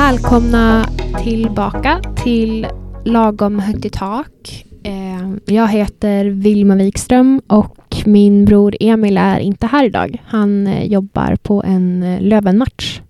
Välkomna 0.00 0.88
tillbaka 1.24 2.00
till 2.16 2.66
Lagom 3.04 3.58
högt 3.58 3.84
i 3.84 3.90
tak. 3.90 4.64
Eh, 4.84 5.54
Jag 5.54 5.68
heter 5.68 6.24
Vilma 6.24 6.74
Wikström 6.74 7.42
och 7.46 7.96
min 8.06 8.44
bror 8.44 8.76
Emil 8.80 9.18
är 9.18 9.38
inte 9.38 9.66
här 9.66 9.84
idag. 9.84 10.22
Han 10.26 10.66
eh, 10.66 10.84
jobbar 10.84 11.36
på 11.42 11.62
en 11.66 12.02
eh, 12.02 12.20
Lövenmatch. 12.20 13.00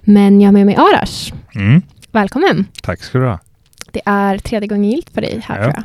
Men 0.00 0.40
jag 0.40 0.48
har 0.48 0.52
med 0.52 0.66
mig 0.66 0.76
Arash. 0.76 1.32
Mm, 1.54 1.82
Välkommen! 2.12 2.66
tack 2.82 3.02
ska 3.02 3.18
du 3.18 3.26
ha. 3.26 3.38
Det 3.92 4.00
är 4.04 4.38
tredje 4.38 4.68
gången 4.68 4.90
gillt 4.90 5.10
för 5.14 5.20
dig 5.20 5.40
här 5.44 5.56
Ja. 5.58 5.62
tror 5.64 5.74
jag. 5.76 5.84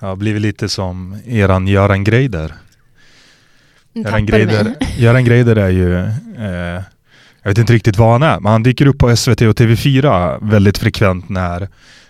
Jag 0.00 0.08
har 0.08 0.16
blivit 0.16 0.42
lite 0.42 0.68
som 0.68 1.16
eran 1.26 1.68
Göran 1.68 2.04
Greider. 2.04 2.54
Göran 3.92 4.26
Greider. 4.26 4.74
Göran 4.98 5.24
Greider 5.24 5.56
är 5.56 5.68
ju, 5.70 5.98
eh, 5.98 6.82
jag 7.42 7.50
vet 7.50 7.58
inte 7.58 7.72
riktigt 7.72 7.96
vad 7.98 8.12
han 8.12 8.22
är, 8.22 8.40
men 8.40 8.52
han 8.52 8.62
dyker 8.62 8.86
upp 8.86 8.98
på 8.98 9.16
SVT 9.16 9.40
och 9.40 9.56
TV4 9.58 10.38
väldigt 10.50 10.78
frekvent 10.78 11.28
när 11.28 11.68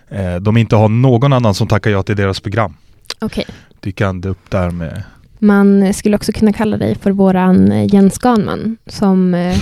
eh, 0.09 0.35
de 0.35 0.57
inte 0.57 0.75
har 0.75 0.89
någon 0.89 1.33
annan 1.33 1.53
som 1.53 1.67
tackar 1.67 1.91
ja 1.91 2.03
till 2.03 2.15
deras 2.15 2.39
program. 2.39 2.75
Okej. 3.21 3.45
Dyker 3.79 4.05
han 4.05 4.23
upp 4.23 4.49
där 4.49 4.69
med 4.69 5.03
Man 5.39 5.93
skulle 5.93 6.15
också 6.15 6.31
kunna 6.31 6.53
kalla 6.53 6.77
dig 6.77 6.95
för 6.95 7.11
våran 7.11 7.71
eh, 7.71 7.93
Jens 7.93 8.17
Ganman 8.17 8.77
som 8.87 9.33
eh, 9.33 9.57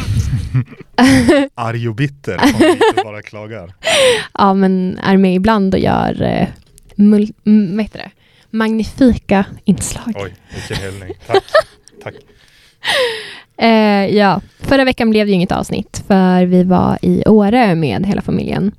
arg 1.56 1.90
och 1.90 1.96
bitter 1.96 2.38
som 2.38 2.48
inte 2.48 3.04
bara 3.04 3.22
klagar. 3.22 3.74
ja, 4.38 4.54
men 4.54 4.98
är 5.04 5.18
med 5.18 5.36
ibland 5.36 5.74
och 5.74 5.80
gör 5.80 6.22
eh, 6.22 6.48
mul- 6.96 7.34
m- 7.46 7.88
magnifika 8.50 9.46
inslag. 9.64 10.14
Oj, 10.16 10.34
vilken 10.56 10.78
hällning. 10.86 11.14
Tack. 11.28 11.44
Tack. 12.04 12.14
Eh, 13.58 14.06
ja, 14.18 14.42
förra 14.60 14.86
veckan 14.86 15.10
blev 15.10 15.26
det 15.26 15.30
ju 15.30 15.36
inget 15.36 15.52
avsnitt 15.52 16.04
för 16.08 16.46
vi 16.46 16.64
var 16.64 16.98
i 17.02 17.24
Åre 17.28 17.76
med 17.76 18.06
hela 18.06 18.22
familjen. 18.22 18.72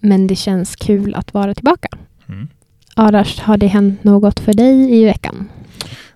Men 0.00 0.26
det 0.26 0.36
känns 0.36 0.76
kul 0.76 1.14
att 1.14 1.34
vara 1.34 1.54
tillbaka. 1.54 1.88
Mm. 2.28 2.48
Arash, 2.96 3.42
har 3.42 3.56
det 3.56 3.66
hänt 3.66 4.04
något 4.04 4.40
för 4.40 4.52
dig 4.52 5.00
i 5.00 5.04
veckan? 5.04 5.48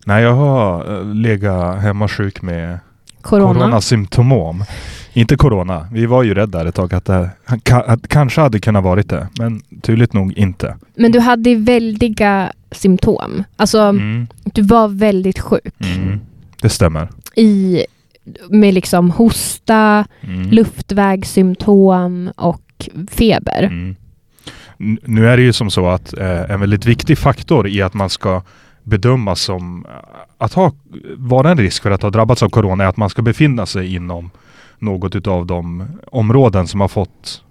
Nej, 0.07 0.23
jag 0.23 0.35
har 0.35 0.99
eh, 1.01 1.15
legat 1.15 1.83
hemma 1.83 2.09
sjuk 2.09 2.43
med 2.43 2.79
Corona? 3.23 3.55
coronasymptom. 3.55 4.65
Inte 5.13 5.37
corona. 5.37 5.89
Vi 5.93 6.07
var 6.07 6.23
ju 6.23 6.35
rädda 6.35 6.69
ett 6.69 6.75
tag 6.75 6.95
att 6.95 7.05
det 7.05 7.31
att 7.87 8.09
kanske 8.09 8.41
hade 8.41 8.61
kunnat 8.61 8.85
varit 8.85 9.09
det. 9.09 9.29
Men 9.39 9.63
tydligt 9.83 10.13
nog 10.13 10.33
inte. 10.33 10.77
Men 10.95 11.13
du 11.13 11.21
hade 11.21 11.55
väldiga 11.55 12.53
symptom. 12.71 13.45
Alltså, 13.57 13.79
Mm. 13.81 14.27
du 14.45 14.63
var 14.63 14.89
väldigt 14.89 15.39
sjuk. 15.39 15.75
Mm. 15.97 16.21
Det 16.65 16.71
stämmer. 16.71 17.09
I, 17.37 17.85
med 18.49 18.75
liksom 18.75 19.11
hosta, 19.11 20.05
Mm. 20.21 20.51
luftvägssymptom 20.51 22.31
och 22.37 22.89
feber. 23.11 23.63
Mm. 23.63 23.97
Nu 25.03 25.29
är 25.29 25.37
det 25.37 25.43
ju 25.43 25.53
som 25.53 25.71
så 25.71 25.87
att 25.89 26.19
eh, 26.19 26.51
en 26.51 26.61
väldigt 26.61 26.87
viktig 26.87 27.19
faktor 27.19 27.69
i 27.69 27.83
att 27.83 27.95
man 27.95 28.11
ska 28.11 28.43
bedömas 28.83 29.41
som 29.41 29.87
att 30.39 30.53
ha, 30.55 30.73
vara 31.17 31.51
en 31.51 31.59
risk 31.59 31.83
för 31.83 31.91
att 31.91 32.03
ha 32.03 32.11
drabbats 32.11 32.43
av 32.43 32.49
corona 32.49 32.85
är 32.85 32.89
att 32.89 32.97
man 32.97 33.11
ska 33.11 33.23
befinna 33.23 33.67
sig 33.67 33.95
inom 33.95 34.31
något 34.79 35.15
utav 35.17 35.47
de 35.47 35.87
områden 36.07 36.67
som 36.67 36.81
har 36.81 36.89
fått 36.89 37.43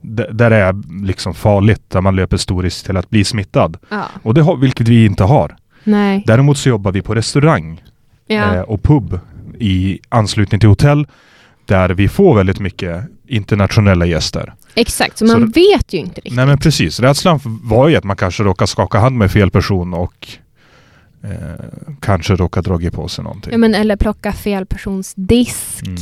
där 0.00 0.50
det 0.50 0.56
är 0.56 1.04
liksom 1.04 1.34
farligt, 1.34 1.90
där 1.90 2.00
man 2.00 2.16
löper 2.16 2.36
stor 2.36 2.62
risk 2.62 2.86
till 2.86 2.96
att 2.96 3.10
bli 3.10 3.24
smittad. 3.24 3.76
Ja. 3.88 4.04
Och 4.22 4.34
det 4.34 4.42
har, 4.42 4.56
vilket 4.56 4.88
vi 4.88 5.04
inte 5.04 5.24
har. 5.24 5.56
Nej. 5.84 6.22
Däremot 6.26 6.58
så 6.58 6.68
jobbar 6.68 6.92
vi 6.92 7.02
på 7.02 7.14
restaurang 7.14 7.82
Eh, 8.28 8.60
och 8.60 8.82
pub 8.82 9.20
i 9.58 10.00
anslutning 10.08 10.60
till 10.60 10.68
hotell 10.68 11.06
där 11.66 11.88
vi 11.88 12.08
får 12.08 12.36
väldigt 12.36 12.60
mycket 12.60 13.04
internationella 13.26 14.06
gäster. 14.06 14.54
Exakt, 14.74 15.18
så 15.18 15.26
så 15.26 15.38
man 15.38 15.50
vet 15.50 15.92
ju 15.92 15.98
inte 15.98 16.14
riktigt. 16.20 16.34
Nej 16.34 16.46
men 16.46 16.58
precis, 16.58 17.00
rädslan 17.00 17.40
var 17.44 17.88
ju 17.88 17.96
att 17.96 18.04
man 18.04 18.16
kanske 18.16 18.42
råkar 18.42 18.66
skaka 18.66 18.98
hand 18.98 19.16
med 19.18 19.30
fel 19.30 19.50
person 19.50 19.94
och 19.94 20.28
eh, 21.24 21.30
kanske 22.00 22.34
råkar 22.36 22.62
dra 22.62 22.90
på 22.90 23.08
sig 23.08 23.24
någonting. 23.24 23.52
Ja, 23.52 23.58
men, 23.58 23.74
eller 23.74 23.96
plocka 23.96 24.32
fel 24.32 24.66
persons 24.66 25.14
disk, 25.16 25.82
Mm. 25.86 25.96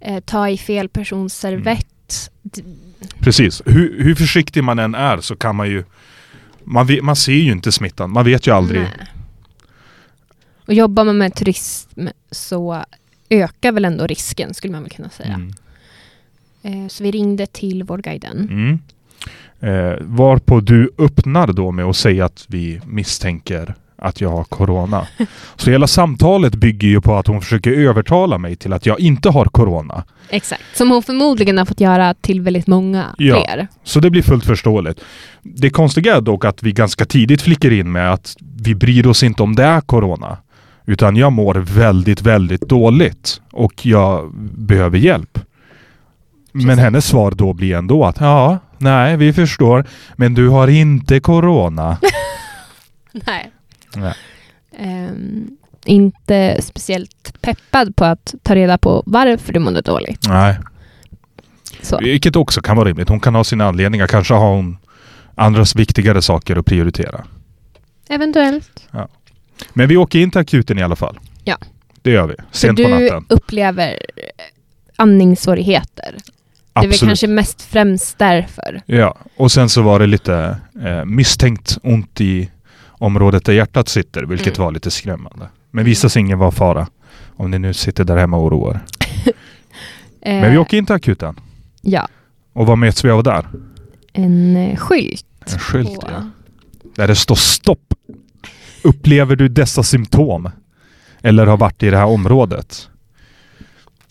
eh, 0.00 0.20
ta 0.20 0.48
i 0.48 0.58
fel 0.58 0.88
persons 0.88 1.34
servett. 1.38 2.30
D- 2.42 2.62
Precis, 3.18 3.62
hur, 3.66 4.02
hur 4.04 4.14
försiktig 4.14 4.64
man 4.64 4.78
än 4.78 4.94
är 4.94 5.18
så 5.20 5.36
kan 5.36 5.56
man 5.56 5.68
ju 5.68 5.84
man, 6.64 6.86
vet, 6.86 7.04
man 7.04 7.16
ser 7.16 7.32
ju 7.32 7.52
inte 7.52 7.72
smittan, 7.72 8.10
man 8.10 8.24
vet 8.24 8.46
ju 8.46 8.54
aldrig. 8.54 8.80
Nej. 8.80 9.08
Och 10.68 10.74
jobbar 10.74 11.04
man 11.04 11.18
med 11.18 11.34
turism 11.34 12.06
så 12.30 12.84
ökar 13.30 13.72
väl 13.72 13.84
ändå 13.84 14.06
risken 14.06 14.54
skulle 14.54 14.72
man 14.72 14.82
väl 14.82 14.90
kunna 14.90 15.10
säga. 15.10 15.34
Mm. 15.34 15.52
Eh, 16.62 16.88
så 16.88 17.04
vi 17.04 17.10
ringde 17.10 17.46
till 17.46 17.82
Vårdguiden. 17.82 18.48
Mm. 18.50 18.78
Eh, 19.60 19.98
varpå 20.00 20.60
du 20.60 20.90
öppnar 20.98 21.52
då 21.52 21.70
med 21.70 21.84
att 21.84 21.96
säga 21.96 22.24
att 22.24 22.44
vi 22.48 22.80
misstänker 22.86 23.74
att 23.96 24.20
jag 24.20 24.30
har 24.30 24.44
corona. 24.44 25.06
Så 25.56 25.70
hela 25.70 25.86
samtalet 25.86 26.54
bygger 26.54 26.88
ju 26.88 27.00
på 27.00 27.16
att 27.16 27.26
hon 27.26 27.40
försöker 27.40 27.72
övertala 27.72 28.38
mig 28.38 28.56
till 28.56 28.72
att 28.72 28.86
jag 28.86 29.00
inte 29.00 29.30
har 29.30 29.44
corona. 29.44 30.04
Exakt. 30.28 30.62
Som 30.74 30.90
hon 30.90 31.02
förmodligen 31.02 31.58
har 31.58 31.64
fått 31.64 31.80
göra 31.80 32.14
till 32.14 32.40
väldigt 32.40 32.66
många 32.66 33.14
Ja. 33.18 33.34
fler. 33.44 33.68
Så 33.84 34.00
det 34.00 34.10
blir 34.10 34.22
fullt 34.22 34.44
förståeligt. 34.44 35.00
Det 35.42 35.70
konstiga 35.70 36.16
är 36.16 36.20
dock 36.20 36.44
att 36.44 36.62
vi 36.62 36.72
ganska 36.72 37.04
tidigt 37.04 37.42
flickar 37.42 37.70
in 37.72 37.92
med 37.92 38.12
att 38.12 38.36
vi 38.56 38.74
bryr 38.74 39.06
oss 39.06 39.22
inte 39.22 39.42
om 39.42 39.56
det 39.56 39.64
är 39.64 39.80
corona. 39.80 40.38
Utan 40.88 41.16
jag 41.16 41.32
mår 41.32 41.54
väldigt, 41.54 42.22
väldigt 42.22 42.60
dåligt 42.60 43.40
och 43.52 43.86
jag 43.86 44.34
behöver 44.54 44.98
hjälp. 44.98 45.38
Men 46.52 46.78
hennes 46.78 47.06
svar 47.06 47.30
då 47.30 47.52
blir 47.52 47.74
ändå 47.74 48.04
att 48.04 48.20
ja, 48.20 48.58
nej, 48.78 49.16
vi 49.16 49.32
förstår. 49.32 49.84
Men 50.16 50.34
du 50.34 50.48
har 50.48 50.68
inte 50.68 51.20
corona. 51.20 51.98
Nej. 53.12 53.50
Nej. 53.96 54.14
Ehm, 54.78 55.56
inte 55.84 56.62
speciellt 56.62 57.34
peppad 57.40 57.96
på 57.96 58.04
att 58.04 58.34
ta 58.42 58.54
reda 58.54 58.78
på 58.78 59.02
varför 59.06 59.52
du 59.52 59.58
mådde 59.60 59.80
dåligt. 59.80 60.28
Nej, 60.28 60.58
Så. 61.82 61.98
vilket 61.98 62.36
också 62.36 62.60
kan 62.60 62.76
vara 62.76 62.88
rimligt. 62.88 63.08
Hon 63.08 63.20
kan 63.20 63.34
ha 63.34 63.44
sina 63.44 63.68
anledningar. 63.68 64.06
Kanske 64.06 64.34
har 64.34 64.54
hon 64.54 64.78
andras 65.34 65.76
viktigare 65.76 66.22
saker 66.22 66.56
att 66.56 66.66
prioritera. 66.66 67.24
Eventuellt. 68.08 68.88
Men 69.72 69.88
vi 69.88 69.96
åker 69.96 70.18
in 70.18 70.30
till 70.30 70.40
akuten 70.40 70.78
i 70.78 70.82
alla 70.82 70.96
fall. 70.96 71.18
Ja. 71.44 71.56
Det 72.02 72.10
gör 72.10 72.26
vi. 72.26 72.34
Sent 72.50 72.76
på 72.76 72.82
du 72.82 72.88
natten. 72.88 73.26
upplever 73.28 73.88
eh, 73.88 74.22
andningssvårigheter. 74.96 76.14
Det 76.72 76.80
är 76.80 76.82
väl 76.82 76.90
Absolut. 76.90 77.10
kanske 77.10 77.26
mest 77.26 77.62
främst 77.62 78.18
därför. 78.18 78.82
Ja, 78.86 79.16
och 79.36 79.52
sen 79.52 79.68
så 79.68 79.82
var 79.82 79.98
det 79.98 80.06
lite 80.06 80.56
eh, 80.84 81.04
misstänkt 81.04 81.78
ont 81.82 82.20
i 82.20 82.50
området 82.88 83.44
där 83.44 83.52
hjärtat 83.52 83.88
sitter, 83.88 84.22
vilket 84.22 84.56
Mm. 84.58 84.64
var 84.64 84.72
lite 84.72 84.90
skrämmande. 84.90 85.48
Men 85.70 85.84
visade 85.84 86.10
sig 86.10 86.20
ingen 86.20 86.38
vara 86.38 86.50
fara. 86.50 86.86
Om 87.36 87.50
ni 87.50 87.58
nu 87.58 87.74
sitter 87.74 88.04
där 88.04 88.16
hemma 88.16 88.36
och 88.36 88.44
oroar. 88.44 88.80
Eh, 89.24 89.32
Men 90.40 90.50
vi 90.52 90.58
åker 90.58 90.78
in 90.78 90.86
till 90.86 90.94
akuten. 90.94 91.40
Ja, 91.82 92.08
Och 92.52 92.66
vad 92.66 92.78
möts 92.78 93.04
vi 93.04 93.10
av 93.10 93.22
där? 93.22 93.48
en 94.12 94.56
eh, 94.56 94.76
skylt. 94.76 95.26
En 95.52 95.58
skylt, 95.58 96.00
på- 96.00 96.08
ja. 96.10 96.30
Där 96.96 97.08
det 97.08 97.14
står 97.16 97.34
stopp. 97.34 97.94
Upplever 98.88 99.36
du 99.36 99.48
dessa 99.48 99.82
symptom? 99.82 100.50
Eller 101.22 101.46
har 101.46 101.56
varit 101.56 101.82
i 101.82 101.90
det 101.90 101.96
här 101.96 102.06
området? 102.06 102.88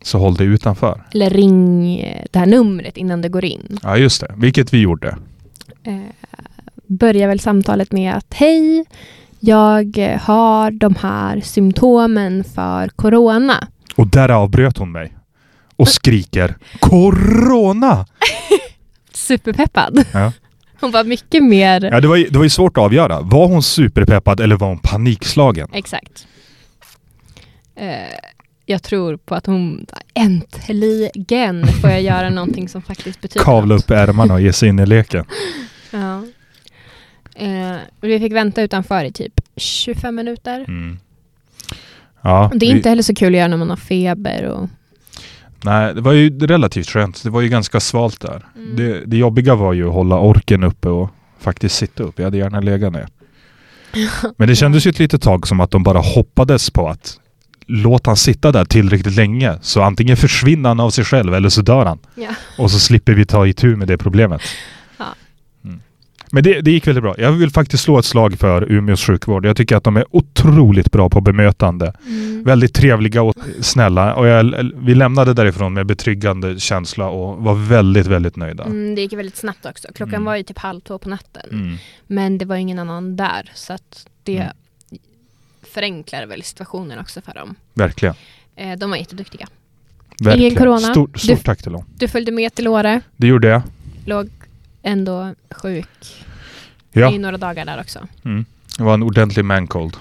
Så 0.02 0.18
håll 0.20 0.36
dig 0.36 0.48
utanför. 0.48 1.04
Eller 1.14 1.30
ring 1.30 1.96
eh, 2.00 2.26
det 2.32 2.40
här 2.40 2.46
numret 2.46 2.98
innan 2.98 3.22
du 3.22 3.30
går 3.30 3.46
in. 3.46 3.80
Ja, 3.84 3.98
just 3.98 4.22
det. 4.22 4.34
Vilket 4.38 4.74
vi 4.74 4.82
gjorde. 4.82 5.18
Eh, 5.84 6.00
börjar 6.88 7.28
väl 7.28 7.40
samtalet 7.40 7.92
med 7.92 8.14
att 8.14 8.34
hej, 8.34 8.86
jag 9.40 9.98
har 10.22 10.72
de 10.72 10.96
här 10.96 11.42
symptomen 11.42 12.44
för 12.44 12.90
corona. 12.90 13.68
Och 13.96 14.08
där 14.08 14.30
avbröt 14.30 14.78
hon 14.78 14.92
mig. 14.92 15.14
Och 15.76 15.88
skriker 15.88 16.56
Corona! 16.80 18.06
Superpeppad. 19.14 20.06
Ja. 20.14 20.32
Hon 20.80 20.92
var 20.92 21.04
mycket 21.04 21.44
mer... 21.44 21.90
Ja, 21.92 22.02
det 22.02 22.08
var, 22.08 22.16
ju, 22.16 22.28
det 22.30 22.38
var 22.38 22.44
ju 22.46 22.50
svårt 22.50 22.78
att 22.78 22.84
avgöra. 22.84 23.22
Var 23.22 23.48
hon 23.48 23.64
superpeppad 23.64 24.40
eller 24.40 24.56
var 24.56 24.68
hon 24.68 24.80
panikslagen? 24.80 25.70
Exakt. 25.74 26.28
Eh, 27.76 27.90
jag 28.66 28.84
tror 28.84 29.18
på 29.18 29.36
att 29.36 29.46
hon 29.46 29.86
äntligen 30.14 31.68
får 31.68 31.90
jag 31.90 32.02
göra 32.02 32.30
någonting 32.30 32.70
som 32.70 32.82
faktiskt 32.82 33.22
betyder 33.22 33.46
Kavla 33.46 33.76
något. 33.76 33.84
upp 33.84 33.92
ärmarna 33.92 34.34
och 34.34 34.42
ge 34.42 34.54
sig 34.54 34.70
in 34.70 34.80
i 34.80 34.86
leken. 34.86 35.26
Ja. 35.92 36.24
Eh, 37.36 37.76
vi 38.02 38.20
fick 38.20 38.34
vänta 38.34 38.62
utanför 38.62 39.04
i 39.04 39.12
typ 39.12 39.42
25 39.56 40.16
minuter. 40.16 40.66
Mm. 40.68 41.00
Ja, 42.22 42.52
Det 42.56 42.66
är 42.66 42.72
vi- 42.72 42.78
inte 42.78 42.90
heller 42.90 43.04
så 43.04 43.16
kul 43.16 43.34
att 43.34 43.38
göra 43.40 43.48
när 43.48 43.58
man 43.58 43.70
har 43.70 43.78
feber. 43.78 44.44
Och... 44.44 44.70
Nej, 45.64 45.96
det 45.96 46.02
var 46.02 46.12
ju 46.12 46.40
relativt 46.40 46.90
skönt. 46.90 47.24
Det 47.24 47.30
var 47.30 47.42
ju 47.42 47.50
ganska 47.50 47.80
svalt 47.80 48.22
där. 48.22 48.46
Mm. 48.56 48.76
Det, 48.76 49.06
det 49.06 49.18
jobbiga 49.18 49.56
var 49.56 49.74
ju 49.74 49.88
att 49.88 49.94
hålla 49.94 50.20
orken 50.20 50.64
uppe 50.64 50.90
och 50.90 51.10
faktiskt 51.40 51.76
sitta 51.76 52.04
upp. 52.04 52.20
Jag 52.20 52.26
hade 52.26 52.38
gärna 52.38 52.60
legat 52.60 52.94
ner. 52.94 53.08
Men 54.38 54.48
det 54.48 54.56
kändes 54.56 54.86
ju 54.86 54.90
ett 54.90 55.00
litet 55.00 55.22
tag 55.22 55.48
som 55.48 55.60
att 55.60 55.72
de 55.72 55.84
bara 55.84 56.00
hoppades 56.00 56.70
på 56.70 56.90
att 56.90 57.20
låt 57.68 58.06
han 58.06 58.18
sitta 58.18 58.52
där 58.52 58.66
tillräckligt 58.66 59.16
länge. 59.16 59.58
Så 59.62 59.82
antingen 59.82 60.18
försvinner 60.18 60.70
han 60.70 60.80
av 60.80 60.90
sig 60.90 61.06
själv 61.06 61.34
eller 61.34 61.50
så 61.50 61.62
dör 61.62 61.86
han. 61.86 62.00
Ja. 62.16 62.30
Och 62.58 62.72
så 62.72 62.80
slipper 62.80 63.14
vi 63.14 63.26
ta 63.26 63.48
itu 63.48 63.76
med 63.76 63.88
det 63.88 63.98
problemet. 63.98 64.42
Ja. 64.98 65.06
Mm. 65.64 65.82
Men 66.32 66.44
det, 66.44 66.62
det 66.62 66.72
gick 66.72 66.88
väldigt 66.88 67.04
bra. 67.04 67.16
Jag 67.18 67.32
vill 67.32 67.50
faktiskt 67.50 67.84
slå 67.84 68.00
ett 68.00 68.06
slag 68.06 68.40
för 68.40 68.72
Umeås 68.72 69.06
sjukvård. 69.06 69.46
Jag 69.46 69.58
tycker 69.58 69.76
att 69.76 69.84
de 69.84 69.98
är 69.98 70.06
otroligt 70.46 70.92
bra 70.92 71.10
på 71.10 71.22
bemötande. 71.22 71.94
Mm. 72.08 72.44
Väldigt 72.44 72.74
trevliga 72.74 73.22
och 73.22 73.36
snälla. 73.62 74.16
Och 74.16 74.28
jag, 74.28 74.72
vi 74.76 74.96
lämnade 74.96 75.34
därifrån 75.34 75.74
med 75.74 75.86
betryggande 75.86 76.60
känsla 76.60 77.08
och 77.10 77.38
var 77.44 77.54
väldigt, 77.54 78.08
väldigt 78.08 78.36
nöjda. 78.36 78.64
Mm, 78.64 78.96
det 78.96 79.02
gick 79.02 79.14
väldigt 79.14 79.38
snabbt 79.38 79.66
också. 79.66 79.88
Klockan 79.96 80.14
Mm. 80.16 80.26
var 80.26 80.36
ju 80.36 80.44
typ 80.44 80.58
halv 80.58 80.80
två 80.82 80.98
på 80.98 81.10
natten. 81.10 81.44
Mm. 81.52 81.78
Men 82.08 82.38
det 82.38 82.46
var 82.46 82.56
ingen 82.56 82.80
annan 82.80 83.16
där. 83.16 83.52
Så 83.54 83.74
att 83.74 84.08
det 84.24 84.38
Mm. 84.38 84.54
förenklar 85.74 86.26
väl 86.26 86.44
situationen 86.44 87.00
också 87.00 87.22
för 87.22 87.34
dem. 87.34 87.56
Verkligen. 87.74 88.16
Eh, 88.56 88.78
de 88.78 88.90
var 88.90 88.98
jätteduktiga. 88.98 89.48
Verkligen. 90.20 90.56
corona. 90.56 90.78
Stort, 90.80 91.20
stort 91.20 91.38
Du- 91.38 91.44
tack 91.44 91.62
till 91.64 91.72
dem. 91.72 91.86
Du 91.98 92.08
följde 92.08 92.32
med 92.32 92.56
till 92.56 92.68
Åre. 92.68 93.02
Det 93.18 93.28
gjorde 93.28 93.48
jag. 93.48 93.62
Låg 94.06 94.30
ändå 94.84 95.34
sjuk 95.50 95.88
Ja, 96.92 97.12
i 97.14 97.18
några 97.18 97.38
dagar 97.38 97.66
där 97.66 97.80
också. 97.80 98.00
mm. 98.26 98.46
det 98.78 98.84
var 98.84 98.94
en 98.94 99.04
ordentlig 99.04 99.46
mancold. 99.46 99.98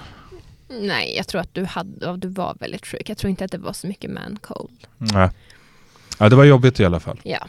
Nej, 0.69 1.17
jag 1.17 1.29
tror 1.29 1.41
att 1.41 1.55
du, 1.55 1.65
hade, 1.65 2.17
du 2.17 2.29
var 2.29 2.57
väldigt 2.61 2.87
sjuk. 2.87 3.09
Jag 3.11 3.19
tror 3.19 3.31
inte 3.31 3.45
att 3.45 3.51
det 3.53 3.59
var 3.59 3.73
så 3.73 3.87
mycket 3.87 4.11
man 4.11 4.39
cold. 4.43 4.87
Nej. 4.99 5.31
Ja, 6.19 6.29
det 6.29 6.37
var 6.37 6.45
jobbigt 6.45 6.81
i 6.81 6.85
alla 6.85 7.01
fall. 7.01 7.21
Ja. 7.23 7.47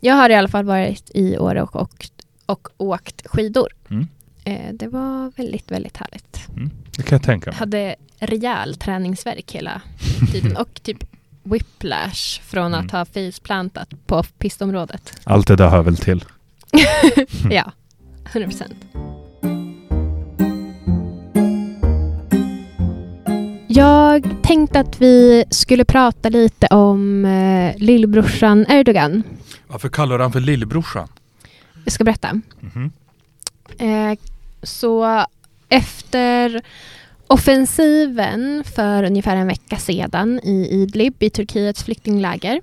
Jag 0.00 0.14
har 0.14 0.30
i 0.30 0.34
alla 0.34 0.48
fall 0.48 0.64
varit 0.64 1.10
i 1.14 1.38
Åre 1.38 1.62
och, 1.62 1.76
och, 1.76 2.06
och 2.46 2.68
åkt 2.76 3.26
skidor. 3.26 3.68
Mm. 3.90 4.08
Eh, 4.44 4.72
det 4.74 4.88
var 4.88 5.32
väldigt, 5.36 5.70
väldigt 5.70 5.96
härligt. 5.96 6.40
Det 6.96 7.02
kan 7.02 7.16
jag 7.16 7.22
tänka 7.22 7.50
mig. 7.50 7.58
hade 7.58 7.96
rejäl 8.18 8.74
träningsverk 8.74 9.52
hela 9.52 9.82
tiden 10.32 10.56
och 10.56 10.82
typ 10.82 11.04
whiplash 11.42 12.40
från 12.42 12.74
att 12.74 12.80
Mm. 12.80 12.90
ha 12.90 13.04
faceplantat 13.04 13.88
på 14.06 14.22
pistområdet. 14.22 15.12
Allt 15.24 15.46
det 15.46 15.56
där 15.56 15.68
hör 15.68 15.82
väl 15.82 15.96
till. 15.96 16.24
Ja, 17.50 17.72
100 18.32 18.48
procent. 18.48 18.74
Jag 23.78 24.36
tänkte 24.42 24.80
att 24.80 25.00
vi 25.00 25.44
skulle 25.50 25.84
prata 25.84 26.28
lite 26.28 26.66
om 26.66 27.24
eh, 27.24 27.76
lillbrorsan 27.76 28.66
Erdogan. 28.68 29.22
Varför 29.66 29.88
kallar 29.88 30.18
du 30.18 30.24
han 30.24 30.32
för 30.32 30.40
lillbrorsan? 30.40 31.08
Jag 31.84 31.92
ska 31.92 32.04
berätta. 32.04 32.40
Mhm. 32.60 32.90
Eh, 33.78 34.18
så 34.62 35.24
efter 35.68 36.62
offensiven 37.26 38.64
för 38.74 39.02
ungefär 39.02 39.36
en 39.36 39.46
vecka 39.46 39.76
sedan 39.76 40.40
i 40.42 40.68
Idlib 40.70 41.22
i 41.22 41.30
Turkiets 41.30 41.84
flyktingläger 41.84 42.60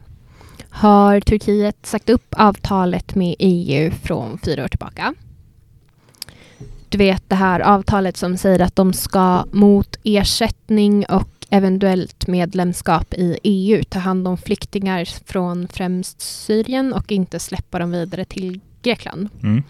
har 0.70 1.20
Turkiet 1.20 1.86
sagt 1.86 2.10
upp 2.10 2.36
avtalet 2.38 3.16
med 3.16 3.36
EU 3.40 3.92
från 4.04 4.38
fyra 4.38 4.64
år 4.64 4.68
tillbaka. 4.68 5.14
Du 6.96 7.00
vet 7.00 7.30
det 7.30 7.36
här 7.36 7.60
avtalet 7.60 8.18
som 8.18 8.38
säger 8.38 8.60
att 8.60 8.76
de 8.76 8.94
ska 8.94 9.46
mot 9.52 9.96
ersättning 10.04 11.06
och 11.06 11.30
eventuellt 11.50 12.28
medlemskap 12.28 13.14
i 13.14 13.38
EU 13.44 13.84
ta 13.84 14.00
hand 14.00 14.28
om 14.28 14.38
flyktingar 14.38 15.06
från 15.26 15.68
främst 15.68 16.22
Syrien 16.22 16.94
och 16.94 17.12
inte 17.12 17.40
släppa 17.40 17.80
dem 17.80 17.92
vidare 17.92 18.26
till 18.26 18.60
Grekland. 18.82 19.30
Mm. 19.44 19.64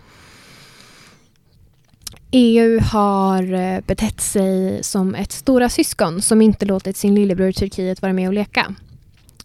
EU 2.32 2.80
har 2.80 3.54
eh, 3.54 3.82
betett 3.82 4.22
sig 4.22 4.84
som 4.84 5.16
ett 5.16 5.32
stora 5.32 5.70
syskon 5.70 6.22
som 6.22 6.42
inte 6.42 6.66
låtit 6.66 6.98
sin 6.98 7.16
lillebror 7.16 7.52
Turkiet 7.52 8.02
vara 8.02 8.14
med 8.14 8.28
och 8.28 8.34
leka. 8.34 8.76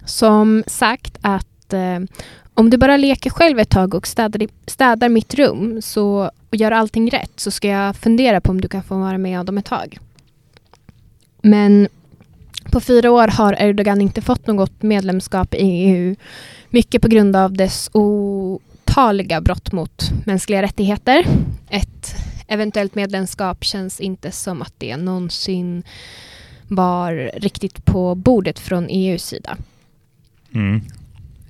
Som 0.04 0.64
sagt 0.66 1.18
att 1.20 1.72
eh, 1.72 1.98
om 2.60 2.70
du 2.70 2.76
bara 2.76 2.96
leker 2.96 3.30
själv 3.30 3.58
ett 3.58 3.70
tag 3.70 3.94
och 3.94 4.06
städar, 4.06 4.48
städar 4.66 5.08
mitt 5.08 5.34
rum 5.34 5.82
så, 5.82 6.30
och 6.50 6.56
gör 6.56 6.70
allting 6.70 7.10
rätt 7.10 7.40
så 7.40 7.50
ska 7.50 7.68
jag 7.68 7.96
fundera 7.96 8.40
på 8.40 8.50
om 8.50 8.60
du 8.60 8.68
kan 8.68 8.82
få 8.82 8.98
vara 8.98 9.18
med 9.18 9.46
dem 9.46 9.58
ett 9.58 9.64
tag. 9.64 9.98
Men 11.42 11.88
på 12.72 12.80
fyra 12.80 13.10
år 13.10 13.28
har 13.28 13.62
Erdogan 13.62 14.00
inte 14.00 14.22
fått 14.22 14.46
något 14.46 14.82
medlemskap 14.82 15.54
i 15.54 15.58
EU. 15.58 16.16
Mycket 16.70 17.02
på 17.02 17.08
grund 17.08 17.36
av 17.36 17.52
dess 17.52 17.90
otaliga 17.92 19.40
brott 19.40 19.72
mot 19.72 20.10
mänskliga 20.26 20.62
rättigheter. 20.62 21.24
Ett 21.70 22.14
eventuellt 22.48 22.94
medlemskap 22.94 23.64
känns 23.64 24.00
inte 24.00 24.32
som 24.32 24.62
att 24.62 24.74
det 24.78 24.96
någonsin 24.96 25.82
var 26.68 27.30
riktigt 27.34 27.84
på 27.84 28.14
bordet 28.14 28.58
från 28.58 28.86
EUs 28.90 29.24
sida. 29.24 29.56
Mm. 30.54 30.80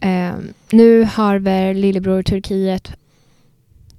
Eh, 0.01 0.35
nu 0.71 1.05
har 1.05 1.39
väl 1.39 1.77
lillebror 1.77 2.23
Turkiet 2.23 2.93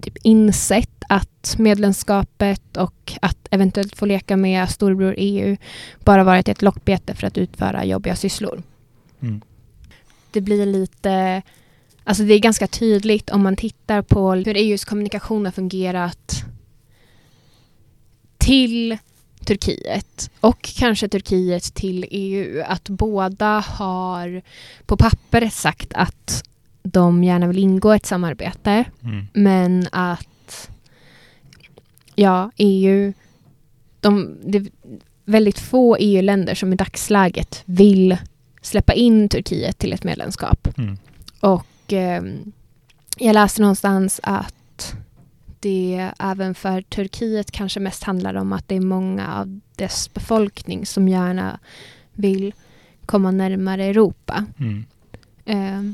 typ 0.01 0.17
insett 0.23 1.03
att 1.09 1.55
medlemskapet 1.57 2.77
och 2.77 3.13
att 3.21 3.47
eventuellt 3.51 3.95
få 3.95 4.05
leka 4.05 4.37
med 4.37 4.69
storebror 4.69 5.15
EU 5.17 5.57
bara 5.99 6.23
varit 6.23 6.47
ett 6.47 6.61
lockbete 6.61 7.15
för 7.15 7.27
att 7.27 7.37
utföra 7.37 7.85
jobbiga 7.85 8.15
sysslor. 8.15 8.63
Mm. 9.21 9.41
Det 10.31 10.41
blir 10.41 10.65
lite, 10.65 11.41
alltså 12.03 12.23
det 12.23 12.33
är 12.33 12.39
ganska 12.39 12.67
tydligt 12.67 13.29
om 13.29 13.43
man 13.43 13.55
tittar 13.55 14.01
på 14.01 14.33
hur 14.33 14.57
EUs 14.57 14.85
kommunikation 14.85 15.45
har 15.45 15.51
fungerat 15.51 16.43
till 18.37 18.97
Turkiet 19.45 20.29
och 20.39 20.61
kanske 20.61 21.07
Turkiet 21.07 21.63
till 21.63 22.05
EU 22.11 22.63
att 22.67 22.89
båda 22.89 23.59
har 23.59 24.41
på 24.85 24.97
pappret 24.97 25.53
sagt 25.53 25.93
att 25.93 26.43
de 26.83 27.23
gärna 27.23 27.47
vill 27.47 27.57
ingå 27.57 27.91
ett 27.91 28.05
samarbete 28.05 28.85
Mm. 29.03 29.27
men 29.33 29.87
att 29.91 30.69
ja, 32.15 32.51
EU 32.57 33.13
de, 33.99 34.37
det 34.43 34.57
är 34.57 34.67
väldigt 35.25 35.59
få 35.59 35.97
EU-länder 35.99 36.55
som 36.55 36.73
i 36.73 36.75
dagsläget 36.75 37.63
vill 37.65 38.17
släppa 38.61 38.93
in 38.93 39.29
Turkiet 39.29 39.77
till 39.77 39.93
ett 39.93 40.03
medlemskap. 40.03 40.67
Mm. 40.77 40.97
Och 41.39 41.93
eh, 41.93 42.23
jag 43.17 43.33
läste 43.33 43.61
någonstans 43.61 44.19
att 44.23 44.55
det 45.61 46.11
även 46.19 46.55
för 46.55 46.81
Turkiet 46.81 47.51
kanske 47.51 47.79
mest 47.79 48.03
handlar 48.03 48.35
om 48.35 48.53
att 48.53 48.67
det 48.67 48.75
är 48.75 48.81
många 48.81 49.35
av 49.35 49.59
dess 49.75 50.13
befolkning 50.13 50.85
som 50.85 51.07
gärna 51.07 51.59
vill 52.13 52.53
komma 53.05 53.31
närmare 53.31 53.85
Europa. 53.85 54.45
Mm. 54.59 54.85
Eh, 55.45 55.93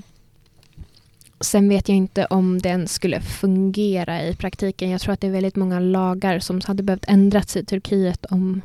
sen 1.40 1.70
vet 1.70 1.90
jag 1.90 1.98
inte 1.98 2.26
om 2.26 2.62
den 2.62 2.88
skulle 2.88 3.22
fungera 3.22 4.24
i 4.24 4.36
praktiken. 4.36 4.90
Jag 4.90 5.02
tror 5.02 5.14
att 5.14 5.22
det 5.22 5.28
är 5.28 5.32
väldigt 5.32 5.56
många 5.56 5.80
lagar 5.80 6.40
som 6.40 6.62
hade 6.66 6.84
behövt 6.84 7.06
ändras 7.08 7.58
i 7.58 7.66
Turkiet 7.66 8.26
om 8.26 8.62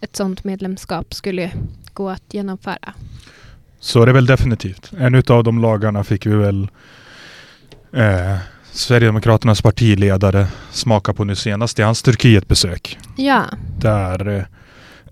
ett 0.00 0.16
sådant 0.16 0.44
medlemskap 0.44 1.14
skulle 1.14 1.52
gå 1.92 2.10
att 2.10 2.34
genomföra. 2.34 2.94
Så 3.80 4.02
är 4.02 4.06
det 4.06 4.12
väl 4.12 4.26
definitivt. 4.26 4.92
En 4.98 5.14
utav 5.14 5.44
de 5.44 5.58
lagarna 5.62 6.04
fick 6.04 6.26
vi 6.26 6.34
väl 6.34 6.68
eh, 7.92 8.36
Sverigedemokraternas 8.72 9.62
partiledare 9.62 10.46
smaka 10.70 11.12
på 11.12 11.24
nu 11.24 11.34
senast 11.34 11.78
i 11.78 11.82
hans 11.82 12.02
Turkietbesök. 12.02 12.98
Ja, 13.16 13.44
Där 13.80 14.28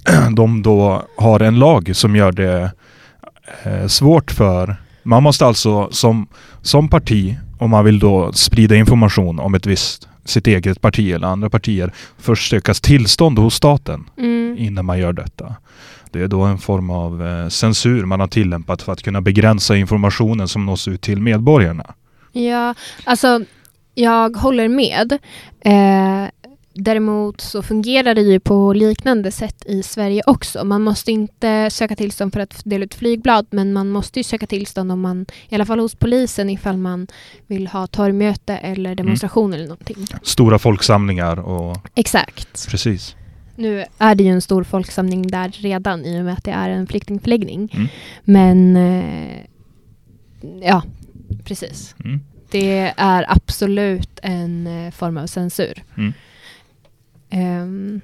eh, 0.07 0.31
de 0.35 0.63
då 0.63 1.03
har 1.17 1.41
en 1.41 1.59
lag 1.59 1.97
som 1.97 2.17
gör 2.17 2.33
det 2.33 2.73
eh, 3.63 3.87
svårt 3.87 4.31
för 4.31 4.77
man 5.09 5.23
måste 5.23 5.47
alltså 5.47 5.89
som, 5.91 6.27
som 6.63 6.89
parti, 6.89 7.37
om 7.59 7.71
man 7.71 7.85
vill 7.85 7.99
då 7.99 8.33
sprida 8.33 8.77
information 8.77 9.39
om 9.41 9.55
ett 9.55 9.67
visst, 9.67 10.09
sitt 10.25 10.47
eget 10.47 10.81
parti 10.81 11.13
eller 11.13 11.27
andra 11.27 11.51
partier, 11.51 11.93
först 12.19 12.51
sökas 12.51 12.81
tillstånd 12.81 13.39
hos 13.39 13.55
staten 13.55 14.05
mm. 14.19 14.57
innan 14.59 14.85
man 14.85 14.99
gör 14.99 15.13
detta. 15.13 15.57
Det 16.11 16.21
är 16.21 16.29
då 16.29 16.43
en 16.43 16.59
form 16.59 16.91
av 16.91 17.27
eh, 17.27 17.49
censur 17.49 18.05
man 18.05 18.21
har 18.21 18.27
tillämpat 18.27 18.83
för 18.83 18.93
att 18.93 19.03
kunna 19.03 19.21
begränsa 19.21 19.77
informationen 19.77 20.49
som 20.49 20.67
nås 20.67 20.89
ut 20.89 21.01
till 21.01 21.23
medborgarna. 21.23 21.95
Ja 22.33 22.75
alltså 23.05 23.45
jag 23.95 24.37
håller 24.37 24.69
med. 24.69 25.13
Eh, 25.61 26.31
däremot 26.75 27.41
så 27.41 27.63
fungerar 27.63 28.15
det 28.15 28.21
ju 28.21 28.41
på 28.41 28.73
liknande 28.73 29.31
sätt 29.31 29.65
i 29.67 29.83
Sverige 29.83 30.23
också. 30.27 30.65
Man 30.65 30.83
måste 30.83 31.13
inte 31.13 31.71
söka 31.71 31.97
tillstånd 31.97 32.33
för 32.33 32.41
att 32.41 32.61
dela 32.65 32.85
ut 32.85 32.95
flygblad 32.95 33.47
men 33.51 33.73
man 33.73 33.89
måste 33.89 34.19
ju 34.19 34.25
söka 34.25 34.47
tillstånd 34.47 34.93
om 34.93 35.01
man, 35.01 35.27
i 35.49 35.55
alla 35.55 35.67
fall 35.67 35.79
hos 35.79 35.95
polisen 35.95 36.51
ifall 36.51 36.77
man 36.77 37.07
vill 37.47 37.67
ha 37.67 37.87
torgmöte 37.87 38.57
eller 38.57 38.95
demonstration 38.95 39.53
eller 39.53 39.67
någonting. 39.67 40.07
Stora 40.23 40.59
folksamlingar 40.59 41.39
och 41.39 41.77
Exakt. 41.95 42.69
precis. 42.69 43.17
Nu 43.57 43.85
är 43.99 44.15
det 44.15 44.25
ju 44.25 44.31
en 44.31 44.43
stor 44.43 44.65
folksamling 44.65 45.27
där 45.27 45.49
redan 45.49 46.05
i 46.05 46.21
och 46.21 46.25
med 46.25 46.33
att 46.33 46.45
det 46.45 46.51
är 46.51 46.71
en 46.71 46.87
flyktingförläggning. 46.87 47.73
Mm. 47.75 47.89
Men 48.25 48.77
eh, 48.77 49.45
ja, 50.63 50.83
precis. 51.45 51.95
Mm. 52.05 52.21
Det 52.51 52.95
är 52.97 53.25
absolut 53.29 54.19
en 54.23 54.67
eh, 54.67 54.91
form 54.93 55.17
av 55.17 55.27
censur. 55.27 55.83
Mm. 55.97 56.13
Ehm, 57.31 58.01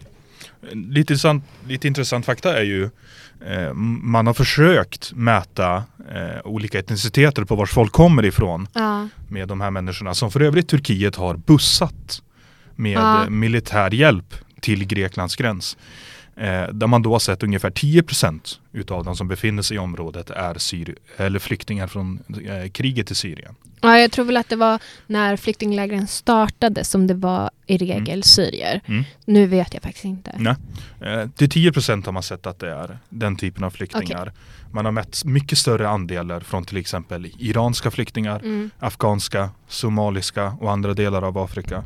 Lite 0.73 1.00
intressant, 1.00 1.45
lite 1.69 1.88
intressant 1.88 2.26
fakta 2.26 2.59
är 2.59 2.62
ju 2.62 2.90
eh, 3.47 3.73
man 4.02 4.26
har 4.26 4.35
försökt 4.35 5.12
mäta 5.12 5.76
eh, 6.12 6.40
olika 6.45 6.78
etniciteter 6.78 7.45
på 7.45 7.54
vars 7.57 7.71
folk 7.71 7.93
kommer 7.93 8.25
ifrån 8.25 8.69
Ja. 8.73 9.09
med 9.28 9.49
de 9.49 9.61
här 9.61 9.71
människorna 9.71 10.14
som 10.14 10.31
för 10.31 10.40
övrigt 10.40 10.69
Turkiet 10.69 11.16
har 11.16 11.37
bussat 11.37 12.23
med 12.76 12.93
Ja. 12.93 13.31
militär 13.31 13.95
hjälp 13.95 14.35
till 14.61 14.85
Greklands 14.87 15.37
gräns. 15.37 15.76
Eh, 16.37 16.69
där 16.69 16.87
man 16.87 17.03
då 17.03 17.12
har 17.12 17.19
sett 17.19 17.43
ungefär 17.43 17.71
10% 17.71 18.59
utav 18.73 19.05
de 19.05 19.17
som 19.17 19.29
befinner 19.29 19.62
sig 19.62 19.75
i 19.75 19.79
området 19.79 20.31
är 20.31 20.55
syr 20.59 20.97
eller 21.17 21.38
flyktingar 21.38 21.87
från 21.87 22.19
eh, 22.47 22.71
kriget 22.71 23.11
i 23.11 23.14
Syrien. 23.14 23.55
ja, 23.81 23.99
jag 23.99 24.12
tror 24.12 24.25
väl 24.25 24.37
att 24.37 24.49
det 24.49 24.57
var 24.57 24.79
när 25.07 25.37
flyktinglägren 25.37 26.07
startade 26.07 26.85
som 26.85 27.07
det 27.07 27.14
var 27.14 27.50
i 27.67 27.76
regel 27.79 28.23
syrier. 28.23 28.81
Mm. 28.87 29.05
Nu 29.25 29.47
vet 29.47 29.75
jag 29.75 29.83
faktiskt 29.83 30.05
inte. 30.05 30.35
Nej. 30.38 30.55
Eh, 31.00 31.29
till 31.29 31.49
10% 31.49 32.05
har 32.07 32.12
man 32.12 32.23
sett 32.23 32.47
att 32.47 32.59
det 32.59 32.71
är 32.71 32.99
den 33.09 33.37
typen 33.37 33.64
av 33.64 33.71
flyktingar. 33.71 34.33
Man 34.73 34.85
har 34.85 34.93
mätt 34.93 35.25
mycket 35.25 35.59
större 35.59 35.88
andelar 35.88 36.41
från 36.41 36.64
till 36.64 36.76
exempel 36.76 37.26
iranska 37.38 37.91
flyktingar, 37.91 38.38
Mm. 38.38 38.71
afghanska, 38.79 39.50
somaliska 39.69 40.57
och 40.61 40.73
andra 40.73 40.95
delar 40.95 41.23
av 41.23 41.38
Afrika. 41.38 41.85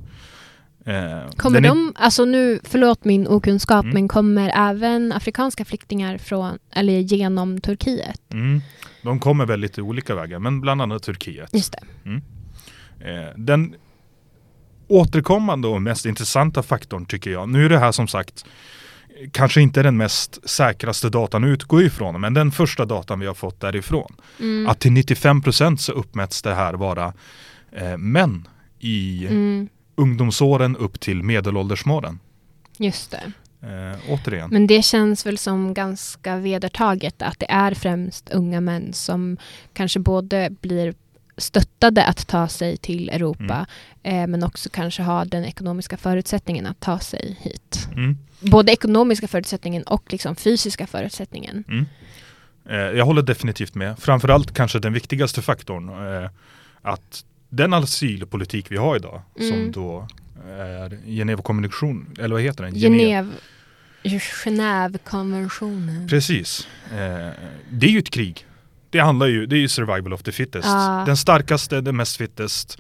Eh, 0.89 1.31
Kommer 1.37 1.59
är- 1.59 1.63
de, 1.69 1.93
alltså 1.97 2.25
nu, 2.25 2.61
förlåt 2.65 3.05
min 3.05 3.27
okunskap, 3.27 3.83
Mm. 3.85 3.95
men 3.95 4.09
kommer 4.09 4.53
även 4.71 5.13
afrikanska 5.13 5.65
flyktingar 5.65 6.19
från, 6.19 6.59
eller 6.71 6.99
genom 6.99 7.61
Turkiet? 7.61 8.21
Mm. 8.33 8.61
De 9.03 9.21
kommer 9.21 9.47
väldigt 9.47 9.79
olika 9.79 10.15
vägar, 10.15 10.39
men 10.39 10.61
bland 10.61 10.83
annat 10.83 11.03
Turkiet. 11.03 11.55
Just 11.55 11.73
det. 11.73 12.21
Eh, 13.11 13.29
den 13.37 13.75
återkommande 14.89 15.69
och 15.69 15.83
mest 15.83 16.07
intressanta 16.07 16.63
faktorn 16.63 17.07
tycker 17.07 17.31
jag, 17.31 17.49
nu 17.49 17.65
är 17.65 17.69
det 17.69 17.79
här 17.79 17.93
som 17.93 18.09
sagt 18.09 18.45
kanske 19.33 19.61
inte 19.61 19.83
den 19.83 19.97
mest 19.97 20.51
säkraste 20.51 21.09
datan 21.09 21.45
att 21.45 21.49
utgå 21.49 21.83
ifrån, 21.83 22.21
men 22.21 22.35
den 22.35 22.51
första 22.51 22.85
datan 22.85 23.21
vi 23.21 23.27
har 23.27 23.35
fått 23.35 23.61
därifrån. 23.61 24.15
Mm. 24.41 24.69
Att 24.69 24.81
till 24.81 24.93
95% 24.93 25.77
så 25.77 25.93
uppmäts 25.93 26.43
det 26.43 26.55
här 26.55 26.75
vara 26.75 27.13
eh, 27.73 27.97
män 27.97 28.49
i 28.79 29.27
Mm. 29.31 29.69
Ungdomsåren 29.99 30.77
upp 30.77 31.01
till 31.01 31.23
medelåldersmålen. 31.23 32.19
Just 32.79 33.11
det. 33.11 33.33
Eh, 33.63 33.99
återigen. 34.09 34.51
Men 34.51 34.67
det 34.67 34.83
känns 34.83 35.27
väl 35.27 35.39
som 35.39 35.75
ganska 35.75 36.37
vedertaget 36.37 37.23
att 37.23 37.39
det 37.39 37.51
är 37.51 37.75
främst 37.75 38.31
unga 38.31 38.61
män 38.61 38.93
som 38.93 39.37
kanske 39.73 40.01
både 40.01 40.51
blir 40.61 40.95
stöttade 41.37 42.05
att 42.05 42.27
ta 42.27 42.49
sig 42.49 42.77
till 42.77 43.09
Europa 43.09 43.67
eh, 44.03 44.27
men 44.27 44.43
också 44.45 44.69
kanske 44.69 45.03
har 45.03 45.25
den 45.25 45.45
ekonomiska 45.45 45.97
förutsättningen 45.97 46.67
att 46.67 46.81
ta 46.81 46.99
sig 46.99 47.39
hit. 47.41 47.89
Mm. 47.93 48.19
Både 48.41 48.73
ekonomiska 48.73 49.29
förutsättningen 49.29 49.83
och 49.83 50.13
liksom 50.13 50.37
fysiska 50.37 50.87
förutsättningen. 50.87 51.65
Mm. 51.69 51.87
Eh, 52.69 52.99
jag 52.99 53.05
håller 53.05 53.23
definitivt 53.23 53.75
med. 53.75 53.99
Framförallt 53.99 54.55
kanske 54.55 54.79
den 54.79 54.93
viktigaste 54.93 55.43
faktorn. 55.43 55.89
Eh, 55.89 56.31
att 56.83 57.25
den 57.49 57.75
asylpolitik 57.75 58.71
vi 58.71 58.77
har 58.77 58.97
idag, 58.97 59.23
Mm. 59.41 59.51
som 59.51 59.73
då 59.73 60.09
är 60.59 60.89
Genèvekonvention, 61.07 62.17
eller 62.19 62.35
vad 62.35 62.43
heter 62.43 62.65
den? 62.65 62.75
Genève, 62.75 63.31
Genèvekonventionen. 64.45 66.09
Precis. 66.09 66.69
Eh, 66.93 67.31
det 67.71 67.87
är 67.87 67.91
ju 67.91 67.99
ett 67.99 68.11
krig. 68.11 68.47
Det 68.91 68.99
handlar 68.99 69.27
ju, 69.27 69.47
det 69.47 69.57
är 69.57 69.61
ju 69.61 69.69
survival 69.69 70.13
of 70.13 70.23
the 70.23 70.33
fittest. 70.33 70.69
Ah. 70.69 71.05
Den 71.05 71.17
starkaste, 71.17 71.81
den 71.81 71.97
mest 71.97 72.17
fittest, 72.17 72.79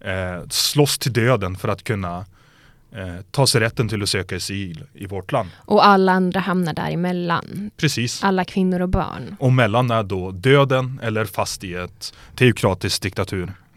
eh, 0.00 0.42
slåss 0.50 0.98
till 0.98 1.12
döden 1.12 1.56
för 1.56 1.68
att 1.68 1.84
kunna 1.84 2.24
eh, 2.92 3.16
ta 3.30 3.46
sig 3.46 3.60
rätten 3.60 3.88
till 3.88 4.02
att 4.02 4.08
söka 4.08 4.36
asyl 4.36 4.84
i 4.94 5.06
vårt 5.06 5.32
land. 5.32 5.50
Och 5.56 5.86
alla 5.86 6.12
andra 6.12 6.40
hamnar 6.40 6.72
däremellan. 6.74 7.70
Precis. 7.76 8.24
Alla 8.24 8.44
kvinnor 8.44 8.80
och 8.80 8.88
barn. 8.88 9.36
Och 9.38 9.52
mellan 9.52 9.90
är 9.90 10.02
då 10.02 10.30
döden 10.30 11.00
eller 11.02 11.24
fast 11.24 11.64
i 11.64 11.74
ett 11.74 12.14
teokratiskt 12.34 13.02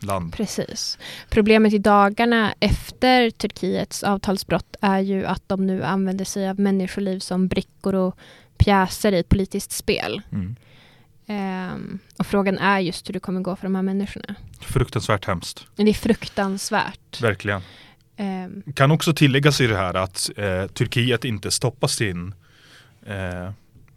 diktaturland. 0.02 0.34
Precis. 0.34 0.98
Problemet 1.30 1.74
i 1.74 1.78
dagarna 1.78 2.54
efter 2.60 3.30
Turkiets 3.30 4.04
avtalsbrott 4.04 4.76
är 4.82 5.00
ju 5.00 5.26
att 5.26 5.44
de 5.50 5.68
nu 5.68 5.84
använder 5.84 6.26
sig 6.26 6.50
av 6.50 6.60
människoliv 6.60 7.20
som 7.20 7.48
brickor 7.48 7.96
och 7.96 8.18
pjäser 8.58 9.12
i 9.12 9.20
ett 9.20 9.30
politiskt 9.30 9.72
spel. 9.72 10.22
Mm. 10.32 10.56
Ehm, 11.28 12.00
och 12.20 12.26
frågan 12.26 12.58
är 12.58 12.80
just 12.80 13.10
hur 13.10 13.14
det 13.14 13.20
kommer 13.20 13.42
gå 13.42 13.56
för 13.56 13.64
de 13.64 13.76
här 13.76 13.82
människorna. 13.82 14.36
Fruktansvärt 14.62 15.26
hemskt. 15.26 15.66
Men 15.76 15.86
det 15.86 15.92
är 15.92 15.94
fruktansvärt. 15.94 17.22
Verkligen. 17.22 17.62
Ehm, 18.18 18.64
Kan 18.76 18.92
också 18.92 19.14
tilläggas 19.14 19.62
i 19.62 19.68
det 19.68 19.78
här 19.78 19.94
att 19.94 20.30
eh, 20.38 20.68
Turkiet 20.68 21.26
inte 21.26 21.52
stoppar 21.52 21.88
sin 21.88 22.34
eh, 23.06 23.52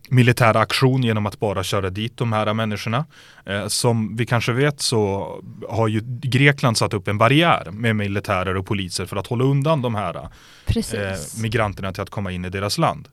militära 0.08 0.60
aktion 0.60 1.02
genom 1.02 1.26
att 1.26 1.40
bara 1.40 1.62
köra 1.62 1.90
dit 1.90 2.16
de 2.16 2.32
här 2.32 2.54
människorna. 2.54 3.04
Eh, 3.46 3.66
som 3.66 4.16
vi 4.16 4.26
kanske 4.26 4.52
vet 4.52 4.80
så 4.80 5.28
har 5.68 5.88
ju 5.88 6.00
Grekland 6.04 6.78
satt 6.78 6.94
upp 6.94 7.08
en 7.08 7.18
barriär 7.18 7.68
med 7.70 7.96
militärer 7.96 8.56
och 8.56 8.66
poliser 8.66 9.06
för 9.06 9.16
att 9.16 9.26
hålla 9.26 9.44
undan 9.44 9.82
de 9.82 9.94
här 9.94 10.16
eh, 10.16 11.18
migranterna 11.42 11.92
till 11.92 12.02
att 12.02 12.10
komma 12.10 12.32
in 12.32 12.44
i 12.44 12.50
deras 12.50 12.78
land. 12.78 13.08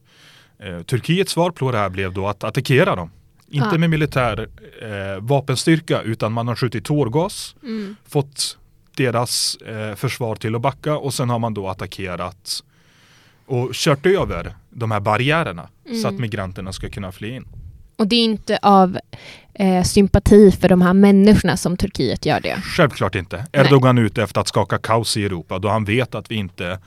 Eh, 0.59 0.81
Turkiets 0.81 1.31
svar 1.31 1.51
på 1.51 1.71
det 1.71 1.77
här 1.77 1.89
blev 1.89 2.13
då 2.13 2.27
att 2.27 2.43
attackera 2.43 2.95
dem. 2.95 3.11
Inte 3.49 3.67
Ja. 3.71 3.77
med 3.77 3.89
militär 3.89 4.47
eh, 4.81 5.21
vapenstyrka 5.21 6.01
utan 6.01 6.31
man 6.33 6.47
har 6.47 6.55
skjutit 6.55 6.85
tårgas, 6.85 7.55
Mm. 7.63 7.95
fått 8.09 8.57
deras 8.97 9.55
eh, 9.55 9.95
försvar 9.95 10.35
till 10.35 10.55
att 10.55 10.61
backa 10.61 10.97
och 10.97 11.13
sen 11.13 11.29
har 11.29 11.39
man 11.39 11.53
då 11.53 11.67
attackerat 11.69 12.63
och 13.51 13.69
kört 13.73 14.05
över 14.05 14.55
de 14.69 14.91
här 14.91 14.99
barriärerna 14.99 15.69
så 16.01 16.07
att 16.07 16.11
Mm. 16.11 16.21
migranterna 16.21 16.73
ska 16.73 16.89
kunna 16.89 17.11
fly 17.11 17.29
in. 17.35 17.45
Och 17.97 18.07
det 18.07 18.15
är 18.15 18.23
inte 18.23 18.59
av 18.61 18.97
eh, 19.53 19.83
sympati 19.83 20.51
för 20.51 20.69
de 20.69 20.81
här 20.81 20.93
människorna 20.93 21.57
som 21.57 21.77
Turkiet 21.77 22.25
gör 22.25 22.39
det. 22.39 22.55
Självklart 22.63 23.15
inte. 23.15 23.45
Erdogan 23.53 23.97
är 23.97 24.01
ute 24.01 24.23
efter 24.23 24.41
att 24.41 24.47
skaka 24.47 24.77
kaos 24.77 25.17
i 25.17 25.25
Europa 25.25 25.59
då 25.59 25.69
han 25.69 25.85
vet 25.85 26.15
att 26.15 26.31
vi 26.31 26.35
inte 26.35 26.79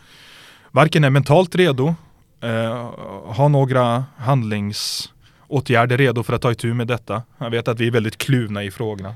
varken 0.70 1.04
är 1.04 1.10
mentalt 1.10 1.54
redo, 1.54 1.94
eh, 2.40 2.90
har 3.26 3.48
några 3.48 4.04
handlingsåtgärder 4.16 5.98
redo 5.98 6.22
för 6.22 6.32
att 6.32 6.42
ta 6.42 6.52
itu 6.52 6.74
med 6.74 6.86
detta. 6.86 7.22
Han 7.38 7.50
vet 7.50 7.68
att 7.68 7.80
vi 7.80 7.86
är 7.86 7.90
väldigt 7.90 8.18
kluvna 8.18 8.64
i 8.64 8.70
frågorna. 8.70 9.14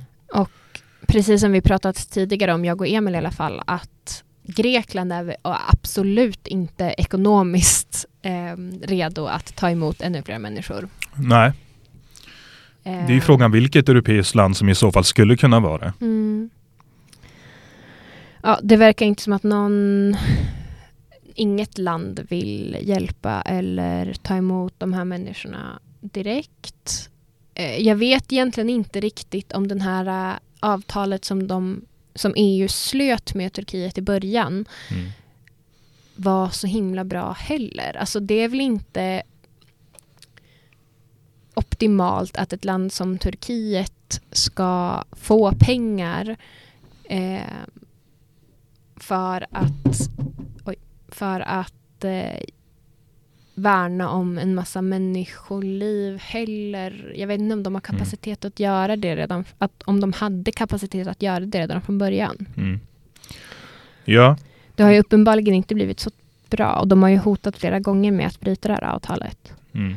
Precis 1.09 1.41
som 1.41 1.53
vi 1.53 1.61
pratat 1.61 2.11
tidigare 2.11 2.55
om, 2.55 2.65
jag 2.65 2.81
och 2.81 2.87
Emil 2.89 3.15
i 3.15 3.19
alla 3.19 3.31
fall, 3.31 3.63
att 3.67 4.25
Grekland 4.57 5.13
är 5.13 5.37
absolut 5.43 6.47
inte 6.47 6.95
ekonomiskt 6.99 8.07
eh, 8.23 8.57
redo 8.83 9.27
att 9.27 9.57
ta 9.57 9.71
emot 9.71 10.01
ännu 10.01 10.23
fler 10.23 10.39
människor. 10.39 10.89
Nej, 11.15 11.53
det 12.83 12.91
är 12.91 13.09
ju 13.11 13.17
Eh, 13.17 13.23
frågan 13.23 13.53
vilket 13.53 13.89
europeiskt 13.89 14.35
land 14.35 14.57
som 14.57 14.69
i 14.69 14.75
så 14.75 14.93
fall 14.93 15.05
skulle 15.05 15.37
kunna 15.37 15.61
vara 15.61 15.79
det. 15.79 15.93
Mm. 16.01 16.51
Ja, 18.43 18.59
det 18.63 18.77
verkar 18.77 19.07
inte 19.07 19.23
som 19.23 19.33
att 19.33 19.43
någon, 19.43 20.17
inget 21.35 21.79
land 21.79 22.21
vill 22.29 22.77
hjälpa 22.83 23.43
eller 23.43 24.15
ta 24.23 24.37
emot 24.37 24.75
de 24.79 24.93
här 24.93 25.05
människorna 25.05 25.79
direkt. 26.01 27.11
Eh, 27.55 27.77
Jag 27.77 27.97
vet 27.97 28.33
egentligen 28.33 28.71
inte 28.71 29.01
riktigt 29.01 29.53
om 29.53 29.69
den 29.69 29.81
här 29.81 30.31
eh, 30.33 30.39
avtalet 30.61 31.25
som, 31.25 31.47
de, 31.47 31.81
som 32.19 32.33
EU 32.37 32.69
slöt 32.69 33.35
med 33.35 33.53
Turkiet 33.53 33.99
i 33.99 34.03
början 34.03 34.65
Mm. 34.91 35.11
var 36.15 36.49
så 36.49 36.67
himla 36.67 37.05
bra 37.05 37.33
heller. 37.33 37.97
Alltså 37.97 38.21
det 38.21 38.35
är 38.35 38.49
väl 38.49 38.61
inte 38.61 39.23
optimalt 41.55 42.37
att 42.37 42.53
ett 42.53 42.65
land 42.65 42.93
som 42.93 43.19
Turkiet 43.19 44.21
ska 44.33 45.05
få 45.13 45.53
pengar 45.61 46.37
eh, 47.05 47.41
för 48.97 49.47
att, 49.51 50.11
oj, 50.65 50.77
för 51.09 51.41
att 51.41 52.05
eh, 52.05 52.41
värna 53.59 54.11
om 54.11 54.39
en 54.39 54.55
massa 54.55 54.83
människoliv 54.83 56.19
heller. 56.19 57.13
Jag 57.17 57.27
vet 57.27 57.41
inte 57.41 57.55
om 57.55 57.63
de 57.63 57.75
har 57.75 57.81
kapacitet 57.81 58.45
att 58.45 58.61
göra 58.61 58.97
det 58.97 59.17
redan, 59.17 59.45
att, 59.59 59.83
om 59.83 60.01
de 60.01 60.13
hade 60.13 60.53
kapacitet 60.53 61.09
att 61.09 61.23
göra 61.23 61.41
det 61.41 61.61
redan 61.61 61.83
från 61.83 61.99
början. 61.99 62.47
Mm. 62.57 62.81
Ja, 64.05 64.37
Det 64.75 64.83
har 64.83 64.91
ju 64.91 65.01
uppenbarligen 65.01 65.55
inte 65.55 65.75
blivit 65.75 66.01
så 66.01 66.11
bra 66.51 66.79
och 66.81 66.89
de 66.89 67.03
har 67.03 67.11
ju 67.11 67.17
hotat 67.17 67.57
flera 67.57 67.81
gånger 67.81 68.13
med 68.13 68.27
att 68.27 68.41
bryta 68.41 68.69
det 68.69 68.75
här 68.75 68.85
avtalet. 68.95 69.53
mm. 69.73 69.95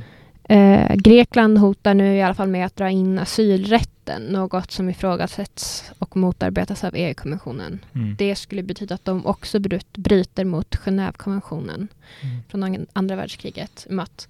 Eh, 0.51 0.95
Grekland 0.95 1.57
hotar 1.57 1.93
nu 1.93 2.15
i 2.15 2.21
alla 2.21 2.33
fall 2.33 2.47
med 2.47 2.65
att 2.65 2.75
dra 2.75 2.89
in 2.89 3.19
asylrätten, 3.19 4.21
något 4.21 4.71
som 4.71 4.89
ifrågasätts 4.89 5.91
och 5.99 6.17
motarbetas 6.17 6.83
av 6.83 6.95
EU-kommissionen. 6.95 7.79
Mm. 7.95 8.15
Det 8.17 8.35
skulle 8.35 8.63
betyda 8.63 8.95
att 8.95 9.05
de 9.05 9.25
också 9.25 9.59
bryt, 9.59 9.97
bryter 9.97 10.45
mot 10.45 10.75
Genèvekonventionen 10.75 11.87
Mm. 12.21 12.37
från 12.49 12.63
an- 12.63 12.87
andra 12.93 13.15
världskriget. 13.15 13.87
Att, 13.99 14.27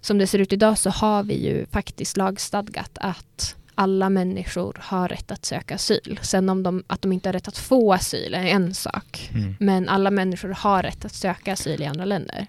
som 0.00 0.18
det 0.18 0.26
ser 0.26 0.38
ut 0.38 0.52
idag 0.52 0.78
så 0.78 0.90
har 0.90 1.22
vi 1.22 1.46
ju 1.48 1.66
faktiskt 1.66 2.16
lagstadgat 2.16 2.98
att 3.00 3.56
alla 3.74 4.10
människor 4.10 4.76
har 4.80 5.08
rätt 5.08 5.30
att 5.30 5.44
söka 5.44 5.74
asyl. 5.74 6.18
Sen 6.22 6.48
om 6.48 6.62
de, 6.62 6.82
att 6.86 7.02
de 7.02 7.12
inte 7.12 7.28
har 7.28 7.32
rätt 7.32 7.48
att 7.48 7.58
få 7.58 7.92
asyl 7.92 8.34
är 8.34 8.44
en 8.44 8.74
sak. 8.74 9.30
Mm. 9.34 9.54
Men 9.60 9.88
alla 9.88 10.10
människor 10.10 10.48
har 10.48 10.82
rätt 10.82 11.04
att 11.04 11.14
söka 11.14 11.52
asyl 11.52 11.82
i 11.82 11.86
andra 11.86 12.04
länder. 12.04 12.46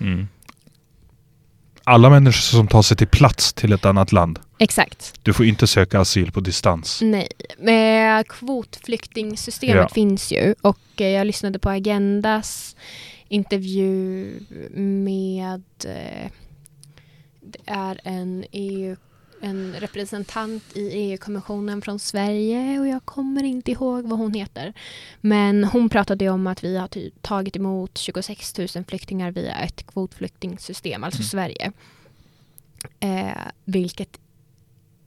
Mm. 0.00 0.28
Alla 1.86 2.10
människor 2.10 2.56
som 2.56 2.68
tar 2.68 2.82
sig 2.82 2.96
till 2.96 3.06
plats 3.06 3.52
till 3.52 3.72
ett 3.72 3.84
annat 3.84 4.12
land. 4.12 4.38
Exakt. 4.58 5.14
Du 5.22 5.32
får 5.32 5.46
inte 5.46 5.66
söka 5.66 6.00
asyl 6.00 6.32
på 6.32 6.40
distans. 6.40 6.98
Nej, 7.02 7.28
men 7.58 8.24
kvotflyktingsystemet 8.24 9.76
Ja. 9.76 9.88
finns 9.88 10.32
ju 10.32 10.54
och 10.60 10.78
eh, 10.96 11.08
jag 11.08 11.26
lyssnade 11.26 11.58
på 11.58 11.70
Agendas 11.70 12.76
intervju 13.28 14.30
med 14.76 15.62
eh, 15.84 16.30
det 17.40 17.58
är 17.66 18.00
en 18.04 18.44
EU 18.52 18.96
en 19.44 19.74
representant 19.80 20.62
i 20.76 20.88
EU-kommissionen 20.88 21.82
från 21.82 21.98
Sverige 21.98 22.80
och 22.80 22.88
jag 22.88 23.04
kommer 23.04 23.42
inte 23.42 23.70
ihåg 23.70 24.04
vad 24.08 24.18
hon 24.18 24.34
heter. 24.34 24.72
Men 25.20 25.64
hon 25.64 25.88
pratade 25.88 26.28
om 26.28 26.46
att 26.46 26.64
vi 26.64 26.76
har 26.76 26.88
tagit 27.20 27.56
emot 27.56 27.98
26 27.98 28.58
000 28.58 28.68
flyktingar 28.88 29.30
via 29.30 29.54
ett 29.58 29.86
kvotflyktingsystem, 29.86 31.04
alltså 31.04 31.20
Mm. 31.20 31.28
Sverige. 31.28 31.72
Eh, 33.00 33.38
vilket 33.64 34.18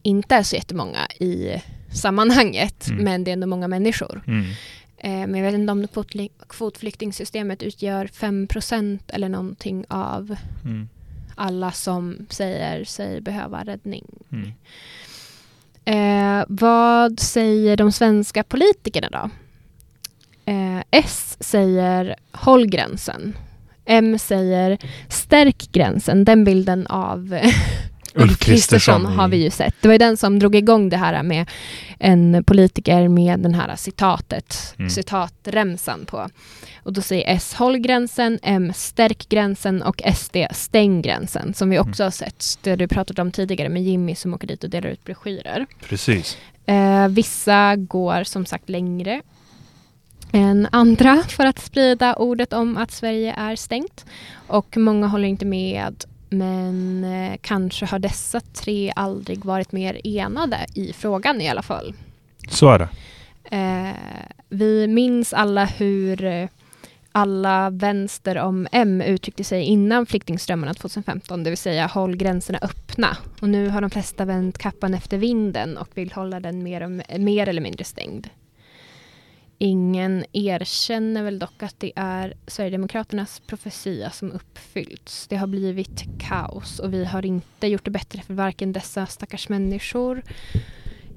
inte 0.03 0.35
är 0.35 0.43
så 0.43 0.55
jättemånga 0.55 1.07
i 1.19 1.61
sammanhanget, 1.93 2.87
Mm. 2.87 3.03
men 3.03 3.23
det 3.23 3.31
är 3.31 3.33
ändå 3.33 3.47
många 3.47 3.67
människor. 3.67 4.23
Mm. 4.27 4.45
Eh, 4.97 5.27
men 5.27 5.35
jag 5.35 5.51
vet 5.51 5.59
inte 5.59 5.71
om 5.71 5.85
kvotfly- 5.87 6.31
kvotflyktingsystemet 6.49 7.63
utgör 7.63 8.07
5% 8.07 8.99
eller 9.07 9.29
någonting 9.29 9.85
av 9.89 10.35
Mm. 10.65 10.89
Alla 11.37 11.71
som 11.71 12.25
säger 12.29 12.83
sig 12.83 13.21
behöva 13.21 13.63
räddning. 13.63 14.05
Mm. 14.31 14.51
Eh, 15.85 16.45
vad 16.47 17.19
säger 17.19 17.77
de 17.77 17.91
svenska 17.91 18.43
politikerna 18.43 19.09
då? 19.11 19.29
Eh, 20.51 20.81
S 20.91 21.37
säger 21.39 22.15
håll 22.31 22.67
gränsen. 22.67 23.37
M 23.85 24.19
säger 24.19 24.77
stärk 25.09 25.71
gränsen. 25.71 26.25
Den 26.25 26.43
bilden 26.43 26.87
av 26.87 27.39
Ulf 28.17 28.39
Kristersson 28.39 29.05
har 29.05 29.27
vi 29.27 29.37
ju 29.43 29.49
sett. 29.49 29.75
Det 29.81 29.87
var 29.87 29.93
ju 29.93 29.97
den 29.97 30.17
som 30.17 30.39
drog 30.39 30.55
igång 30.55 30.89
det 30.89 30.97
här 30.97 31.23
med 31.23 31.49
en 31.99 32.43
politiker 32.43 33.07
med 33.07 33.39
den 33.39 33.53
här 33.53 33.75
citatet, 33.75 34.75
Mm. 34.79 34.89
citatremsan 34.89 36.05
på. 36.05 36.29
Och 36.83 36.93
då 36.93 37.01
säger 37.01 37.35
S 37.35 37.53
håll 37.53 37.77
gränsen, 37.77 38.39
M 38.43 38.71
stärk 38.75 39.29
gränsen 39.29 39.81
och 39.81 40.01
SD 40.15 40.37
stäng 40.51 41.01
gränsen. 41.01 41.53
Som 41.53 41.69
vi 41.69 41.79
också 41.79 42.03
har 42.03 42.11
sett, 42.11 42.45
det 42.61 42.75
du 42.75 42.87
pratade 42.87 43.21
om 43.21 43.31
tidigare 43.31 43.69
med 43.69 43.83
Jimmy 43.83 44.15
som 44.15 44.33
åker 44.33 44.47
dit 44.47 44.63
och 44.63 44.69
delar 44.69 44.89
ut 44.89 45.03
broschyrer. 45.05 45.65
Precis. 45.89 46.37
Eh, 46.65 47.07
vissa 47.07 47.75
går 47.75 48.23
som 48.23 48.45
sagt 48.45 48.69
längre 48.69 49.21
än 50.31 50.67
andra 50.71 51.23
för 51.27 51.45
att 51.45 51.59
sprida 51.59 52.15
ordet 52.15 52.53
om 52.53 52.77
att 52.77 52.91
Sverige 52.91 53.33
är 53.37 53.55
stängt. 53.55 54.05
Och 54.47 54.77
många 54.77 55.07
håller 55.07 55.27
inte 55.27 55.45
med 55.45 56.05
men 56.29 57.03
eh, 57.03 57.37
kanske 57.41 57.85
har 57.85 57.99
dessa 57.99 58.39
tre 58.39 58.93
aldrig 58.95 59.45
varit 59.45 59.71
mer 59.71 60.01
enade 60.03 60.65
i 60.75 60.93
frågan 60.93 61.41
i 61.41 61.49
alla 61.49 61.61
fall. 61.61 61.93
Så 62.49 62.69
är 62.69 62.79
det. 62.79 62.89
Eh, 63.57 63.95
vi 64.49 64.87
minns 64.87 65.33
alla 65.33 65.65
hur 65.65 66.23
eh, 66.23 66.49
alla 67.11 67.69
vänster 67.69 68.37
om 68.37 68.67
M 68.71 69.01
uttryckte 69.01 69.43
sig 69.43 69.63
innan 69.63 70.05
flyktingströmmarna 70.05 70.73
2015, 70.73 71.43
det 71.43 71.49
vill 71.49 71.57
säga 71.57 71.87
håll 71.87 72.15
gränserna 72.15 72.59
öppna. 72.61 73.17
Och 73.41 73.49
nu 73.49 73.69
har 73.69 73.81
de 73.81 73.89
flesta 73.89 74.25
vänt 74.25 74.57
kappan 74.57 74.93
efter 74.93 75.17
vinden 75.17 75.77
och 75.77 75.89
vill 75.93 76.11
hålla 76.11 76.39
den 76.39 76.63
mer, 76.63 77.17
mer 77.19 77.49
eller 77.49 77.61
mindre 77.61 77.83
stängd. 77.83 78.27
Ingen 79.59 80.25
erkänner 80.33 81.23
väl 81.23 81.39
dock 81.39 81.63
att 81.63 81.79
det 81.79 81.91
är 81.95 82.33
Sverigedemokraternas 82.47 83.41
profetia 83.47 84.11
som 84.11 84.31
uppfyllts. 84.31 85.27
Det 85.27 85.35
har 85.35 85.47
blivit 85.47 86.05
kaos 86.19 86.79
och 86.79 86.93
vi 86.93 87.05
har 87.05 87.25
inte 87.25 87.67
gjort 87.67 87.85
det 87.85 87.91
bättre 87.91 88.21
för 88.21 88.33
varken 88.33 88.71
dessa 88.71 89.05
stackars 89.05 89.49
människor 89.49 90.23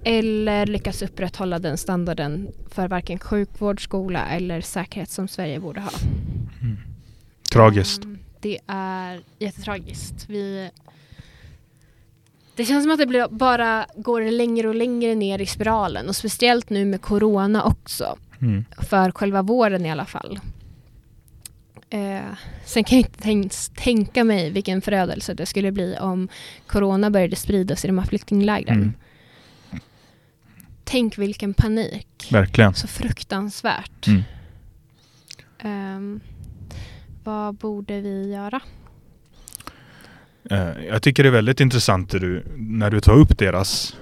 eller 0.05 0.67
lyckats 0.67 1.03
upprätthålla 1.03 1.59
den 1.59 1.79
standarden 1.79 2.49
för 2.71 2.88
varken 2.88 3.19
sjukvård, 3.19 3.85
skola 3.85 4.27
eller 4.27 4.61
säkerhet 4.61 5.11
som 5.11 5.29
Sverige 5.29 5.61
borde 5.61 5.81
ha. 5.81 5.91
Tragiskt. 7.53 8.05
Mm, 8.05 8.19
Det 8.41 8.59
är 8.67 9.21
jättetragiskt. 9.38 10.25
Vi... 10.29 10.71
Det 12.57 12.64
känns 12.64 12.85
som 12.85 12.93
att 12.93 12.99
det 12.99 13.29
bara 13.31 13.87
går 13.97 14.23
längre 14.23 14.69
och 14.69 14.75
längre 14.75 15.14
ner 15.14 15.38
i 15.38 15.47
spiralen 15.47 16.09
och 16.09 16.17
speciellt 16.17 16.71
nu 16.71 16.85
med 16.85 17.03
corona 17.03 17.64
också. 17.64 18.19
Mm. 18.40 18.64
För 18.79 19.11
själva 19.11 19.42
våren 19.42 19.87
i 19.87 19.90
alla 19.90 20.07
fall. 20.07 20.40
Eh, 21.90 22.20
sen 22.64 22.85
kan 22.85 22.98
jag 22.98 23.07
inte 23.07 23.20
tänk- 23.22 23.74
tänka 23.76 24.24
mig 24.24 24.50
vilken 24.50 24.83
förödelse 24.83 25.35
det 25.35 25.46
skulle 25.46 25.72
bli 25.72 25.96
om 26.00 26.29
corona 26.66 27.11
började 27.11 27.37
spridas 27.37 27.85
i 27.85 27.88
de 27.88 27.98
här 27.98 28.07
flyktinglägren. 28.07 28.76
Mm. 28.76 28.92
Tänk 30.85 31.18
vilken 31.18 31.55
panik. 31.55 32.29
Verkligen. 32.31 32.74
Så 32.74 32.87
fruktansvärt. 32.88 34.07
Mm. 34.07 34.22
Ehm, 35.59 36.20
vad 37.24 37.55
borde 37.55 38.00
vi 38.00 38.33
göra? 38.33 38.61
Eh, 40.50 40.85
Jag 40.88 41.03
tycker 41.03 41.22
det 41.22 41.29
är 41.29 41.33
väldigt 41.33 41.61
intressant 41.61 42.12
när 42.12 42.20
du, 42.20 42.44
när 42.57 42.90
du 42.90 43.00
tar 43.00 43.12
upp 43.14 43.38
deras 43.38 43.96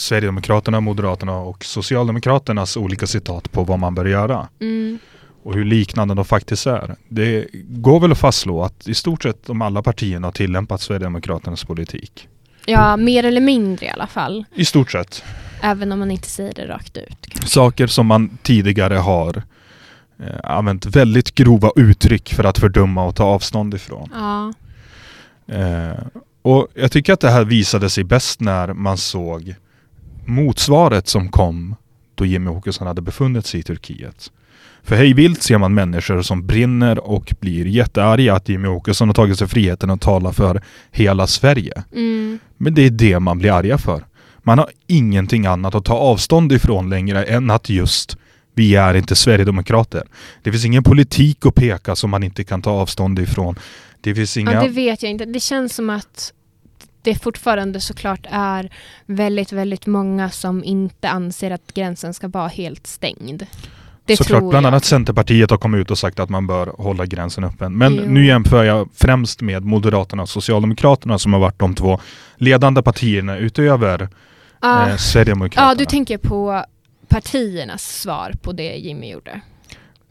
Sverigedemokraterna, 0.00 0.80
Moderaterna 0.80 1.36
och 1.38 1.64
Socialdemokraternas 1.64 2.76
olika 2.76 3.06
citat 3.06 3.52
på 3.52 3.64
vad 3.64 3.78
man 3.78 3.94
bör 3.94 4.04
göra. 4.04 4.48
Mm. 4.60 4.98
och 5.42 5.54
hur 5.54 5.64
liknande 5.64 6.14
de 6.14 6.24
faktiskt 6.24 6.66
är. 6.66 6.96
Det 7.08 7.46
går 7.68 8.00
väl 8.00 8.12
att 8.12 8.18
fastslå 8.18 8.62
att 8.62 8.88
i 8.88 8.94
stort 8.94 9.22
sett 9.22 9.46
de 9.46 9.62
alla 9.62 9.82
partierna 9.82 10.26
har 10.26 10.32
tillämpat 10.32 10.80
Sverigedemokraternas 10.80 11.64
politik. 11.64 12.28
Ja, 12.66 12.96
mer 12.96 13.24
eller 13.24 13.40
mindre 13.40 13.86
i 13.86 13.88
alla 13.90 14.06
fall. 14.06 14.44
I 14.54 14.64
stort 14.64 14.90
sett. 14.92 15.24
Även 15.62 15.92
om 15.92 15.98
man 15.98 16.10
inte 16.10 16.28
säger 16.28 16.54
det 16.54 16.66
rakt 16.68 16.96
ut. 16.96 17.16
kanske. 17.20 17.48
Saker 17.48 17.86
som 17.86 18.06
man 18.06 18.38
tidigare 18.42 18.94
har 18.94 19.42
eh, 20.18 20.40
använt 20.44 20.86
väldigt 20.86 21.34
grova 21.34 21.70
uttryck 21.76 22.34
för 22.34 22.44
att 22.44 22.58
fördöma 22.58 23.04
och 23.04 23.16
ta 23.16 23.24
avstånd 23.24 23.74
ifrån. 23.74 24.08
Ja. 24.14 24.52
Eh, 25.54 25.98
och 26.42 26.68
jag 26.74 26.92
tycker 26.92 27.12
att 27.12 27.20
det 27.20 27.30
här 27.30 27.44
visade 27.44 27.90
sig 27.90 28.04
bäst 28.04 28.40
när 28.40 28.72
man 28.72 28.98
såg 28.98 29.54
motsvaret 30.30 31.08
som 31.08 31.28
kom 31.28 31.74
då 32.14 32.26
Jimmy 32.26 32.50
Åkesson 32.50 32.86
hade 32.86 33.02
befunnit 33.02 33.46
sig 33.46 33.60
i 33.60 33.62
Turkiet. 33.62 34.30
För 34.82 34.96
hej 34.96 35.14
vilt 35.14 35.42
ser 35.42 35.58
man 35.58 35.74
människor 35.74 36.22
som 36.22 36.46
brinner 36.46 36.98
och 36.98 37.34
blir 37.40 37.66
jättearga 37.66 38.34
att 38.34 38.48
Jimmy 38.48 38.68
Åkesson 38.68 39.08
har 39.08 39.14
tagit 39.14 39.38
sig 39.38 39.48
friheten 39.48 39.90
att 39.90 40.00
tala 40.00 40.32
för 40.32 40.62
hela 40.90 41.26
Sverige. 41.26 41.82
Mm. 41.92 42.38
Men 42.56 42.74
det 42.74 42.82
är 42.82 42.90
det 42.90 43.20
man 43.20 43.38
blir 43.38 43.52
arga 43.52 43.78
för. 43.78 44.04
Man 44.42 44.58
har 44.58 44.70
ingenting 44.86 45.46
annat 45.46 45.74
att 45.74 45.84
ta 45.84 45.94
avstånd 45.94 46.52
ifrån 46.52 46.90
längre 46.90 47.24
än 47.24 47.50
att 47.50 47.68
just 47.68 48.16
vi 48.54 48.74
är 48.76 48.94
inte 48.94 49.16
Sverigedemokrater. 49.16 50.02
Det 50.42 50.52
finns 50.52 50.64
ingen 50.64 50.82
politik 50.82 51.46
att 51.46 51.54
peka 51.54 51.96
som 51.96 52.10
man 52.10 52.22
inte 52.22 52.44
kan 52.44 52.62
ta 52.62 52.70
avstånd 52.70 53.18
ifrån. 53.18 53.58
Det 54.00 54.14
finns 54.14 54.36
inga... 54.36 54.52
ja, 54.52 54.62
det 54.62 54.68
vet 54.68 55.02
jag 55.02 55.10
inte. 55.10 55.24
Det 55.24 55.40
känns 55.40 55.74
som 55.74 55.90
att 55.90 56.32
det 57.02 57.14
fortfarande 57.14 57.80
såklart 57.80 58.26
är 58.30 58.70
väldigt, 59.06 59.52
väldigt 59.52 59.86
många 59.86 60.30
som 60.30 60.64
inte 60.64 61.08
anser 61.08 61.50
att 61.50 61.74
gränsen 61.74 62.14
ska 62.14 62.28
vara 62.28 62.48
helt 62.48 62.86
stängd. 62.86 63.46
Det 64.04 64.16
Såklart, 64.16 64.50
bland 64.50 64.66
annat 64.66 64.84
Centerpartiet 64.84 65.50
har 65.50 65.58
kommit 65.58 65.80
ut 65.80 65.90
och 65.90 65.98
sagt 65.98 66.20
att 66.20 66.30
man 66.30 66.46
bör 66.46 66.66
hålla 66.66 67.06
gränsen 67.06 67.44
öppen. 67.44 67.78
Men 67.78 67.94
Jo. 67.96 68.04
nu 68.06 68.26
jämför 68.26 68.64
jag 68.64 68.88
främst 68.94 69.40
med 69.40 69.64
Moderaterna 69.64 70.22
och 70.22 70.28
Socialdemokraterna 70.28 71.18
som 71.18 71.32
har 71.32 71.40
varit 71.40 71.58
de 71.58 71.74
två 71.74 72.00
ledande 72.36 72.82
partierna 72.82 73.36
utöver 73.36 74.08
Ja. 74.62 74.88
eh, 74.88 74.96
Sverigedemokraterna. 74.96 75.68
Ja, 75.68 75.74
du 75.74 75.84
tänker 75.84 76.18
på 76.18 76.64
partiernas 77.08 78.00
svar 78.00 78.32
på 78.42 78.52
det 78.52 78.76
Jimmy 78.76 79.10
gjorde. 79.12 79.40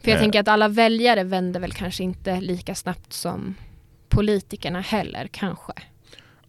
För 0.04 0.10
jag 0.10 0.16
Eh. 0.16 0.20
tänker 0.22 0.40
att 0.40 0.48
alla 0.48 0.68
väljare 0.68 1.24
vänder 1.24 1.60
väl 1.60 1.72
kanske 1.72 2.02
inte 2.02 2.40
lika 2.40 2.74
snabbt 2.74 3.12
som 3.12 3.54
politikerna 4.08 4.80
heller, 4.80 5.28
kanske. 5.32 5.72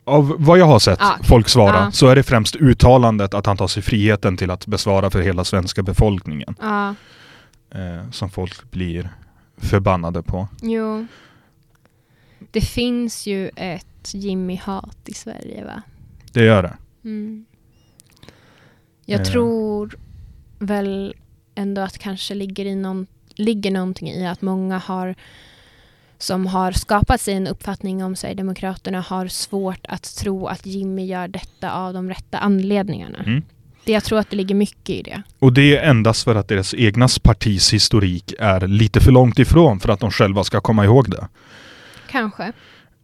Av 0.04 0.36
vad 0.40 0.58
jag 0.60 0.66
har 0.66 0.80
sett 0.80 1.02
Ah, 1.02 1.18
folk 1.24 1.50
svara 1.50 1.88
ah. 1.88 1.92
så 1.92 2.08
är 2.08 2.16
det 2.16 2.24
främst 2.24 2.56
uttalandet 2.56 3.34
att 3.34 3.46
han 3.46 3.58
tar 3.58 3.68
sig 3.68 3.84
friheten 3.84 4.38
till 4.38 4.52
att 4.52 4.68
besvara 4.68 5.10
för 5.10 5.22
hela 5.22 5.44
svenska 5.44 5.84
befolkningen 5.84 6.56
Ja, 6.62 6.96
eh, 7.70 8.10
som 8.12 8.30
folk 8.30 8.72
blir 8.72 9.10
förbannade 9.58 10.24
på. 10.24 10.48
jo. 10.62 11.08
Det 12.52 12.62
finns 12.62 13.28
ju 13.28 13.50
ett 13.56 14.14
Jimmy-hat 14.14 14.98
i 15.06 15.14
Sverige, 15.14 15.66
va? 15.66 15.82
Det 16.34 16.44
gör 16.44 16.64
det. 16.64 16.74
Mm. 17.04 17.46
Jag 19.06 19.20
Eh. 19.22 19.26
tror 19.26 19.96
väl 20.60 21.16
ändå 21.56 21.82
att 21.82 21.98
kanske 21.98 22.34
ligger, 22.34 22.66
i 22.66 22.76
någon, 22.76 23.08
ligger 23.36 23.72
någonting 23.72 24.08
i 24.10 24.28
att 24.28 24.42
många 24.42 24.78
har 24.78 25.16
som 26.21 26.45
har 26.47 26.71
skapat 26.71 27.21
sig 27.21 27.34
en 27.34 27.47
uppfattning 27.47 28.03
om 28.03 28.15
Sverigedemokraterna 28.15 29.01
har 29.01 29.27
svårt 29.27 29.86
att 29.88 30.15
tro 30.15 30.47
att 30.47 30.65
Jimmy 30.65 31.05
gör 31.05 31.27
detta 31.27 31.71
av 31.71 31.93
de 31.93 32.10
rätta 32.10 32.38
anledningarna. 32.38 33.19
Mm. 33.19 33.41
Det, 33.86 33.91
jag 33.91 34.03
tror 34.03 34.19
att 34.19 34.29
det 34.29 34.36
ligger 34.36 34.55
mycket 34.55 34.89
i 34.89 35.01
det. 35.01 35.21
Och 35.39 35.53
det 35.53 35.77
är 35.77 35.89
endast 35.89 36.23
för 36.23 36.36
att 36.36 36.47
deras 36.47 36.73
egna 36.73 37.07
partis 37.23 37.73
historik 37.73 38.34
är 38.39 38.67
lite 38.67 38.99
för 39.01 39.12
långt 39.12 39.39
ifrån 39.39 39.79
för 39.79 39.89
att 39.89 39.99
de 39.99 40.12
själva 40.12 40.43
ska 40.43 40.62
komma 40.62 40.86
ihåg 40.86 41.10
det. 41.12 41.27
kanske. 42.10 42.43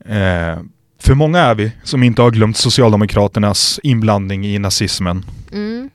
Eh, 0.06 0.60
för 0.99 1.13
många 1.13 1.39
är 1.39 1.56
vi 1.56 1.71
som 1.84 2.03
inte 2.03 2.21
har 2.21 2.32
glömt 2.32 2.58
Socialdemokraternas 2.58 3.80
inblandning 3.84 4.45
i 4.45 4.60
nazismen 4.60 5.25
Mm. 5.51 5.89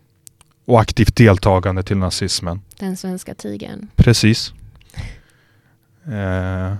och 0.64 0.80
aktivt 0.80 1.16
deltagande 1.16 1.82
till 1.82 1.96
nazismen. 1.96 2.60
Den 2.78 2.96
svenska 2.96 3.34
tigern. 3.34 3.88
Precis. 3.96 4.52
Eh, 6.06 6.74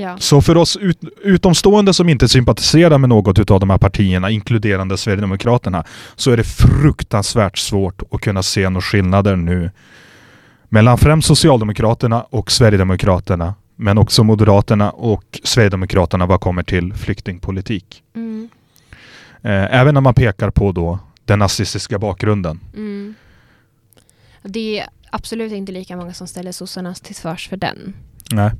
Ja. 0.00 0.18
så 0.18 0.42
för 0.42 0.56
oss 0.56 0.76
ut, 0.76 0.98
utomstående 1.22 1.94
som 1.94 2.08
inte 2.08 2.28
sympatiserar 2.28 2.98
med 2.98 3.08
något 3.08 3.50
av 3.50 3.60
de 3.60 3.70
här 3.70 3.78
partierna, 3.78 4.30
inkluderande 4.30 4.96
Sverigedemokraterna, 4.96 5.84
så 6.16 6.30
är 6.30 6.36
det 6.36 6.44
fruktansvärt 6.44 7.58
svårt 7.58 8.02
att 8.10 8.20
kunna 8.20 8.42
se 8.42 8.68
några 8.68 8.82
skillnader 8.82 9.36
nu 9.36 9.70
mellan 10.68 10.98
främst 10.98 11.28
Socialdemokraterna 11.28 12.22
och 12.22 12.50
Sverigedemokraterna, 12.50 13.54
men 13.76 13.98
också 13.98 14.24
Moderaterna 14.24 14.90
och 14.90 15.40
Sverigedemokraterna 15.44 16.26
vad 16.26 16.40
kommer 16.40 16.62
till 16.62 16.94
flyktingpolitik. 16.94 18.02
Mm. 18.14 18.48
Eh, 19.42 19.80
även 19.80 19.94
när 19.94 20.00
man 20.00 20.14
pekar 20.14 20.50
på 20.50 20.72
då 20.72 20.98
den 21.24 21.38
nazistiska 21.38 21.98
bakgrunden. 21.98 22.60
Mm. 22.76 23.14
Det 24.42 24.80
är 24.80 24.86
absolut 25.10 25.52
inte 25.52 25.72
lika 25.72 25.96
många 25.96 26.12
som 26.12 26.26
ställer 26.26 26.52
sossarna 26.52 26.94
till 26.94 27.14
svars 27.14 27.48
för 27.48 27.56
den. 27.56 27.94
Nej. 28.32 28.50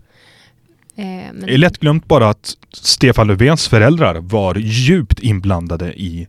Eh, 1.00 1.06
men, 1.32 1.40
Det 1.46 1.54
är 1.54 1.58
lätt 1.58 1.78
glömt 1.78 2.06
bara 2.06 2.28
att 2.28 2.56
Stefan 2.72 3.26
Löfvens 3.26 3.68
föräldrar 3.68 4.14
var 4.14 4.54
djupt 4.54 5.18
inblandade 5.18 6.00
i 6.00 6.28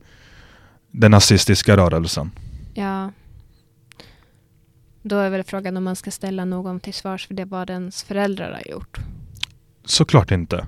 den 0.91 1.11
nazistiska 1.11 1.77
rörelsen. 1.77 2.31
Ja. 2.73 3.11
Då 5.01 5.17
är 5.17 5.29
väl 5.29 5.43
frågan 5.43 5.77
om 5.77 5.83
man 5.83 5.95
ska 5.95 6.11
ställa 6.11 6.45
någon 6.45 6.79
till 6.79 6.93
svars 6.93 7.27
för 7.27 7.33
det 7.33 7.45
vad 7.45 7.69
ens 7.69 8.03
föräldrar 8.03 8.51
har 8.51 8.71
gjort. 8.71 8.97
Såklart 9.85 10.31
inte. 10.31 10.65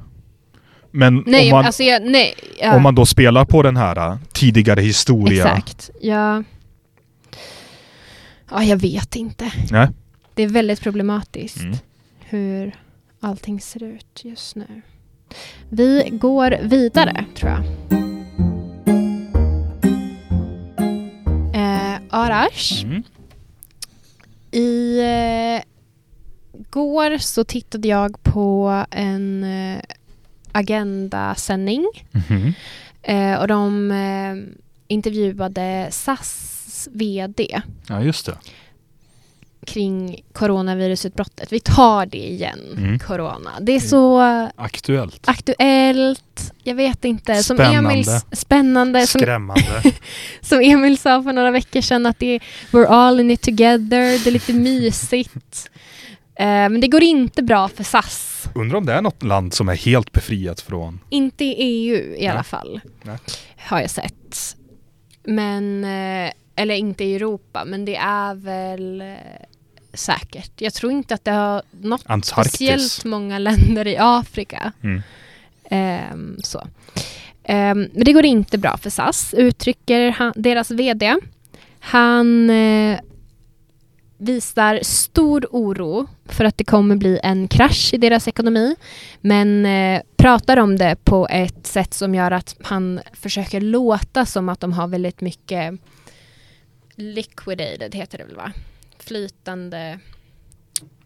Men 0.92 1.24
Nej, 1.26 1.52
om, 1.52 1.58
man, 1.58 1.66
alltså 1.66 1.84
jag, 1.84 2.06
nej. 2.06 2.34
Ja, 2.60 2.76
om 2.76 2.82
man 2.84 2.96
då 2.96 3.06
spelar 3.06 3.46
på 3.46 3.62
den 3.64 3.78
här 3.78 4.12
äh, 4.12 4.18
tidigare 4.34 4.82
historia. 4.82 5.44
Exakt. 5.48 5.90
Ja. 6.02 6.44
ja, 8.52 8.64
jag 8.64 8.78
vet 8.78 9.16
inte. 9.16 9.52
Nej. 9.72 9.88
Det 10.34 10.44
är 10.44 10.48
väldigt 10.48 10.82
problematiskt 10.82 11.58
Mm. 11.62 11.78
hur 12.20 12.76
allting 13.24 13.62
ser 13.62 13.84
ut 13.84 14.22
just 14.26 14.56
nu. 14.56 14.82
Vi 15.70 16.10
går 16.12 16.58
vidare, 16.62 17.26
tror 17.36 17.52
jag. 17.52 17.64
Eh, 21.54 22.00
Arash, 22.10 22.84
Mm. 22.86 23.04
i 24.52 25.00
eh, 25.00 25.62
går 26.70 27.18
så 27.18 27.44
tittade 27.44 27.88
jag 27.88 28.24
på 28.24 28.86
en 28.92 29.44
eh, 29.44 29.80
agendasändning 30.52 31.86
Mhm. 32.12 32.54
eh, 33.02 33.40
och 33.40 33.48
de 33.48 33.92
eh, 33.92 34.56
intervjuade 34.88 35.88
SAS 35.92 36.90
VD 36.92 37.62
Ja, 37.88 38.02
just 38.04 38.26
det. 38.26 38.38
Kring 39.66 40.24
coronavirusutbrottet. 40.34 41.52
Vi 41.52 41.60
tar 41.60 42.06
det 42.06 42.18
igen, 42.18 42.60
Mm. 42.78 43.00
corona. 43.00 43.52
Det 43.62 43.72
är 43.72 43.80
så 43.80 44.22
Aktuellt. 44.56 45.28
aktuellt, 45.30 46.52
jag 46.64 46.76
vet 46.76 47.06
inte. 47.06 47.36
Som 47.44 47.58
Spännande. 47.58 47.90
Emil, 47.92 48.06
spännande. 48.32 49.08
Som, 49.08 49.22
Skrämmande. 49.22 49.84
som 50.42 50.60
Emil 50.62 50.98
sa 50.98 51.24
för 51.24 51.34
några 51.34 51.52
veckor 51.52 51.82
sedan 51.82 52.06
att 52.06 52.20
det 52.20 52.26
är 52.36 52.40
we're 52.72 52.86
all 52.88 53.20
in 53.20 53.32
it 53.32 53.42
together, 53.42 54.24
det 54.24 54.28
är 54.30 54.32
lite 54.32 54.54
mysigt. 54.54 55.70
Eh, 56.36 56.46
men 56.46 56.82
det 56.82 56.88
går 56.88 57.04
inte 57.04 57.44
bra 57.44 57.68
för 57.70 57.84
SAS. 57.84 58.50
Undrar 58.56 58.78
om 58.78 58.86
det 58.86 58.94
är 58.94 59.02
något 59.02 59.24
land 59.24 59.54
som 59.54 59.70
är 59.70 59.76
helt 59.76 60.12
befriat 60.12 60.62
från... 60.62 61.00
Inte 61.10 61.44
i 61.46 61.56
EU 61.58 61.96
i 62.16 62.18
Nej. 62.20 62.28
alla 62.28 62.44
fall. 62.44 62.82
Nej. 63.04 63.18
Har 63.58 63.80
jag 63.82 63.90
sett. 63.90 64.56
Men, 65.24 65.84
eh, 65.84 66.32
eller 66.56 66.76
inte 66.76 67.04
i 67.04 67.16
Europa, 67.16 67.66
men 67.66 67.86
det 67.86 67.96
är 67.96 68.36
väl 68.36 69.02
eh, 69.02 69.08
säkert. 69.94 70.62
Jag 70.62 70.74
tror 70.74 70.92
inte 70.92 71.14
att 71.14 71.26
det 71.26 71.32
har 71.32 71.62
nått 71.72 72.04
Antarktis. 72.06 72.54
speciellt 72.54 73.06
många 73.06 73.40
länder 73.40 73.88
i 73.88 73.98
Afrika. 74.00 74.72
Mm. 74.84 75.02
Ehm, 75.70 76.38
så. 76.44 76.68
Ehm, 77.44 77.90
men 77.94 78.04
det 78.04 78.14
går 78.14 78.26
inte 78.26 78.58
bra 78.58 78.78
för 78.78 78.90
SAS, 78.90 79.34
uttrycker 79.34 80.10
han, 80.10 80.34
deras 80.36 80.72
VD. 80.72 81.16
Han 81.80 82.50
eh, 82.50 83.00
visar 84.18 84.80
stor 84.84 85.48
oro 85.52 86.08
för 86.26 86.46
att 86.46 86.58
det 86.58 86.64
kommer 86.64 86.96
bli 86.96 87.20
en 87.24 87.48
krasch 87.48 87.94
i 87.94 87.98
deras 87.98 88.28
ekonomi. 88.28 88.76
Men 89.22 89.66
eh, 89.66 90.02
pratar 90.18 90.58
om 90.58 90.78
det 90.78 90.96
på 91.04 91.28
ett 91.32 91.68
sätt 91.68 91.94
som 91.94 92.16
gör 92.16 92.32
att 92.32 92.56
han 92.64 93.00
försöker 93.14 93.62
låta 93.62 94.26
som 94.26 94.50
att 94.50 94.60
de 94.60 94.74
har 94.74 94.88
väldigt 94.88 95.22
mycket 95.22 95.80
liquidated, 96.96 97.96
heter 97.96 98.18
det 98.18 98.24
väl 98.24 98.36
va? 98.36 98.52
Flytande 99.04 100.00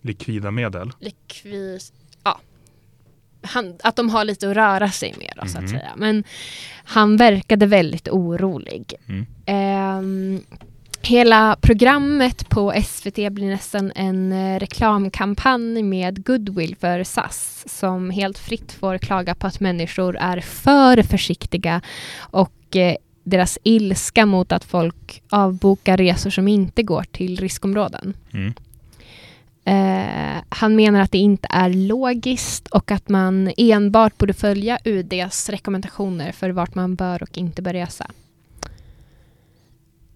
Likvida 0.02 0.52
medel. 0.52 0.92
likvid... 1.00 1.82
Ja. 2.24 2.40
Han, 3.42 3.78
att 3.84 3.96
de 3.96 4.10
har 4.10 4.26
lite 4.26 4.50
att 4.50 4.56
röra 4.56 4.92
sig 4.92 5.16
med 5.20 5.34
då, 5.42 5.48
så 5.48 5.58
att 5.58 5.64
Mhm. 5.64 5.68
säga. 5.72 5.94
Men 5.98 6.24
han 6.84 7.18
verkade 7.18 7.66
väldigt 7.66 8.08
orolig. 8.10 8.94
Mm. 9.08 9.26
Ehm, 9.46 10.42
hela 11.02 11.58
programmet 11.62 12.50
på 12.50 12.74
SVT 12.86 13.30
blir 13.30 13.48
nästan 13.50 13.92
en 13.96 14.32
eh, 14.32 14.60
reklamkampanj 14.60 15.84
med 15.84 16.26
goodwill 16.26 16.76
för 16.76 17.04
SAS 17.04 17.64
som 17.80 18.10
helt 18.10 18.38
fritt 18.38 18.72
får 18.72 18.98
klaga 18.98 19.36
på 19.36 19.48
att 19.48 19.60
människor 19.60 20.18
är 20.18 20.40
för 20.42 21.02
försiktiga 21.04 21.82
och 22.20 22.76
eh, 22.76 22.96
deras 23.30 23.60
ilska 23.64 24.26
mot 24.26 24.52
att 24.52 24.64
folk 24.64 25.24
avbokar 25.30 25.98
resor 25.98 26.30
som 26.30 26.48
inte 26.48 26.84
går 26.84 27.04
till 27.04 27.38
riskområden. 27.38 28.14
Mm. 28.34 28.54
Eh, 29.66 30.44
han 30.50 30.76
menar 30.76 31.02
att 31.02 31.12
det 31.12 31.18
inte 31.18 31.48
är 31.52 31.70
logiskt 31.70 32.68
och 32.68 32.92
att 32.92 33.10
man 33.10 33.52
enbart 33.58 34.18
borde 34.18 34.34
följa 34.34 34.80
UDs 34.86 35.50
rekommendationer 35.50 36.32
för 36.32 36.50
vart 36.50 36.76
man 36.76 36.96
bör 36.96 37.24
och 37.24 37.38
inte 37.38 37.62
bör 37.62 37.74
resa. 37.74 38.12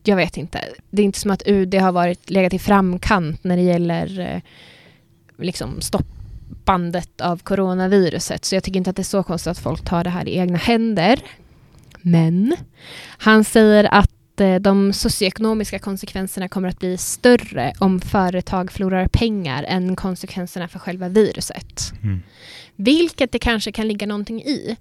Jag 0.03 0.15
vet 0.15 0.37
inte. 0.37 0.59
Det 0.89 1.01
är 1.01 1.05
inte 1.05 1.19
som 1.19 1.31
att 1.31 1.47
UD 1.47 1.75
har 1.75 1.91
varit 1.91 2.29
legat 2.29 2.53
i 2.53 2.59
framkant 2.59 3.43
när 3.43 3.57
det 3.57 3.63
gäller 3.63 4.19
eh, 4.19 4.41
liksom 5.37 5.81
stoppandet 5.81 7.21
av 7.21 7.37
coronaviruset. 7.37 8.45
Så 8.45 8.55
jag 8.55 8.63
tycker 8.63 8.77
inte 8.77 8.89
att 8.89 8.95
det 8.95 9.01
är 9.01 9.03
så 9.03 9.23
konstigt 9.23 9.51
att 9.51 9.59
folk 9.59 9.85
tar 9.85 10.03
det 10.03 10.09
här 10.09 10.27
i 10.27 10.37
egna 10.37 10.57
händer. 10.57 11.19
Men 12.01 12.55
han 13.17 13.43
säger 13.43 13.93
att 13.93 14.41
eh, 14.41 14.55
de 14.55 14.93
socioekonomiska 14.93 15.79
konsekvenserna 15.79 16.47
kommer 16.47 16.69
att 16.69 16.79
bli 16.79 16.97
större 16.97 17.73
om 17.79 18.01
företag 18.01 18.71
förlorar 18.71 19.07
pengar 19.07 19.63
än 19.63 19.95
konsekvenserna 19.95 20.67
för 20.67 20.79
själva 20.79 21.09
viruset. 21.09 21.93
Mm. 22.03 22.21
Vilket 22.75 23.31
det 23.31 23.39
kanske 23.39 23.71
kan 23.71 23.87
ligga 23.87 24.07
någonting 24.07 24.41
i. 24.41 24.77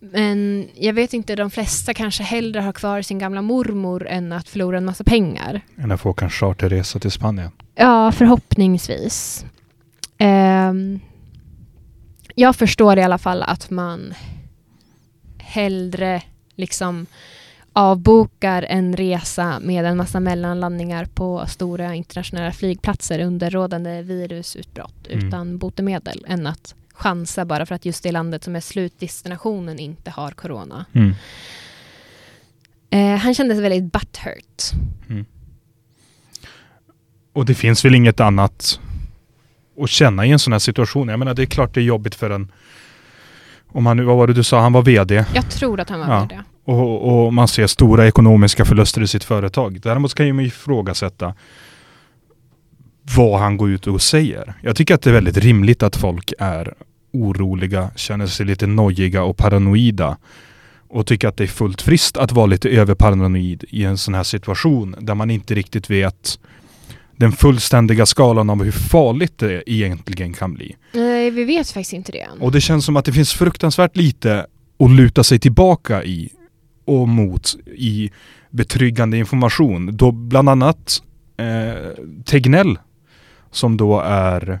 Men 0.00 0.68
jag 0.74 0.92
vet 0.92 1.12
inte, 1.12 1.36
de 1.36 1.50
flesta 1.50 1.94
kanske 1.94 2.22
hellre 2.22 2.60
har 2.60 2.72
kvar 2.72 3.02
sin 3.02 3.18
gamla 3.18 3.42
mormor 3.42 4.06
än 4.08 4.32
att 4.32 4.48
förlora 4.48 4.78
en 4.78 4.84
massa 4.84 5.04
pengar. 5.04 5.60
Än 5.76 5.90
att 5.90 6.00
få 6.00 6.10
åka 6.10 6.24
en 6.24 6.30
charterresa 6.30 6.98
till 6.98 7.10
Spanien. 7.10 7.50
Ja, 7.74 8.12
förhoppningsvis. 8.12 9.44
Ehm, 10.18 11.00
jag 12.34 12.56
förstår 12.56 12.98
i 12.98 13.02
alla 13.02 13.18
fall 13.18 13.42
att 13.42 13.70
man 13.70 14.14
hellre 15.38 16.22
liksom 16.56 17.06
avbokar 17.72 18.62
en 18.62 18.96
resa 18.96 19.60
med 19.60 19.84
en 19.84 19.96
massa 19.96 20.20
mellanlandningar 20.20 21.04
på 21.04 21.46
stora 21.46 21.94
internationella 21.94 22.52
flygplatser 22.52 23.18
under 23.18 23.50
rådande 23.50 24.02
virusutbrott 24.02 25.06
Mm. 25.10 25.28
utan 25.28 25.58
botemedel 25.58 26.24
än 26.28 26.46
att 26.46 26.74
chansa 26.94 27.44
bara 27.44 27.66
för 27.66 27.74
att 27.74 27.84
just 27.84 28.02
det 28.02 28.12
landet 28.12 28.44
som 28.44 28.56
är 28.56 28.60
slutdestinationen 28.60 29.78
inte 29.78 30.10
har 30.10 30.30
corona. 30.30 30.84
Mm. 30.92 31.14
Eh, 32.90 33.16
han 33.20 33.34
kändes 33.34 33.58
väldigt 33.58 33.92
butthurt. 33.92 34.62
Och 37.32 37.44
det 37.46 37.54
finns 37.54 37.84
väl 37.84 37.94
inget 37.94 38.20
annat 38.20 38.80
att 39.80 39.90
känna 39.90 40.26
i 40.26 40.30
en 40.30 40.38
sån 40.38 40.52
här 40.52 40.58
situation. 40.60 41.08
Jag 41.08 41.18
menar 41.18 41.34
det 41.34 41.42
är 41.42 41.46
klart 41.46 41.74
det 41.74 41.80
är 41.80 41.84
jobbigt 41.84 42.14
för 42.14 42.30
en 42.30 42.52
om 43.72 43.86
han 43.86 44.06
vad 44.06 44.16
var 44.16 44.26
det 44.26 44.32
du 44.32 44.44
sa, 44.44 44.60
han 44.60 44.72
var 44.72 44.82
VD 44.82 45.24
Jag 45.34 45.50
tror 45.50 45.80
att 45.80 45.90
han 45.90 46.00
var 46.00 46.06
Ja. 46.08 46.26
det. 46.28 46.42
och, 46.72 47.24
och 47.26 47.34
man 47.34 47.48
ser 47.48 47.66
stora 47.66 48.06
ekonomiska 48.08 48.64
förluster 48.64 49.00
i 49.02 49.06
sitt 49.06 49.24
företag. 49.24 49.80
Däremot 49.82 50.14
kan 50.14 50.36
man 50.36 50.44
ifrågasätta 50.44 51.34
vad 53.16 53.40
han 53.40 53.56
går 53.56 53.70
ut 53.70 53.86
och 53.86 54.02
säger. 54.02 54.54
Jag 54.62 54.76
tycker 54.76 54.94
att 54.94 55.02
det 55.02 55.10
är 55.10 55.14
väldigt 55.14 55.36
rimligt 55.36 55.82
att 55.82 55.96
folk 55.96 56.32
är 56.38 56.74
oroliga, 57.12 57.90
känner 57.96 58.26
sig 58.26 58.46
lite 58.46 58.66
nojiga 58.66 59.22
och 59.22 59.36
paranoida 59.36 60.16
och 60.88 61.06
tycker 61.06 61.28
att 61.28 61.36
det 61.36 61.44
är 61.44 61.48
fullt 61.48 61.82
friskt 61.82 62.16
att 62.16 62.32
vara 62.32 62.46
lite 62.46 62.68
överparanoid 62.68 63.64
i 63.68 63.84
en 63.84 63.98
sån 63.98 64.14
här 64.14 64.22
situation 64.22 64.96
där 65.00 65.14
man 65.14 65.30
inte 65.30 65.54
riktigt 65.54 65.90
vet 65.90 66.38
den 67.22 67.32
fullständiga 67.32 68.06
skalan 68.06 68.50
av 68.50 68.64
hur 68.64 68.72
farligt 68.72 69.38
det 69.38 69.70
egentligen 69.70 70.32
kan 70.32 70.54
bli. 70.54 70.76
Nej, 70.92 71.30
vi 71.30 71.44
vet 71.44 71.70
faktiskt 71.70 71.92
inte 71.92 72.12
det 72.12 72.20
än. 72.20 72.40
Och 72.40 72.52
det 72.52 72.60
känns 72.60 72.84
som 72.84 72.96
att 72.96 73.04
det 73.04 73.12
finns 73.12 73.32
fruktansvärt 73.32 73.96
lite 73.96 74.46
att 74.78 74.90
luta 74.90 75.24
sig 75.24 75.38
tillbaka 75.38 76.04
i 76.04 76.28
och 76.84 77.08
mot 77.08 77.54
i 77.76 78.10
betryggande 78.50 79.16
information. 79.18 79.96
Då 79.96 80.10
bland 80.12 80.48
annat 80.48 81.02
eh, 81.36 82.04
Tegnell 82.24 82.78
som 83.50 83.76
då 83.76 84.00
är 84.00 84.60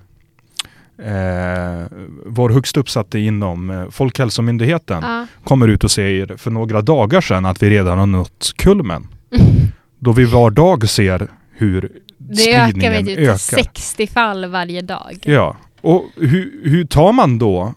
eh, 0.98 1.86
vår 2.26 2.50
högst 2.50 2.76
uppsatte 2.76 3.18
inom 3.18 3.70
eh, 3.70 3.90
Folkhälsomyndigheten 3.90 5.02
Ja. 5.02 5.26
kommer 5.44 5.68
ut 5.68 5.84
och 5.84 5.90
säger 5.90 6.36
för 6.36 6.50
några 6.50 6.82
dagar 6.82 7.20
sedan 7.20 7.44
att 7.46 7.62
vi 7.62 7.70
redan 7.70 7.98
har 7.98 8.06
nått 8.06 8.52
kulmen. 8.56 9.06
Då 9.98 10.12
vi 10.12 10.24
var 10.24 10.50
dag 10.50 10.88
ser 10.88 11.28
hur 11.52 12.00
Det 12.18 12.54
ökar 12.54 12.68
spridningen 12.68 13.06
typ 13.06 13.16
till 13.16 13.24
ökar. 13.24 13.36
60 13.36 14.06
fall 14.06 14.46
varje 14.46 14.80
dag. 14.80 15.18
Ja, 15.22 15.56
och 15.80 16.04
hur, 16.16 16.60
hur 16.64 16.84
tar 16.84 17.12
man 17.12 17.38
då 17.38 17.74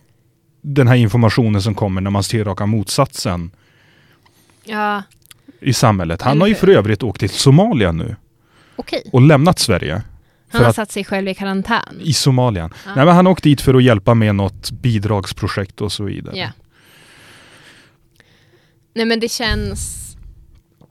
den 0.61 0.87
här 0.87 0.95
informationen 0.95 1.61
som 1.61 1.75
kommer 1.75 2.01
när 2.01 2.11
man 2.11 2.23
ser 2.23 2.45
raka 2.45 2.65
motsatsen 2.65 3.51
Ja, 4.63 5.03
i 5.59 5.73
samhället? 5.73 6.21
Han 6.21 6.41
har 6.41 6.47
ju 6.47 6.55
för 6.55 6.67
övrigt 6.67 7.03
åkt 7.03 7.19
till 7.19 7.29
Somalia 7.29 7.91
nu 7.91 8.15
okej. 8.75 9.03
och 9.13 9.21
lämnat 9.21 9.59
Sverige. 9.59 10.01
Han 10.49 10.61
har 10.61 10.69
att, 10.69 10.75
satt 10.75 10.91
sig 10.91 11.03
själv 11.03 11.27
i 11.27 11.33
karantän. 11.33 11.99
I 12.01 12.13
Somalien. 12.13 12.73
Ja. 12.85 12.91
Nej 12.95 13.05
men 13.05 13.15
han 13.15 13.27
åkte 13.27 13.49
dit 13.49 13.61
för 13.61 13.73
att 13.73 13.83
hjälpa 13.83 14.13
med 14.13 14.35
något 14.35 14.71
bidragsprojekt 14.71 15.81
och 15.81 15.91
så 15.91 16.03
vidare. 16.03 16.37
Ja. 16.37 16.49
Nej 18.93 19.05
men 19.05 19.19
det 19.19 19.29
känns... 19.31 20.04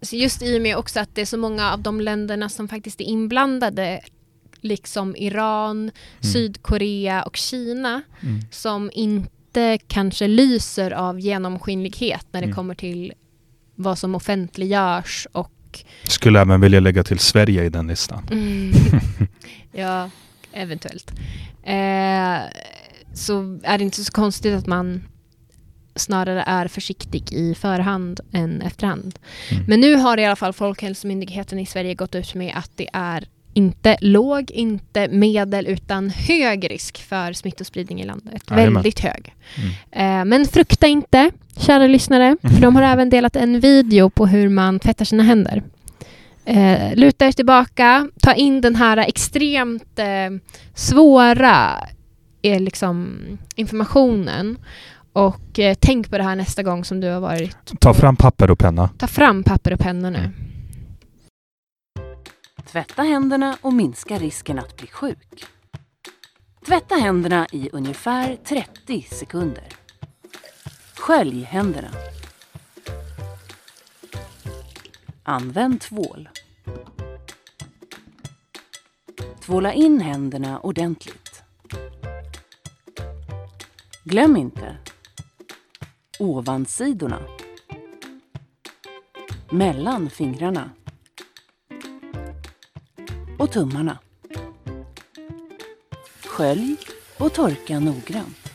så 0.05 0.17
Just 0.17 0.43
i 0.43 0.59
och 0.59 0.63
med 0.63 0.77
också 0.77 1.01
att 1.01 1.15
det 1.15 1.21
är 1.21 1.27
så 1.27 1.37
många 1.39 1.73
av 1.73 1.81
de 1.83 2.01
länderna 2.01 2.49
som 2.49 2.69
faktiskt 2.69 3.01
är 3.01 3.05
inblandade, 3.05 4.01
liksom 4.61 5.17
Iran, 5.17 5.91
Sydkorea 6.21 7.23
och 7.23 7.37
Kina, 7.37 8.03
Mm. 8.23 8.41
som 8.51 8.91
inte 8.95 9.79
kanske 9.89 10.27
lyser 10.27 10.91
av 10.91 11.21
genomskinlighet 11.21 12.27
när 12.31 12.41
det 12.41 12.45
Mm. 12.47 12.55
kommer 12.57 12.75
till 12.75 13.13
vad 13.75 13.99
som 13.99 14.15
offentliggörs 14.15 15.27
och 15.33 15.51
Skulle 16.03 16.41
även 16.41 16.61
vilja 16.61 16.81
lägga 16.81 17.05
till 17.05 17.19
Sverige 17.19 17.65
i 17.65 17.69
den 17.69 17.87
listan. 17.87 18.29
Mm. 18.31 18.73
ja, 19.73 20.11
eventuellt. 20.53 21.11
Eh, 21.63 22.39
så 23.15 23.59
är 23.63 23.79
det 23.79 23.85
inte 23.85 24.05
så 24.05 24.13
konstigt 24.13 24.55
att 24.55 24.67
man 24.67 25.03
snarare 25.97 26.45
är 26.47 26.69
försiktig 26.69 27.33
i 27.33 27.55
förhand 27.55 28.21
än 28.33 28.63
efterhand. 28.63 29.19
Mm. 29.51 29.65
Men 29.69 29.81
nu 29.81 29.95
har 29.95 30.19
i 30.19 30.25
alla 30.25 30.37
fall 30.37 30.53
Folkhälsomyndigheten 30.53 31.59
i 31.59 31.67
Sverige 31.67 31.95
gått 31.95 32.15
ut 32.15 32.35
med 32.35 32.53
att 32.57 32.71
det 32.75 32.89
är 32.93 33.29
inte 33.55 33.97
låg, 34.01 34.51
inte 34.51 35.09
medel, 35.09 35.67
utan 35.67 36.11
hög 36.11 36.71
risk 36.71 37.03
för 37.03 37.33
smittospridning 37.33 38.01
i 38.01 38.05
landet. 38.05 38.43
Jajamän. 38.51 38.75
Väldigt 38.75 39.01
hög. 39.01 39.35
Mm. 39.57 40.21
Eh, 40.21 40.25
men 40.25 40.47
frukta 40.47 40.87
inte, 40.87 41.31
kära 41.57 41.87
lyssnare, 41.87 42.37
för 42.43 42.61
de 42.61 42.77
har 42.77 42.83
även 42.93 43.11
delat 43.11 43.37
en 43.37 43.61
video 43.61 44.11
på 44.11 44.27
hur 44.27 44.49
man 44.49 44.81
tvättar 44.81 45.05
sina 45.05 45.23
händer. 45.23 45.63
Eh, 46.45 46.95
luta 46.95 47.27
er 47.27 47.33
tillbaka, 47.33 48.09
ta 48.23 48.35
in 48.35 48.61
den 48.61 48.77
här 48.77 48.97
extremt 48.97 49.99
eh, 49.99 50.31
svåra 50.75 51.89
liksom, 52.43 53.19
informationen 53.55 54.57
och 55.15 55.59
eh, 55.59 55.77
tänk 55.81 56.11
på 56.11 56.19
det 56.19 56.25
här 56.25 56.37
nästa 56.37 56.63
gång 56.63 56.85
som 56.85 57.01
du 57.01 57.11
har 57.11 57.21
varit. 57.21 57.81
Ta 57.81 57.95
fram 57.95 58.17
papper 58.17 58.51
och 58.51 58.59
penna. 58.59 58.91
Ta 58.99 59.07
fram 59.07 59.43
papper 59.43 59.73
och 59.73 59.79
penna 59.79 60.11
nu. 60.11 60.19
Mm. 60.19 60.33
Tvätta 62.67 63.03
händerna 63.03 63.57
och 63.61 63.73
minska 63.73 64.19
risken 64.19 64.59
att 64.59 64.77
bli 64.77 64.87
sjuk. 64.87 65.45
Tvätta 66.67 66.95
händerna 66.95 67.47
i 67.53 67.71
ungefär 67.73 68.37
30 68.37 69.03
sekunder. 69.11 69.69
Skölj 70.97 71.43
händerna. 71.43 71.89
Använd 75.23 75.81
tvål. 75.81 76.29
Tvåla 79.41 79.73
in 79.73 80.01
händerna 80.01 80.61
ordentligt. 80.61 81.43
Glöm 84.05 84.37
inte 84.37 84.77
ovansidorna. 86.19 87.19
Mellan 89.51 90.11
fingrarna 90.11 90.71
och 93.39 93.53
tummarna. 93.53 93.99
Skölj 96.25 96.77
och 97.19 97.33
torka 97.33 97.81
noggrant. 97.81 98.53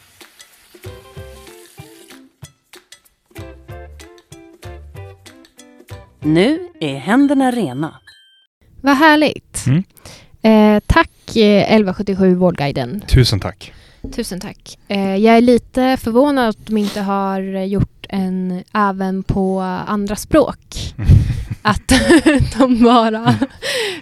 Nu 6.19 6.67
är 6.80 6.98
händerna 6.98 7.52
rena. 7.52 8.00
Vad 8.82 8.98
härligt. 8.98 9.65
Mm. 9.67 9.84
Eh, 10.41 10.84
tack 10.86 11.36
eh, 11.36 11.62
1177 11.62 12.36
Vårdguiden. 12.36 13.02
Tusen 13.08 13.39
tack. 13.39 13.74
Tusen 14.12 14.40
tack. 14.40 14.80
Eh, 14.88 15.16
jag 15.16 15.38
är 15.38 15.42
lite 15.42 15.98
förvånad 15.98 16.50
att 16.50 16.66
de 16.66 16.78
inte 16.78 17.02
har 17.02 17.42
gjort 17.64 18.06
en 18.10 18.64
även 18.74 19.24
på 19.24 19.60
andra 19.88 20.16
språk. 20.16 20.94
Att 21.62 21.92
de 22.60 22.84
bara 22.84 23.36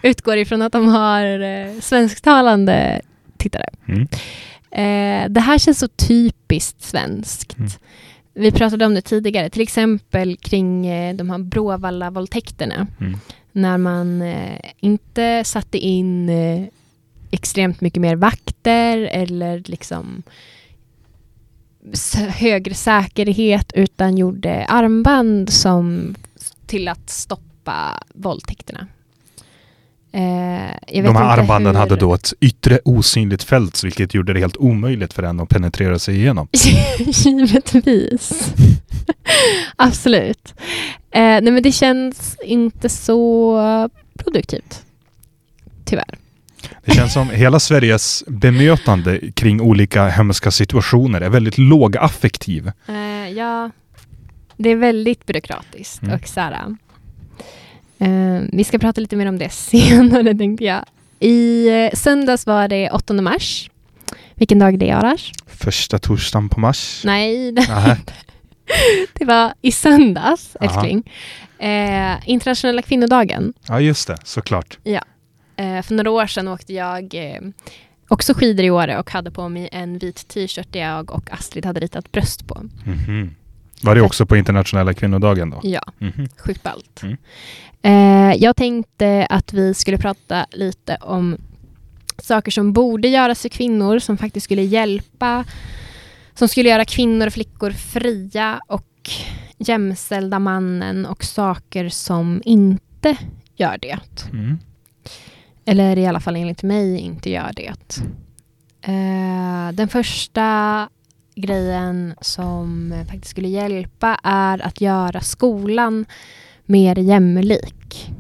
utgår 0.02 0.38
ifrån 0.38 0.62
att 0.62 0.72
de 0.72 0.88
har 0.88 1.40
eh, 1.40 1.80
svensktalande 1.82 3.02
tittare. 3.38 3.70
Mm. 3.88 4.02
Eh, 4.72 5.30
det 5.30 5.40
här 5.40 5.58
känns 5.58 5.80
så 5.80 5.88
typiskt 5.88 6.84
svenskt. 6.84 7.58
Mm. 7.58 7.70
Vi 8.34 8.52
pratade 8.52 8.86
om 8.86 8.94
det 8.94 9.02
tidigare, 9.02 9.50
till 9.50 9.62
exempel 9.62 10.38
kring 10.38 10.82
de 11.18 11.30
här 11.30 11.38
Bråvalla-våldtäkterna. 11.38 12.88
Mm. 13.00 13.20
När 13.52 13.78
man 13.78 14.34
inte 14.80 15.44
satte 15.44 15.78
in 15.78 16.30
extremt 17.38 17.82
mycket 17.82 18.02
mer 18.02 18.16
vakter 18.16 18.98
eller 18.98 19.64
liksom 19.66 20.24
högre 22.30 22.74
säkerhet 22.74 23.72
utan 23.76 24.18
gjorde 24.18 24.66
armband 24.66 25.50
som 25.54 26.16
till 26.66 26.88
att 26.88 27.10
stoppa 27.10 28.04
våldtäkterna. 28.14 28.88
Eh, 30.12 31.02
De 31.04 31.16
här 31.16 31.38
armbanden 31.38 31.76
hur- 31.76 31.80
hade 31.80 31.96
då 31.96 32.14
ett 32.14 32.34
yttre 32.40 32.80
osynligt 32.86 33.44
fält 33.44 33.84
vilket 33.84 34.14
gjorde 34.14 34.34
det 34.34 34.40
helt 34.40 34.58
omöjligt 34.58 35.14
för 35.14 35.22
den 35.22 35.40
att 35.40 35.50
penetrera 35.50 36.00
sig 36.00 36.16
igenom. 36.16 36.48
Givetvis. 37.00 38.54
Absolut. 39.76 40.54
Eh, 41.12 41.22
nej 41.22 41.52
men 41.52 41.64
det 41.64 41.72
känns 41.72 42.38
inte 42.44 42.90
så 42.90 43.60
produktivt. 44.18 44.84
Tyvärr. 45.86 46.18
Det 46.88 46.94
känns 46.94 47.14
som 47.14 47.30
hela 47.30 47.60
Sveriges 47.60 48.24
bemötande 48.28 49.20
kring 49.32 49.62
olika 49.62 50.08
hemska 50.08 50.52
situationer 50.52 51.22
är 51.22 51.30
väldigt 51.30 51.58
lågaffektiv. 51.58 52.72
Eh, 52.88 53.30
ja, 53.30 53.72
det 54.58 54.70
är 54.70 54.76
väldigt 54.76 55.26
byråkratiskt 55.26 56.04
Mm. 56.04 56.16
och 56.16 56.28
så 56.28 56.40
här, 56.40 56.76
eh, 58.00 58.42
Vi 58.54 58.64
ska 58.64 58.80
prata 58.80 59.02
lite 59.02 59.16
mer 59.16 59.26
om 59.26 59.38
det 59.38 59.50
senare 59.54 60.36
tänkte 60.38 60.66
jag. 60.66 60.86
I 61.20 61.68
eh, 61.70 61.92
söndags 61.98 62.46
var 62.46 62.68
det 62.68 62.90
8 62.92 63.14
mars. 63.14 63.70
Vilken 64.36 64.60
dag 64.60 64.74
är 64.74 64.78
det 64.78 64.92
Arash? 64.92 65.32
Första 65.48 66.00
torsdagen 66.00 66.50
på 66.50 66.60
mars. 66.60 67.02
Nej, 67.06 67.52
det, 69.14 69.26
var 69.26 69.54
i 69.62 69.72
söndags, 69.72 70.56
älskling. 70.62 71.12
Eh, 71.60 72.30
internationella 72.30 72.82
kvinnodagen. 72.82 73.54
Ja 73.68 73.80
just 73.82 74.08
det, 74.08 74.18
såklart. 74.24 74.78
Eh, 74.84 75.00
för 75.58 75.94
några 75.96 76.12
år 76.12 76.28
sedan 76.28 76.48
åkte 76.48 76.74
jag 76.74 77.14
eh, 77.14 77.42
också 78.08 78.34
skidor 78.34 78.66
i 78.66 78.70
Åre 78.72 79.00
och 79.00 79.12
hade 79.12 79.32
på 79.32 79.50
mig 79.50 79.70
en 79.72 79.98
vit 79.98 80.28
t-shirt 80.28 80.68
där 80.74 80.80
jag 80.80 81.12
och 81.12 81.32
Astrid 81.34 81.66
hade 81.66 81.80
ritat 81.80 82.12
bröst 82.12 82.48
på. 82.48 82.62
Mhm. 82.86 83.36
Var 83.82 83.96
det 83.96 84.02
också 84.02 84.26
på 84.26 84.38
internationella 84.38 84.94
kvinnodagen 84.94 85.50
då? 85.50 85.60
Ja, 85.64 85.82
Mhm. 85.98 86.28
sjukt 86.38 86.64
ballt. 86.64 87.04
Mm. 87.04 87.18
Eh, 87.82 88.36
jag 88.44 88.56
tänkte 88.56 89.28
att 89.30 89.54
vi 89.54 89.74
skulle 89.74 89.98
prata 89.98 90.46
lite 90.52 90.96
om 91.02 91.38
saker 92.18 92.52
som 92.52 92.74
borde 92.74 93.08
göras 93.08 93.42
för 93.42 93.50
kvinnor, 93.50 94.00
som 94.00 94.18
faktiskt 94.18 94.44
skulle 94.44 94.62
hjälpa, 94.62 95.46
som 96.34 96.48
skulle 96.48 96.70
göra 96.70 96.86
kvinnor 96.86 97.28
och 97.28 97.34
flickor 97.34 97.72
fria 97.72 98.60
och 98.68 98.84
jämställda 99.58 100.40
mannen 100.40 101.06
och 101.06 101.24
saker 101.24 101.90
som 101.90 102.42
inte 102.46 103.18
gör 103.56 103.78
det. 103.82 104.00
Mm. 104.34 104.58
Eller 105.68 105.98
i 105.98 106.08
alla 106.08 106.20
fall 106.20 106.36
enligt 106.36 106.64
mig 106.64 107.00
inte 107.00 107.30
gör 107.30 107.52
det. 107.56 108.02
Eh, 108.82 109.72
den 109.74 109.88
första 109.88 110.90
grejen 111.36 112.16
som 112.22 112.94
faktiskt 113.08 113.32
skulle 113.32 113.48
hjälpa 113.48 114.20
är 114.24 114.66
att 114.66 114.82
göra 114.82 115.22
skolan 115.22 116.06
mer 116.66 117.00
jämlik. 117.00 118.12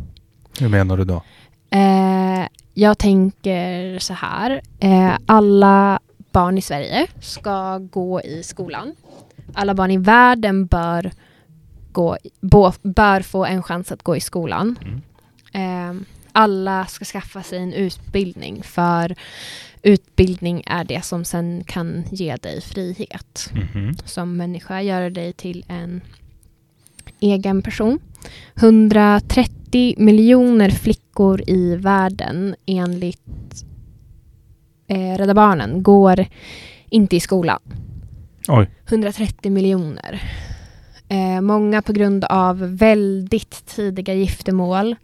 Hur 0.60 0.70
menar 0.70 0.98
du 0.98 1.04
då? 1.06 1.24
Eh, 1.70 2.48
jag 2.74 2.98
tänker 2.98 4.00
så 4.00 4.14
här. 4.14 4.62
Eh, 4.80 5.18
alla 5.26 6.00
barn 6.32 6.58
i 6.58 6.62
Sverige 6.62 7.08
ska 7.20 7.78
gå 7.78 8.22
i 8.22 8.44
skolan. 8.44 8.96
Alla 9.54 9.74
barn 9.74 9.92
i 9.92 9.98
världen 9.98 10.66
bör, 10.66 11.12
gå, 11.92 12.18
bo, 12.42 12.72
bör 12.82 13.22
få 13.22 13.46
en 13.46 13.64
chans 13.64 13.92
att 13.92 14.04
gå 14.04 14.16
i 14.16 14.20
skolan. 14.20 14.80
Eh, 15.54 15.94
alla 16.38 16.86
ska 16.86 17.06
skaffa 17.06 17.44
sig 17.44 17.60
en 17.60 17.74
utbildning 17.74 18.64
för 18.64 19.16
utbildning 19.82 20.64
är 20.66 20.84
det 20.84 21.06
som 21.06 21.26
sen 21.26 21.64
kan 21.64 22.04
ge 22.12 22.36
dig 22.36 22.62
frihet 22.62 23.50
Mhm. 23.74 23.96
som 24.06 24.38
människa, 24.38 24.82
göra 24.82 25.10
dig 25.10 25.34
till 25.34 25.66
en 25.68 26.02
egen 27.20 27.62
person. 27.62 28.00
130 28.56 29.96
miljoner 29.98 30.70
flickor 30.70 31.42
i 31.50 31.76
världen 31.76 32.56
enligt 32.66 33.64
eh, 34.88 35.18
Rädda 35.18 35.34
Barnen 35.34 35.84
går 35.84 36.26
inte 36.90 37.16
i 37.16 37.20
skolan. 37.20 37.60
Oj. 38.48 38.70
130 38.90 39.52
miljoner. 39.52 40.22
Eh, 41.10 41.42
många 41.42 41.82
på 41.82 41.94
grund 41.94 42.24
av 42.24 42.78
väldigt 42.78 43.66
tidiga 43.66 44.14
giftermål, 44.14 44.96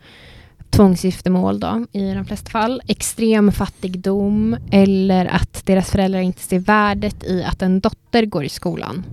tvångsgiftermål 0.73 1.59
då 1.59 1.85
i 1.91 2.13
de 2.13 2.25
flesta 2.25 2.49
fall, 2.49 2.81
extrem 2.87 3.51
fattigdom 3.51 4.57
eller 4.71 5.25
att 5.25 5.65
deras 5.65 5.91
föräldrar 5.91 6.19
inte 6.19 6.41
ser 6.41 6.59
värdet 6.59 7.23
i 7.23 7.43
att 7.43 7.61
en 7.61 7.79
dotter 7.79 8.25
går 8.25 8.43
i 8.43 8.49
skolan. 8.49 9.03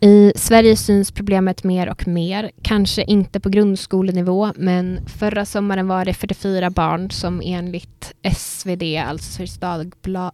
I 0.00 0.32
Sverige 0.36 0.76
syns 0.76 1.10
problemet 1.10 1.64
mer 1.64 1.90
och 1.90 2.06
mer, 2.08 2.50
kanske 2.62 3.02
inte 3.02 3.40
på 3.40 3.48
grundskolenivå, 3.48 4.52
men 4.56 5.00
förra 5.06 5.44
sommaren 5.44 5.88
var 5.88 6.04
det 6.04 6.14
44 6.14 6.70
barn 6.70 7.10
som 7.10 7.42
enligt 7.44 8.12
SvD, 8.36 8.82
alltså 9.06 9.42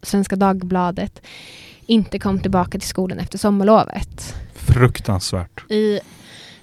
Svenska 0.01 0.35
Dagbladet, 0.35 1.21
inte 1.85 2.19
kom 2.19 2.39
tillbaka 2.39 2.79
till 2.79 2.87
skolan 2.87 3.19
efter 3.19 3.37
sommarlovet. 3.37 4.35
Fruktansvärt. 4.53 5.71
I 5.71 5.99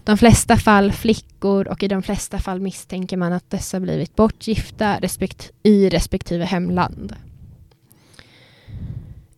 de 0.06 0.16
flesta 0.18 0.56
fall 0.56 0.92
flickor 0.92 1.68
och 1.68 1.82
i 1.82 1.88
de 1.88 2.02
flesta 2.02 2.38
fall 2.38 2.60
misstänker 2.60 3.16
man 3.16 3.32
att 3.32 3.50
dessa 3.50 3.80
blivit 3.80 4.16
bortgifta 4.16 4.98
respekt 5.00 5.50
i 5.62 5.88
respektive 5.88 6.44
hemland. 6.44 7.14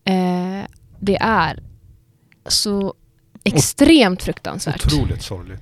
Eh, 0.04 0.64
det 1.00 1.16
är 1.20 1.62
så 2.46 2.94
extremt 3.44 4.22
fruktansvärt. 4.22 4.86
Otroligt 4.86 5.22
sorgligt. 5.22 5.60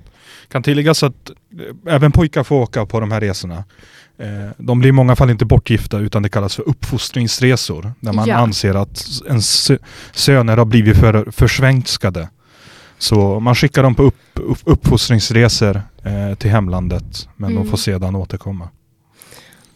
Kan 0.49 0.63
tilläggas 0.63 1.03
att 1.03 1.31
eh, 1.31 1.95
även 1.95 2.13
pojkar 2.13 2.45
får 2.45 2.57
åka 2.57 2.87
på 2.87 3.01
de 3.01 3.13
här 3.13 3.21
resorna. 3.21 3.65
Eh, 4.19 4.51
de 4.59 4.79
blir 4.79 4.89
i 4.89 4.93
många 4.93 5.17
fall 5.17 5.31
inte 5.31 5.45
bortgifta 5.45 5.99
utan 5.99 6.23
det 6.23 6.29
kallas 6.29 6.57
för 6.57 6.69
uppfostringsresor. 6.69 7.93
Där 8.01 8.13
man 8.13 8.29
Ja. 8.29 8.37
anser 8.37 8.75
att 8.75 9.05
ens 9.27 9.71
sö- 9.71 9.79
söner 10.13 10.57
har 10.57 10.65
blivit 10.65 10.97
för, 10.97 11.31
försvenskade. 11.31 12.29
Så 12.99 13.41
man 13.41 13.55
skickar 13.55 13.83
dem 13.83 13.95
på 13.95 14.03
upp, 14.03 14.17
upp, 14.35 14.59
uppfostringsresor 14.65 15.83
eh, 16.05 16.35
till 16.35 16.51
hemlandet. 16.51 17.29
Men 17.37 17.51
Mm. 17.51 17.63
de 17.65 17.71
får 17.71 17.77
sedan 17.77 18.17
återkomma. 18.17 18.69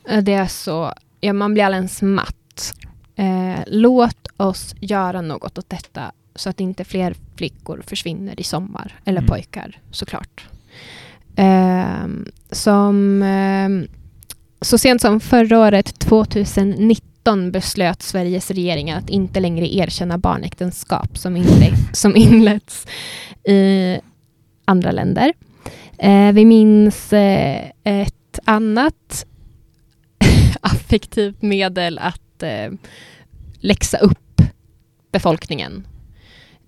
Eh, 0.08 0.22
Det 0.22 0.32
är 0.32 0.46
så, 0.46 0.92
ja, 1.20 1.32
man 1.32 1.54
blir 1.54 1.64
alldeles 1.64 2.02
matt. 2.02 2.74
Eh, 3.16 3.58
låt 3.66 4.26
oss 4.36 4.74
göra 4.80 5.20
något 5.20 5.58
åt 5.58 5.70
detta 5.70 6.12
så 6.34 6.50
att 6.50 6.60
inte 6.60 6.84
fler 6.84 7.14
flickor 7.36 7.82
försvinner 7.86 8.40
i 8.40 8.42
sommar. 8.42 9.00
Eller 9.04 9.18
Mm. 9.20 9.28
pojkar 9.28 9.78
såklart. 9.90 10.44
Eh, 11.36 12.06
som, 12.50 13.22
eh, 13.22 13.68
så 14.60 14.78
sent 14.78 15.00
som 15.00 15.20
förra 15.20 15.58
året, 15.58 15.98
2019, 15.98 17.09
beslöt 17.36 18.02
Sveriges 18.02 18.50
regering 18.50 18.90
att 18.90 19.10
inte 19.10 19.40
längre 19.40 19.74
erkänna 19.74 20.18
barnäktenskap 20.18 21.18
som, 21.18 21.36
inle- 21.36 21.92
som 21.92 22.16
inletts 22.16 22.86
i 23.44 23.98
andra 24.64 24.90
länder. 24.90 25.32
Eh, 25.98 26.32
vi 26.32 26.44
minns 26.44 27.12
eh, 27.12 27.70
ett 27.84 28.38
annat 28.44 29.26
affektivt 30.60 31.42
medel 31.42 31.98
att 31.98 32.42
eh, 32.42 32.72
läxa 33.60 33.98
upp 33.98 34.42
befolkningen. 35.12 35.86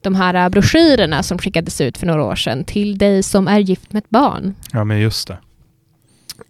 De 0.01 0.15
här 0.15 0.35
eh, 0.35 0.49
broschyrerna 0.49 1.23
som 1.23 1.39
skickades 1.39 1.81
ut 1.81 1.99
för 1.99 2.07
några 2.07 2.25
år 2.25 2.37
sedan 2.37 2.65
till 2.65 2.99
dig 2.99 3.23
som 3.23 3.49
är 3.49 3.59
gift 3.59 3.93
med 3.93 4.03
ett 4.05 4.11
barn. 4.11 4.55
Ja 4.73 4.85
men 4.85 5.01
just 5.01 5.29
det. 5.29 5.39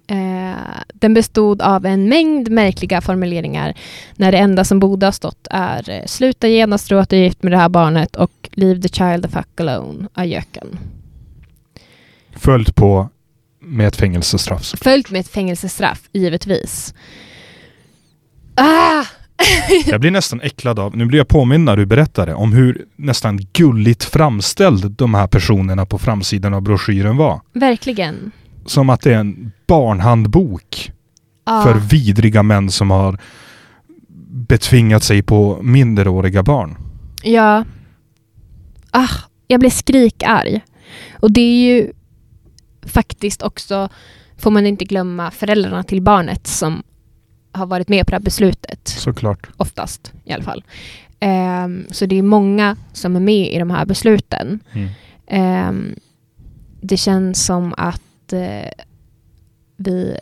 Eh, 0.06 0.54
den 0.94 1.14
bestod 1.14 1.62
av 1.62 1.86
en 1.86 2.08
mängd 2.08 2.50
märkliga 2.50 3.00
formuleringar 3.00 3.74
när 4.16 4.32
det 4.32 4.38
enda 4.38 4.64
som 4.64 4.78
borde 4.78 5.06
ha 5.06 5.12
stått 5.12 5.46
är 5.50 5.90
eh, 5.90 6.06
sluta 6.06 6.48
genast 6.48 6.88
tro 6.88 6.98
att 6.98 7.08
du 7.08 7.16
är 7.16 7.20
gift 7.20 7.42
med 7.42 7.52
det 7.52 7.58
här 7.58 7.68
barnet 7.68 8.16
och 8.16 8.48
leave 8.52 8.82
the 8.82 8.88
child 8.88 9.22
the 9.22 9.28
fuck 9.28 9.60
alone, 9.60 10.08
ajöken. 10.14 10.78
Följt 12.36 12.74
på 12.74 13.08
med 13.60 13.88
ett 13.88 13.96
fängelsestraff. 13.96 14.74
Följt 14.82 15.10
med 15.10 15.20
ett 15.20 15.28
fängelsestraff, 15.28 16.00
givetvis. 16.12 16.94
Ah! 18.54 19.04
Jag 19.86 20.00
blir 20.00 20.10
nästan 20.10 20.40
äcklad 20.40 20.78
av, 20.78 20.96
nu 20.96 21.04
blir 21.06 21.18
jag 21.18 21.28
påmind 21.28 21.64
när 21.64 21.76
du 21.76 21.86
berättade 21.86 22.34
om 22.34 22.52
hur 22.52 22.84
nästan 22.96 23.40
gulligt 23.52 24.04
framställd 24.04 24.90
de 24.90 25.14
här 25.14 25.26
personerna 25.26 25.86
på 25.86 25.98
framsidan 25.98 26.54
av 26.54 26.62
broschyren 26.62 27.16
var. 27.16 27.40
Verkligen. 27.52 28.32
Som 28.66 28.90
att 28.90 29.00
det 29.00 29.14
är 29.14 29.18
en 29.18 29.52
barnhandbok 29.66 30.92
Ah. 31.44 31.62
för 31.62 31.74
vidriga 31.74 32.42
män 32.42 32.70
som 32.70 32.90
har 32.90 33.18
betvingat 34.28 35.02
sig 35.02 35.22
på 35.22 35.58
minderåriga 35.62 36.42
barn. 36.42 36.76
Ja. 37.22 37.64
Ah, 38.90 39.08
jag 39.46 39.60
blir 39.60 39.70
skrikarg. 39.70 40.60
Och 41.20 41.32
det 41.32 41.40
är 41.40 41.74
ju 41.76 41.92
faktiskt 42.86 43.42
också, 43.42 43.88
får 44.38 44.50
man 44.50 44.66
inte 44.66 44.84
glömma, 44.84 45.30
föräldrarna 45.30 45.82
till 45.82 46.02
barnet 46.02 46.46
som 46.46 46.82
har 47.52 47.66
varit 47.66 47.88
med 47.88 48.06
på 48.06 48.10
det 48.10 48.16
här 48.16 48.22
beslutet. 48.22 48.88
Såklart. 48.88 49.48
Oftast 49.56 50.12
i 50.24 50.32
alla 50.32 50.44
fall. 50.44 50.64
Ehm, 51.20 51.84
så 51.90 52.06
det 52.06 52.18
är 52.18 52.22
många 52.22 52.76
som 52.92 53.16
är 53.16 53.20
med 53.20 53.52
i 53.52 53.58
de 53.58 53.70
här 53.70 53.84
besluten. 53.86 54.60
Mm. 54.72 54.88
Ehm, 55.26 55.94
det 56.80 56.96
känns 56.96 57.44
som 57.46 57.74
att 57.76 58.02
eh, 58.32 58.68
vi 59.76 60.16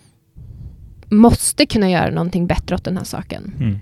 måste 1.11 1.67
kunna 1.67 1.91
göra 1.91 2.11
någonting 2.11 2.47
bättre 2.47 2.75
åt 2.75 2.85
den 2.85 2.97
här 2.97 3.05
saken. 3.05 3.53
Mm. 3.61 3.79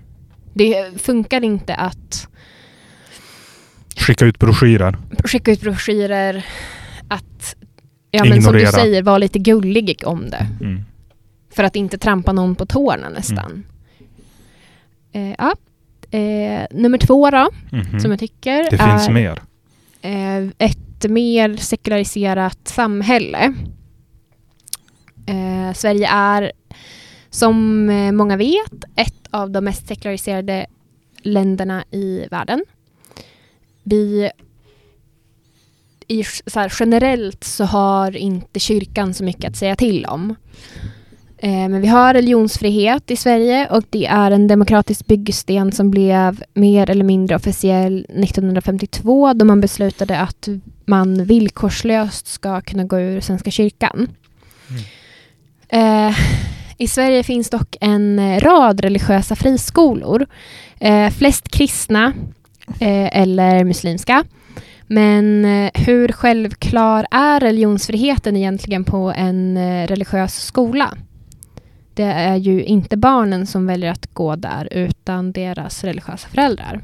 Det 0.53 1.01
funkar 1.01 1.43
inte 1.43 1.75
att 1.75 2.27
Skicka 3.97 4.25
ut 4.25 4.39
broschyrer. 4.39 4.97
skicka 5.25 5.51
ut 5.51 5.61
broschyrer, 5.61 6.45
att 7.07 7.55
ja, 8.11 8.23
men 8.25 8.41
som 8.43 8.53
du 8.53 8.59
Ignorera. 8.59 8.71
säger, 8.81 9.03
vara 9.03 9.17
lite 9.17 9.39
gullig 9.39 10.01
om 10.05 10.29
det. 10.29 10.47
Mm. 10.61 10.83
För 11.51 11.63
att 11.63 11.75
inte 11.75 11.97
trampa 11.97 12.33
någon 12.33 12.55
på 12.55 12.65
tårna 12.65 13.09
nästan. 13.09 13.63
Eh, 15.11 15.33
ja. 15.37 15.53
eh, 16.17 16.65
nummer 16.71 16.97
två 16.97 17.29
då, 17.29 17.49
Mhm. 17.71 17.99
som 17.99 18.11
jag 18.11 18.19
tycker 18.19 18.67
Det 18.71 18.75
är 18.79 18.97
finns 18.97 19.09
mer. 19.09 19.41
eh, 20.01 20.37
ett 20.57 21.09
mer 21.09 21.55
sekulariserat 21.57 22.59
samhälle. 22.67 23.53
Eh, 25.29 25.73
Sverige 25.73 26.07
är, 26.07 26.51
som 27.29 27.89
eh, 27.89 28.11
många 28.11 28.37
vet, 28.37 28.83
ett 28.95 29.27
av 29.29 29.51
de 29.51 29.63
mest 29.63 29.87
sekulariserade 29.87 30.65
länderna 31.21 31.83
i 31.91 32.27
världen. 32.31 32.63
Vi 33.83 34.31
i, 36.07 36.23
så 36.23 36.59
här, 36.59 36.73
generellt 36.79 37.43
så 37.43 37.63
har 37.63 38.17
inte 38.17 38.59
kyrkan 38.59 39.13
så 39.13 39.23
mycket 39.23 39.49
att 39.49 39.57
säga 39.57 39.75
till 39.75 40.05
om. 40.05 40.35
Eh, 41.37 41.49
men 41.69 41.81
vi 41.81 41.87
har 41.87 42.13
religionsfrihet 42.13 43.11
i 43.11 43.15
Sverige 43.15 43.67
och 43.69 43.83
det 43.89 44.05
är 44.05 44.31
en 44.31 44.47
demokratisk 44.47 45.07
byggsten 45.07 45.71
som 45.71 45.91
blev 45.91 46.43
mer 46.53 46.89
eller 46.89 47.03
mindre 47.03 47.35
officiell 47.35 48.05
1952 48.09 49.33
då 49.33 49.45
man 49.45 49.61
beslutade 49.61 50.19
att 50.19 50.47
man 50.85 51.23
villkorslöst 51.23 52.27
ska 52.27 52.61
kunna 52.61 52.83
gå 52.83 52.99
ur 52.99 53.21
Svenska 53.21 53.51
kyrkan. 53.51 54.07
Mm. 54.69 54.81
Eh, 55.69 56.15
I 56.77 56.87
Sverige 56.87 57.23
finns 57.23 57.49
dock 57.49 57.75
en 57.81 58.19
eh, 58.19 58.39
rad 58.39 58.79
religiösa 58.79 59.35
friskolor. 59.35 60.25
Eh, 60.79 61.09
flest 61.09 61.49
kristna 61.49 62.13
eh, 62.79 63.17
eller 63.21 63.63
muslimska. 63.63 64.23
Men 64.87 65.45
eh, 65.45 65.71
hur 65.73 66.11
självklar 66.11 67.05
är 67.11 67.39
religionsfriheten 67.39 68.35
egentligen 68.35 68.83
på 68.83 69.13
en 69.15 69.57
eh, 69.57 69.87
religiös 69.87 70.35
skola? 70.35 70.97
Det 71.93 72.03
är 72.03 72.35
ju 72.35 72.63
inte 72.63 72.97
barnen 72.97 73.47
som 73.47 73.67
väljer 73.67 73.91
att 73.91 74.13
gå 74.13 74.35
där 74.35 74.67
utan 74.71 75.31
deras 75.31 75.83
religiösa 75.83 76.27
föräldrar. 76.27 76.81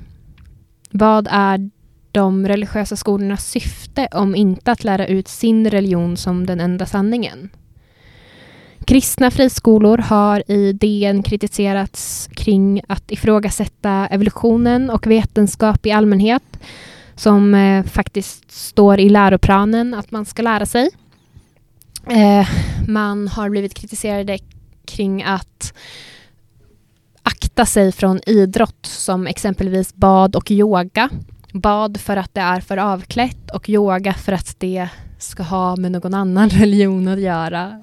Vad 0.92 1.28
är 1.32 1.70
de 2.12 2.48
religiösa 2.48 2.96
skolornas 2.96 3.50
syfte 3.50 4.08
om 4.12 4.36
inte 4.36 4.72
att 4.72 4.84
lära 4.84 5.08
ut 5.08 5.28
sin 5.28 5.70
religion 5.70 6.18
som 6.18 6.46
den 6.46 6.60
enda 6.60 6.86
sanningen? 6.86 7.50
Kristna 8.86 9.32
friskolor 9.32 9.98
har 9.98 10.52
i 10.52 10.74
DN 10.74 11.24
kritiserats 11.24 12.30
kring 12.36 12.82
att 12.88 13.12
ifrågasätta 13.12 14.08
evolutionen 14.12 14.90
och 14.90 15.08
vetenskap 15.08 15.86
i 15.86 15.92
allmänhet 15.92 16.60
som 17.16 17.56
eh, 17.56 17.84
faktiskt 17.84 18.52
står 18.52 19.00
i 19.00 19.10
läroplanen 19.10 19.94
att 19.94 20.12
man 20.12 20.26
ska 20.26 20.42
lära 20.42 20.66
sig. 20.66 20.90
Eh, 22.10 22.48
man 22.88 23.28
har 23.28 23.50
blivit 23.50 23.74
kritiserade 23.74 24.40
kring 24.86 25.24
att 25.24 25.74
akta 27.24 27.66
sig 27.66 27.92
från 27.92 28.20
idrott 28.26 28.86
som 28.86 29.28
exempelvis 29.28 29.96
bad 29.96 30.36
och 30.36 30.52
yoga. 30.52 31.10
Bad 31.54 32.00
för 32.00 32.18
att 32.18 32.34
det 32.34 32.42
är 32.42 32.62
för 32.62 32.78
avklätt 32.78 33.52
och 33.52 33.70
yoga 33.70 34.14
för 34.14 34.32
att 34.32 34.60
det 34.60 34.90
ska 35.20 35.44
ha 35.44 35.76
med 35.76 35.92
någon 35.92 36.14
annan 36.14 36.50
religion 36.60 37.08
att 37.08 37.20
göra 37.20 37.80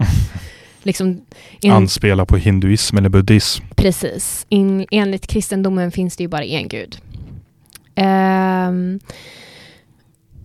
liksom, 0.82 1.20
en, 1.62 1.72
Anspela 1.72 2.26
på 2.26 2.36
hinduism 2.36 2.98
eller 2.98 3.08
buddhism. 3.08 3.64
Precis. 3.76 4.46
In, 4.48 4.86
enligt 4.90 5.26
kristendomen 5.26 5.92
finns 5.92 6.16
det 6.16 6.22
ju 6.22 6.28
bara 6.28 6.44
en 6.44 6.68
gud. 6.68 6.96
Um, 7.96 9.00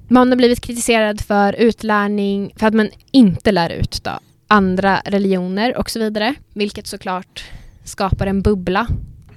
man 0.08 0.30
har 0.30 0.36
blivit 0.36 0.62
kritiserad 0.62 1.22
för 1.22 1.54
utlärning, 1.54 2.54
för 2.56 2.68
att 2.68 2.74
man 2.74 2.90
inte 3.12 3.52
lär 3.52 3.70
ut 3.70 4.04
då, 4.04 4.20
andra 4.48 5.02
religioner 5.06 5.78
och 5.78 5.90
så 5.90 6.00
vidare, 6.00 6.36
vilket 6.54 6.88
såklart 6.88 7.44
skapar 7.84 8.28
en 8.28 8.42
bubbla. 8.42 8.88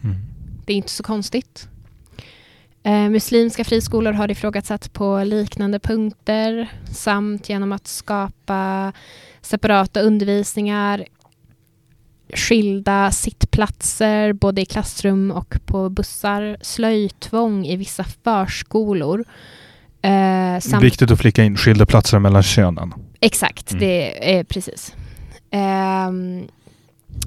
Mm. 0.04 0.16
Det 0.66 0.72
är 0.72 0.76
inte 0.76 0.92
så 0.92 1.02
konstigt. 1.02 1.68
Eh, 2.82 3.08
muslimska 3.08 3.64
friskolor 3.64 4.12
har 4.12 4.30
ifrågasatts 4.30 4.88
på 4.88 5.24
liknande 5.24 5.78
punkter 5.78 6.72
samt 6.92 7.48
genom 7.48 7.72
att 7.72 7.86
skapa 7.86 8.92
separata 9.42 10.00
undervisningar, 10.00 11.04
skilda 12.34 13.10
sittplatser 13.10 14.32
både 14.32 14.62
i 14.62 14.64
klassrum 14.64 15.30
och 15.30 15.54
på 15.66 15.88
bussar, 15.88 16.56
slöjtvång 16.60 17.66
i 17.66 17.76
vissa 17.76 18.04
förskolor. 18.04 19.24
Eh, 20.02 20.60
samt... 20.60 20.84
Viktigt 20.84 21.10
att 21.10 21.18
flicka 21.18 21.44
in 21.44 21.56
skilda 21.56 21.86
platser 21.86 22.18
mellan 22.18 22.42
könen. 22.42 22.94
Exakt, 23.20 23.72
mm. 23.72 23.80
det 23.80 24.38
är 24.38 24.44
precis. 24.44 24.94
Eh, 25.50 26.10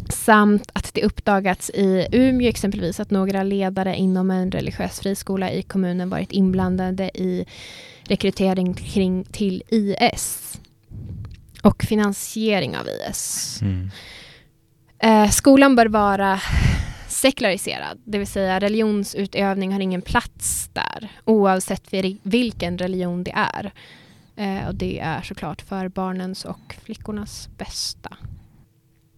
samt 0.09 0.69
att 0.73 0.93
det 0.93 1.03
uppdagats 1.03 1.69
i 1.69 2.07
Umeå 2.11 2.47
exempelvis 2.47 2.99
att 2.99 3.11
några 3.11 3.43
ledare 3.43 3.95
inom 3.95 4.31
en 4.31 4.51
religiös 4.51 4.99
friskola 4.99 5.51
i 5.51 5.61
kommunen 5.61 6.09
varit 6.09 6.31
inblandade 6.31 7.11
i 7.13 7.45
rekrytering 8.03 8.73
kring 8.73 9.23
till 9.23 9.63
IS 9.67 10.42
och 11.63 11.83
finansiering 11.83 12.77
av 12.77 12.87
IS. 13.09 13.59
Mm. 13.61 13.91
Eh, 14.99 15.29
skolan 15.29 15.75
bör 15.75 15.85
vara 15.85 16.39
sekulariserad, 17.07 18.01
det 18.05 18.17
vill 18.17 18.27
säga 18.27 18.59
religionsutövning 18.59 19.73
har 19.73 19.79
ingen 19.79 20.01
plats 20.01 20.69
där 20.73 21.11
oavsett 21.25 21.93
vilken 22.23 22.77
religion 22.77 23.23
det 23.23 23.33
är. 23.35 23.71
Eh, 24.35 24.67
och 24.67 24.75
det 24.75 24.99
är 24.99 25.21
såklart 25.21 25.61
för 25.61 25.87
barnens 25.87 26.45
och 26.45 26.75
flickornas 26.83 27.49
bästa. 27.57 28.09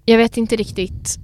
Jag 0.06 0.18
vet 0.18 0.38
inte 0.38 0.56
riktigt. 0.56 1.20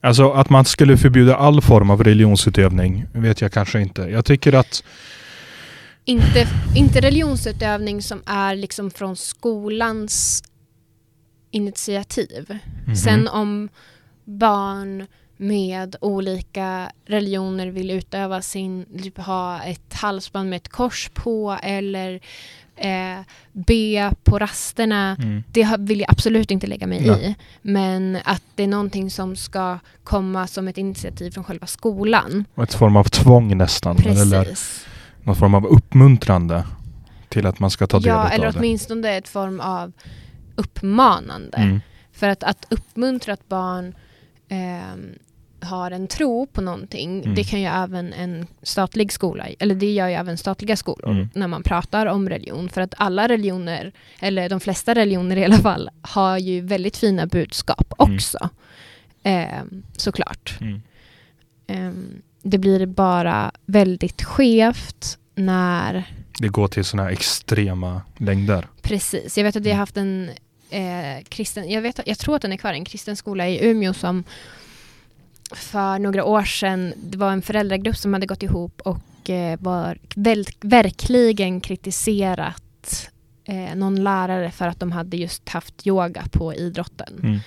Alltså 0.00 0.32
att 0.32 0.50
man 0.50 0.64
skulle 0.64 0.96
förbjuda 0.96 1.36
all 1.36 1.62
form 1.62 1.90
av 1.90 2.04
religionsutövning 2.04 3.06
vet 3.12 3.40
jag 3.40 3.52
kanske 3.52 3.80
inte. 3.80 4.02
Jag 4.02 4.24
tycker 4.24 4.52
att 4.52 4.84
inte, 6.08 6.48
inte 6.74 7.00
religionsutövning 7.00 8.02
som 8.02 8.22
är 8.26 8.56
liksom 8.56 8.90
från 8.90 9.16
skolans 9.16 10.42
initiativ. 11.50 12.46
Mm 12.50 12.60
-hmm. 12.86 12.94
Sen 12.94 13.28
om 13.28 13.68
barn 14.24 15.06
med 15.36 15.96
olika 16.00 16.92
religioner 17.06 17.66
vill 17.66 17.90
utöva 17.90 18.42
sin, 18.42 18.86
typ 19.02 19.18
ha 19.18 19.62
ett 19.62 19.94
halsband 19.94 20.50
med 20.50 20.56
ett 20.56 20.68
kors 20.68 21.10
på 21.14 21.58
eller 21.62 22.20
eh, 22.76 23.18
be 23.52 24.12
på 24.24 24.38
rasterna, 24.38 25.16
mm. 25.18 25.42
det 25.52 25.76
vill 25.78 26.00
jag 26.00 26.10
absolut 26.10 26.50
inte 26.50 26.66
lägga 26.66 26.86
mig 26.86 27.06
ja. 27.06 27.18
i. 27.18 27.34
Men 27.62 28.18
att 28.24 28.42
det 28.54 28.62
är 28.62 28.68
någonting 28.68 29.10
som 29.10 29.36
ska 29.36 29.78
komma 30.04 30.46
som 30.46 30.68
ett 30.68 30.78
initiativ 30.78 31.30
från 31.30 31.44
själva 31.44 31.66
skolan. 31.66 32.44
Och 32.54 32.62
ett 32.62 32.74
form 32.74 32.96
av 32.96 33.04
tvång 33.04 33.56
nästan. 33.56 33.96
Precis. 33.96 34.87
Någon 35.28 35.36
form 35.36 35.54
av 35.54 35.66
uppmuntrande 35.66 36.64
till 37.28 37.46
att 37.46 37.58
man 37.58 37.70
ska 37.70 37.86
ta 37.86 37.98
del 37.98 38.06
ja, 38.06 38.14
av 38.14 38.28
det. 38.28 38.34
Ja, 38.34 38.34
eller 38.34 38.58
åtminstone 38.58 39.16
ett 39.16 39.28
form 39.28 39.60
av 39.60 39.92
uppmanande. 40.54 41.56
Mm. 41.56 41.80
För 42.12 42.28
att, 42.28 42.42
att 42.42 42.66
uppmuntra 42.70 43.32
ett 43.32 43.48
barn 43.48 43.94
eh, 44.48 45.66
har 45.68 45.90
en 45.90 46.06
tro 46.06 46.46
på 46.46 46.60
någonting, 46.60 47.22
mm. 47.22 47.34
det 47.34 47.44
kan 47.44 47.60
ju 47.60 47.66
även 47.66 48.12
en 48.12 48.46
statlig 48.62 49.12
skola, 49.12 49.46
eller 49.58 49.74
det 49.74 49.92
gör 49.92 50.08
ju 50.08 50.14
även 50.14 50.38
statliga 50.38 50.76
skolor 50.76 51.10
mm. 51.10 51.28
när 51.34 51.46
man 51.46 51.62
pratar 51.62 52.06
om 52.06 52.28
religion. 52.28 52.68
För 52.68 52.80
att 52.80 52.94
alla 52.96 53.28
religioner, 53.28 53.92
eller 54.20 54.48
de 54.48 54.60
flesta 54.60 54.94
religioner 54.94 55.36
i 55.36 55.44
alla 55.44 55.58
fall, 55.58 55.90
har 56.02 56.38
ju 56.38 56.60
väldigt 56.60 56.96
fina 56.96 57.26
budskap 57.26 57.92
mm. 57.98 58.14
också. 58.14 58.48
Eh, 59.22 59.62
såklart. 59.96 60.58
Eh, 61.66 61.92
det 62.42 62.58
blir 62.58 62.86
bara 62.86 63.52
väldigt 63.66 64.22
skevt 64.22 65.18
när 65.34 66.12
det 66.38 66.48
går 66.48 66.68
till 66.68 66.84
sådana 66.84 67.04
här 67.08 67.12
extrema 67.12 68.02
längder. 68.16 68.66
Precis. 68.82 69.36
Jag 69.38 69.44
vet 69.44 69.56
att 69.56 69.62
vi 69.62 69.70
har 69.70 69.74
mm. 69.74 69.80
haft 69.80 69.96
en 69.96 70.30
eh, 70.70 71.24
kristen, 71.28 71.70
jag, 71.70 71.82
vet, 71.82 72.00
jag 72.06 72.18
tror 72.18 72.36
att 72.36 72.42
den 72.42 72.52
är 72.52 72.56
kvar, 72.56 72.72
en 72.72 72.84
kristen 72.84 73.16
skola 73.16 73.48
i 73.48 73.70
Umeå 73.70 73.94
som 73.94 74.24
för 75.52 75.98
några 75.98 76.24
år 76.24 76.42
sedan, 76.42 76.94
det 76.96 77.18
var 77.18 77.32
en 77.32 77.42
föräldragrupp 77.42 77.96
som 77.96 78.12
hade 78.12 78.26
gått 78.26 78.42
ihop 78.42 78.80
och 78.80 79.30
eh, 79.30 79.58
var 79.60 79.98
väl, 80.14 80.46
verkligen 80.60 81.60
kritiserat 81.60 83.10
eh, 83.44 83.74
någon 83.74 84.04
lärare 84.04 84.50
för 84.50 84.68
att 84.68 84.80
de 84.80 84.92
hade 84.92 85.16
just 85.16 85.48
haft 85.48 85.86
yoga 85.86 86.24
på 86.32 86.54
idrotten. 86.54 87.20
Mm. 87.22 87.40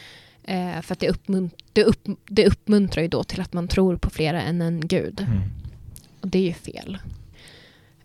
Eh, 0.44 0.82
för 0.82 0.94
att 0.94 1.00
det, 1.00 1.10
uppmunt 1.10 1.56
det, 1.74 1.84
upp 1.84 2.08
det 2.26 2.48
uppmuntrar 2.48 3.02
ju 3.02 3.08
då 3.08 3.24
till 3.24 3.42
att 3.42 3.54
man 3.54 3.68
tror 3.68 3.96
på 3.98 4.10
flera 4.10 4.42
än 4.42 4.62
en 4.62 4.88
gud. 4.88 5.20
Mm. 5.20 5.42
Och 6.22 6.28
det 6.28 6.40
är 6.40 6.44
ju 6.44 6.54
fel. 6.54 6.98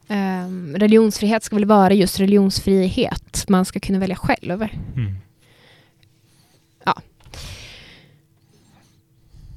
Um, 0.09 0.77
religionsfrihet 0.77 1.43
ska 1.43 1.57
väl 1.57 1.65
vara 1.65 1.93
just 1.93 2.21
religionsfrihet. 2.21 3.45
Man 3.49 3.65
ska 3.65 3.81
kunna 3.81 3.99
välja 3.99 4.17
själv. 4.17 4.63
Mm. 4.63 5.17
Ja. 6.85 7.03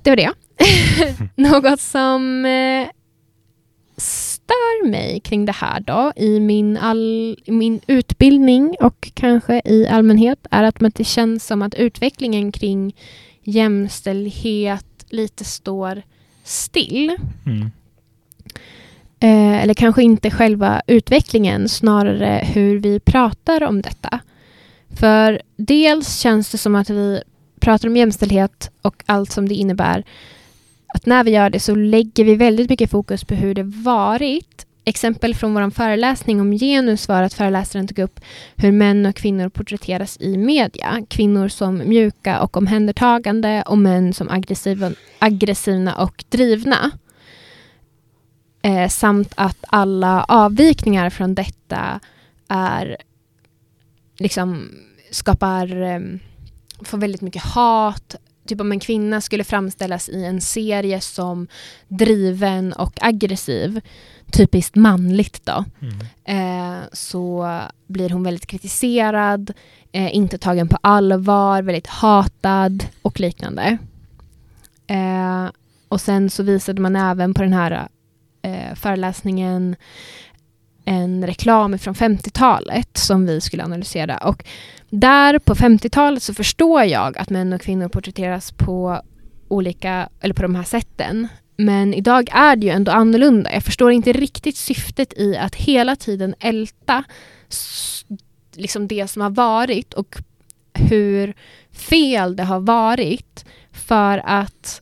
Det 0.04 0.10
var 0.10 0.18
det. 0.18 0.32
Något 1.36 1.82
som 1.82 2.46
eh, 2.46 2.88
stör 4.50 4.88
mig 4.88 5.20
kring 5.20 5.46
det 5.46 5.52
här 5.52 5.80
då 5.80 6.14
i 6.16 6.40
min, 6.40 6.78
all, 6.78 7.38
min 7.48 7.82
utbildning 7.88 8.76
och 8.80 9.12
kanske 9.14 9.62
i 9.66 9.88
allmänhet 9.88 10.48
är 10.52 10.64
att 10.64 10.96
det 10.96 11.04
känns 11.04 11.46
som 11.46 11.62
att 11.62 11.76
utvecklingen 11.76 12.52
kring 12.52 12.96
jämställdhet 13.44 15.06
lite 15.10 15.44
står 15.44 16.02
still. 16.44 17.16
Mm. 17.46 17.72
Eh, 19.20 19.64
eller 19.64 19.74
kanske 19.74 20.04
inte 20.04 20.32
själva 20.32 20.82
utvecklingen, 20.88 21.70
snarare 21.70 22.44
hur 22.54 22.80
vi 22.80 23.00
pratar 23.00 23.64
om 23.64 23.82
detta. 23.82 24.20
För 25.00 25.42
dels 25.56 26.20
känns 26.20 26.52
det 26.52 26.58
som 26.58 26.76
att 26.76 26.90
vi 26.90 27.22
pratar 27.60 27.88
om 27.88 27.98
jämställdhet 27.98 28.72
och 28.82 29.04
allt 29.06 29.32
som 29.32 29.50
det 29.50 29.56
innebär. 29.56 30.04
Att 30.94 31.06
när 31.06 31.24
vi 31.24 31.32
gör 31.32 31.50
det 31.50 31.60
så 31.60 31.76
lägger 31.76 32.26
vi 32.26 32.36
väldigt 32.36 32.70
mycket 32.70 32.92
fokus 32.92 33.24
på 33.24 33.36
hur 33.36 33.56
det 33.56 33.64
varit. 33.64 34.66
Exempel 34.86 35.36
från 35.36 35.54
vår 35.54 35.70
föreläsning 35.70 36.42
om 36.42 36.52
genus 36.52 37.08
var 37.08 37.24
att 37.24 37.34
föreläsaren 37.34 37.88
tog 37.88 38.00
upp 38.00 38.20
hur 38.56 38.72
män 38.72 39.06
och 39.06 39.16
kvinnor 39.16 39.50
porträtteras 39.50 40.18
i 40.20 40.38
media. 40.38 41.06
Kvinnor 41.10 41.48
som 41.48 41.78
mjuka 41.78 42.42
och 42.42 42.58
omhändertagande 42.58 43.64
och 43.66 43.78
män 43.78 44.14
som 44.14 44.30
aggressiva, 44.30 44.92
aggressiva 45.20 45.94
och 45.94 46.26
drivna. 46.30 46.92
Eh, 48.62 48.88
samt 48.88 49.34
att 49.36 49.58
alla 49.68 50.24
avvikningar 50.24 51.10
från 51.10 51.36
detta 51.36 52.00
är 52.48 52.98
liksom 54.18 54.70
skapar 55.12 55.82
eh, 55.82 56.00
får 56.82 56.98
väldigt 56.98 57.22
mycket 57.22 57.44
hat. 57.44 58.16
Typ 58.50 58.62
om 58.62 58.72
en 58.72 58.80
kvinna 58.80 59.22
skulle 59.22 59.44
framställas 59.44 60.10
i 60.10 60.26
en 60.26 60.42
serie 60.42 61.02
som 61.02 61.48
driven 61.88 62.74
och 62.74 63.00
aggressiv, 63.02 63.82
typiskt 64.32 64.76
manligt 64.76 65.46
då, 65.46 65.66
mm. 65.82 66.00
eh, 66.24 66.84
så 66.94 67.60
blir 67.88 68.10
hon 68.10 68.24
väldigt 68.24 68.48
kritiserad, 68.48 69.54
eh, 69.92 70.16
inte 70.16 70.38
tagen 70.38 70.68
på 70.68 70.78
allvar, 70.82 71.62
väldigt 71.62 71.88
hatad 71.88 72.86
och 73.02 73.20
liknande. 73.20 73.78
Eh, 74.88 75.46
och 75.88 76.02
sen 76.02 76.30
så 76.30 76.44
visade 76.44 76.82
man 76.82 76.96
även 76.96 77.34
på 77.34 77.42
den 77.42 77.54
här 77.54 77.88
eh, 78.42 78.76
föreläsningen 78.76 79.76
en 80.86 81.28
reklam 81.28 81.80
från 81.80 81.94
50-talet 81.94 82.98
som 82.98 83.26
vi 83.26 83.42
skulle 83.42 83.64
analysera. 83.64 84.18
Och 84.18 84.44
där 84.90 85.40
på 85.40 85.56
50-talet 85.56 86.24
så 86.24 86.34
förstår 86.34 86.84
jag 86.84 87.18
att 87.18 87.30
män 87.30 87.54
och 87.54 87.62
kvinnor 87.62 87.88
porträtteras 87.88 88.52
på 88.52 89.02
olika, 89.48 90.10
eller 90.20 90.34
på 90.34 90.42
de 90.42 90.56
här 90.56 90.64
sätten. 90.64 91.28
Men 91.58 91.94
idag 91.94 92.30
är 92.32 92.56
det 92.56 92.66
ju 92.66 92.72
ändå 92.72 92.92
annorlunda. 92.92 93.54
Jag 93.54 93.64
förstår 93.64 93.92
inte 93.92 94.14
riktigt 94.14 94.58
syftet 94.58 95.14
i 95.18 95.38
att 95.38 95.56
hela 95.56 95.96
tiden 95.96 96.36
älta 96.40 97.04
liksom 98.56 98.88
det 98.88 99.08
som 99.08 99.22
har 99.22 99.30
varit 99.30 99.94
och 99.94 100.18
hur 100.74 101.34
fel 101.72 102.36
det 102.36 102.44
har 102.44 102.60
varit 102.60 103.46
för 103.72 104.22
att 104.26 104.82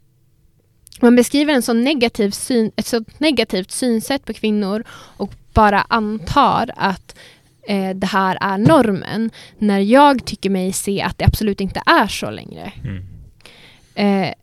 man 1.02 1.16
beskriver 1.16 1.54
en 1.54 1.62
sån 1.62 1.84
negativ 1.84 2.32
syn, 2.32 2.72
ett 2.76 2.86
så 2.86 3.04
negativt 3.18 3.72
synsätt 3.72 4.26
på 4.26 4.34
kvinnor 4.34 4.84
och 4.90 5.34
bara 5.54 5.82
antar 5.82 6.72
att 6.76 7.16
eh, 7.68 7.96
det 7.96 8.08
här 8.08 8.38
är 8.42 8.58
normen 8.58 9.30
när 9.58 9.80
jag 9.80 10.26
tycker 10.26 10.50
mig 10.50 10.74
se 10.74 11.02
att 11.02 11.18
det 11.18 11.26
absolut 11.26 11.62
inte 11.62 11.82
är 11.86 12.08
så 12.08 12.30
längre. 12.30 12.74
Mm. 12.84 13.06
Eh, 13.96 14.34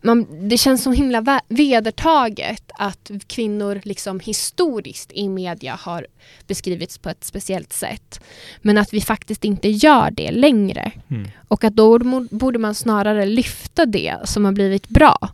man, 0.00 0.48
det 0.48 0.58
känns 0.58 0.82
så 0.82 0.92
himla 0.92 1.40
vedertaget 1.48 2.70
att 2.74 3.10
kvinnor 3.26 3.80
liksom 3.84 4.20
historiskt 4.20 5.12
i 5.12 5.28
media 5.28 5.78
har 5.80 6.06
beskrivits 6.46 6.98
på 6.98 7.08
ett 7.08 7.24
speciellt 7.24 7.72
sätt. 7.72 8.20
Men 8.62 8.78
att 8.78 8.94
vi 8.94 9.00
faktiskt 9.00 9.44
inte 9.44 9.68
gör 9.68 10.10
det 10.10 10.30
längre. 10.30 10.92
Mm. 11.10 11.28
Och 11.48 11.64
att 11.64 11.74
då 11.74 11.98
borde 12.30 12.58
man 12.58 12.74
snarare 12.74 13.26
lyfta 13.26 13.86
det 13.86 14.16
som 14.24 14.44
har 14.44 14.52
blivit 14.52 14.88
bra. 14.88 15.28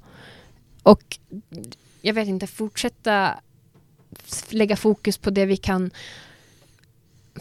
Och 0.82 1.18
jag 2.02 2.14
vet 2.14 2.28
inte, 2.28 2.46
fortsätta 2.46 3.34
lägga 4.48 4.76
fokus 4.76 5.18
på 5.18 5.30
det 5.30 5.46
vi 5.46 5.56
kan 5.56 5.90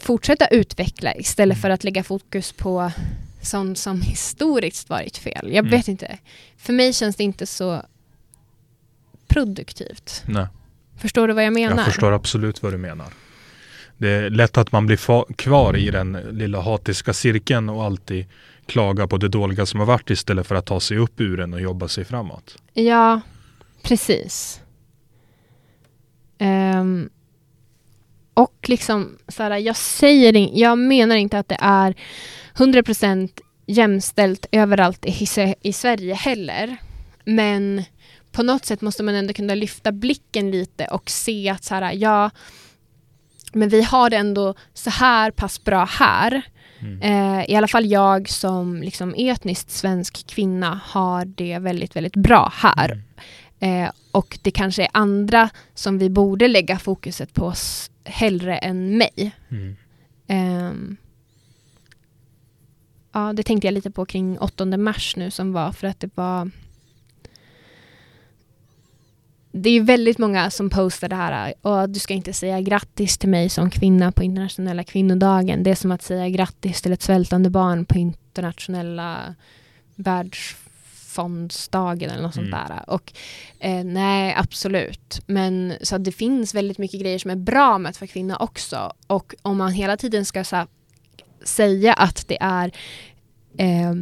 fortsätta 0.04 0.48
utveckla 0.48 1.16
istället 1.16 1.56
mm. 1.56 1.62
för 1.62 1.70
att 1.70 1.84
lägga 1.84 2.04
fokus 2.04 2.52
på 2.52 2.92
sånt 3.42 3.78
som 3.78 4.02
historiskt 4.02 4.90
varit 4.90 5.18
fel. 5.18 5.42
Jag 5.44 5.58
mm. 5.58 5.72
vet 5.72 5.88
inte. 5.88 6.18
För 6.58 6.74
mig 6.74 6.94
känns 6.94 7.16
det 7.16 7.24
inte 7.24 7.46
så 7.46 7.82
produktivt. 9.28 10.24
Nej. 10.26 10.48
Förstår 10.98 11.28
du 11.28 11.34
vad 11.34 11.44
jag 11.44 11.54
menar? 11.54 11.78
Jag 11.78 11.86
förstår 11.86 12.12
absolut 12.12 12.64
vad 12.64 12.74
du 12.74 12.78
menar. 12.78 13.08
Det 13.98 14.10
är 14.10 14.30
lätt 14.30 14.58
att 14.58 14.72
man 14.72 14.86
blir 14.86 15.34
kvar 15.34 15.78
i 15.78 15.92
den 15.92 16.12
lilla 16.12 16.62
hatiska 16.62 17.14
cirkeln 17.14 17.70
och 17.70 17.84
alltid 17.84 18.26
klaga 18.66 19.08
på 19.08 19.18
det 19.18 19.28
dåliga 19.28 19.66
som 19.66 19.80
har 19.80 19.88
varit 19.88 20.10
istället 20.10 20.48
för 20.48 20.56
att 20.56 20.66
ta 20.66 20.80
sig 20.80 20.98
upp 20.98 21.22
ur 21.22 21.38
den 21.38 21.54
och 21.54 21.62
jobba 21.62 21.88
sig 21.88 22.06
framåt. 22.06 22.58
Ja, 22.74 23.22
precis. 23.84 24.62
Um, 26.40 27.10
och 28.40 28.70
liksom, 28.70 29.18
så 29.28 29.44
här, 29.44 29.58
jag 29.58 29.76
säger 29.76 30.60
jag 30.60 30.78
menar 30.78 31.16
inte 31.16 31.40
att 31.40 31.50
det 31.50 31.58
är 31.60 31.96
100% 32.56 33.30
jämställt 33.66 34.46
överallt 34.52 35.06
i, 35.06 35.28
i 35.62 35.74
Sverige 35.74 36.14
heller. 36.14 36.78
Men 37.26 37.84
på 38.32 38.44
något 38.44 38.66
sätt 38.66 38.82
måste 38.82 39.04
man 39.04 39.16
ändå 39.16 39.34
kunna 39.34 39.56
lyfta 39.56 39.92
blicken 39.92 40.52
lite 40.52 40.86
och 40.86 41.10
se 41.10 41.50
att 41.50 41.64
så 41.64 41.76
här, 41.76 41.94
ja, 41.94 42.30
men 43.54 43.70
vi 43.70 43.82
har 43.82 44.10
det 44.10 44.18
ändå 44.18 44.56
så 44.74 44.90
här 44.90 45.32
pass 45.32 45.64
bra 45.64 45.86
här. 45.86 46.42
Mm. 46.82 47.02
Eh, 47.02 47.50
I 47.50 47.56
alla 47.56 47.68
fall 47.68 47.86
jag 47.86 48.30
som 48.30 48.82
liksom 48.84 49.16
etniskt 49.18 49.72
svensk 49.72 50.28
kvinna 50.28 50.82
har 50.84 51.26
det 51.26 51.60
väldigt, 51.60 51.96
väldigt 51.96 52.16
bra 52.16 52.54
här. 52.56 52.92
Mm. 52.92 53.04
Eh, 53.60 53.92
och 54.12 54.40
det 54.42 54.52
kanske 54.52 54.84
är 54.84 54.90
andra 54.94 55.50
som 55.74 55.98
vi 55.98 56.10
borde 56.10 56.48
lägga 56.48 56.80
fokuset 56.80 57.34
på 57.34 57.54
hellre 58.04 58.58
än 58.58 58.98
mig. 58.98 59.32
Mm. 59.50 59.76
Eh, 60.28 60.98
ja, 63.12 63.34
det 63.34 63.44
tänkte 63.44 63.68
jag 63.68 63.74
lite 63.74 63.92
på 63.92 64.06
kring 64.06 64.40
8 64.40 64.66
mars 64.66 65.16
nu 65.16 65.32
som 65.32 65.54
var 65.54 65.72
för 65.72 65.88
att 65.88 66.00
det 66.00 66.10
var 66.16 66.52
det 69.52 69.70
är 69.70 69.82
väldigt 69.82 70.18
många 70.18 70.52
som 70.52 70.70
postar 70.70 71.10
det 71.10 71.16
här 71.16 71.54
och 71.62 71.90
du 71.90 72.00
ska 72.00 72.14
inte 72.14 72.34
säga 72.34 72.62
grattis 72.62 73.18
till 73.18 73.30
mig 73.30 73.50
som 73.50 73.70
kvinna 73.70 74.12
på 74.12 74.24
internationella 74.24 74.84
kvinnodagen. 74.84 75.64
Det 75.64 75.72
är 75.72 75.76
som 75.76 75.92
att 75.92 76.02
säga 76.02 76.30
grattis 76.30 76.82
till 76.82 76.94
ett 76.94 77.02
svältande 77.02 77.50
barn 77.50 77.86
på 77.86 77.98
internationella 77.98 79.36
världsfondsdagen 81.10 82.10
eller 82.10 82.24
något 82.24 82.38
mm. 82.38 82.52
sånt 82.52 82.68
där. 82.68 82.90
Och 82.90 83.14
eh, 83.60 83.84
nej, 83.84 84.34
absolut. 84.38 85.22
Men 85.26 85.74
så 85.82 85.98
det 85.98 86.12
finns 86.12 86.56
väldigt 86.56 86.78
mycket 86.78 87.02
grejer 87.02 87.20
som 87.20 87.32
är 87.32 87.36
bra 87.36 87.78
med 87.78 87.90
att 87.90 88.02
vara 88.02 88.08
kvinna 88.08 88.38
också. 88.38 88.94
Och 89.08 89.36
om 89.42 89.58
man 89.58 89.72
hela 89.72 89.98
tiden 89.98 90.26
ska 90.26 90.44
så 90.44 90.56
här, 90.56 90.68
säga 91.44 91.94
att 91.94 92.28
det 92.28 92.38
är 92.42 92.72
eh, 93.58 93.94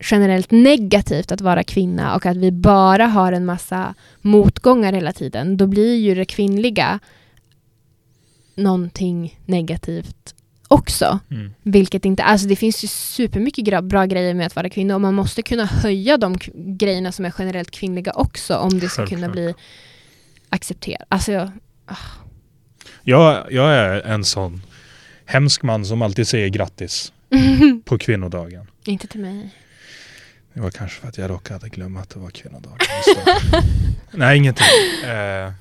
generellt 0.00 0.50
negativt 0.50 1.32
att 1.32 1.40
vara 1.40 1.64
kvinna 1.64 2.14
och 2.16 2.26
att 2.26 2.36
vi 2.36 2.52
bara 2.52 3.06
har 3.06 3.32
en 3.32 3.44
massa 3.44 3.94
motgångar 4.22 4.92
hela 4.92 5.12
tiden, 5.12 5.56
då 5.56 5.66
blir 5.66 5.96
ju 5.96 6.14
det 6.14 6.24
kvinnliga 6.24 7.00
någonting 8.54 9.40
negativt 9.46 10.34
också. 10.68 11.18
Mm. 11.30 11.54
Vilket 11.62 12.04
inte, 12.04 12.22
alltså 12.22 12.46
det 12.46 12.56
finns 12.56 12.84
ju 12.84 12.88
supermycket 12.88 13.84
bra 13.84 14.04
grejer 14.04 14.34
med 14.34 14.46
att 14.46 14.56
vara 14.56 14.68
kvinna 14.68 14.94
och 14.94 15.00
man 15.00 15.14
måste 15.14 15.42
kunna 15.42 15.64
höja 15.64 16.16
de 16.16 16.38
grejerna 16.54 17.12
som 17.12 17.24
är 17.24 17.34
generellt 17.38 17.70
kvinnliga 17.70 18.12
också 18.12 18.56
om 18.56 18.78
det 18.78 18.88
ska 18.88 18.96
Självklart. 18.96 19.08
kunna 19.08 19.32
bli 19.32 19.54
accepterat. 20.48 21.06
Alltså 21.08 21.32
jag, 21.32 21.50
ah. 21.86 21.96
jag, 23.02 23.52
jag 23.52 23.74
är 23.74 24.00
en 24.00 24.24
sån 24.24 24.62
hemsk 25.24 25.62
man 25.62 25.84
som 25.84 26.02
alltid 26.02 26.28
säger 26.28 26.48
grattis 26.48 27.12
på 27.84 27.98
kvinnodagen. 27.98 28.66
Inte 28.84 29.06
till 29.06 29.20
mig. 29.20 29.50
Det 30.52 30.60
var 30.60 30.70
kanske 30.70 31.00
för 31.00 31.08
att 31.08 31.18
jag 31.18 31.30
råkade 31.30 31.68
glömma 31.68 32.00
att 32.00 32.10
det 32.10 32.18
var 32.18 32.30
kvinnodagen. 32.30 32.78
Nej, 34.10 34.36
ingenting. 34.36 34.66
Eh, 35.04 35.52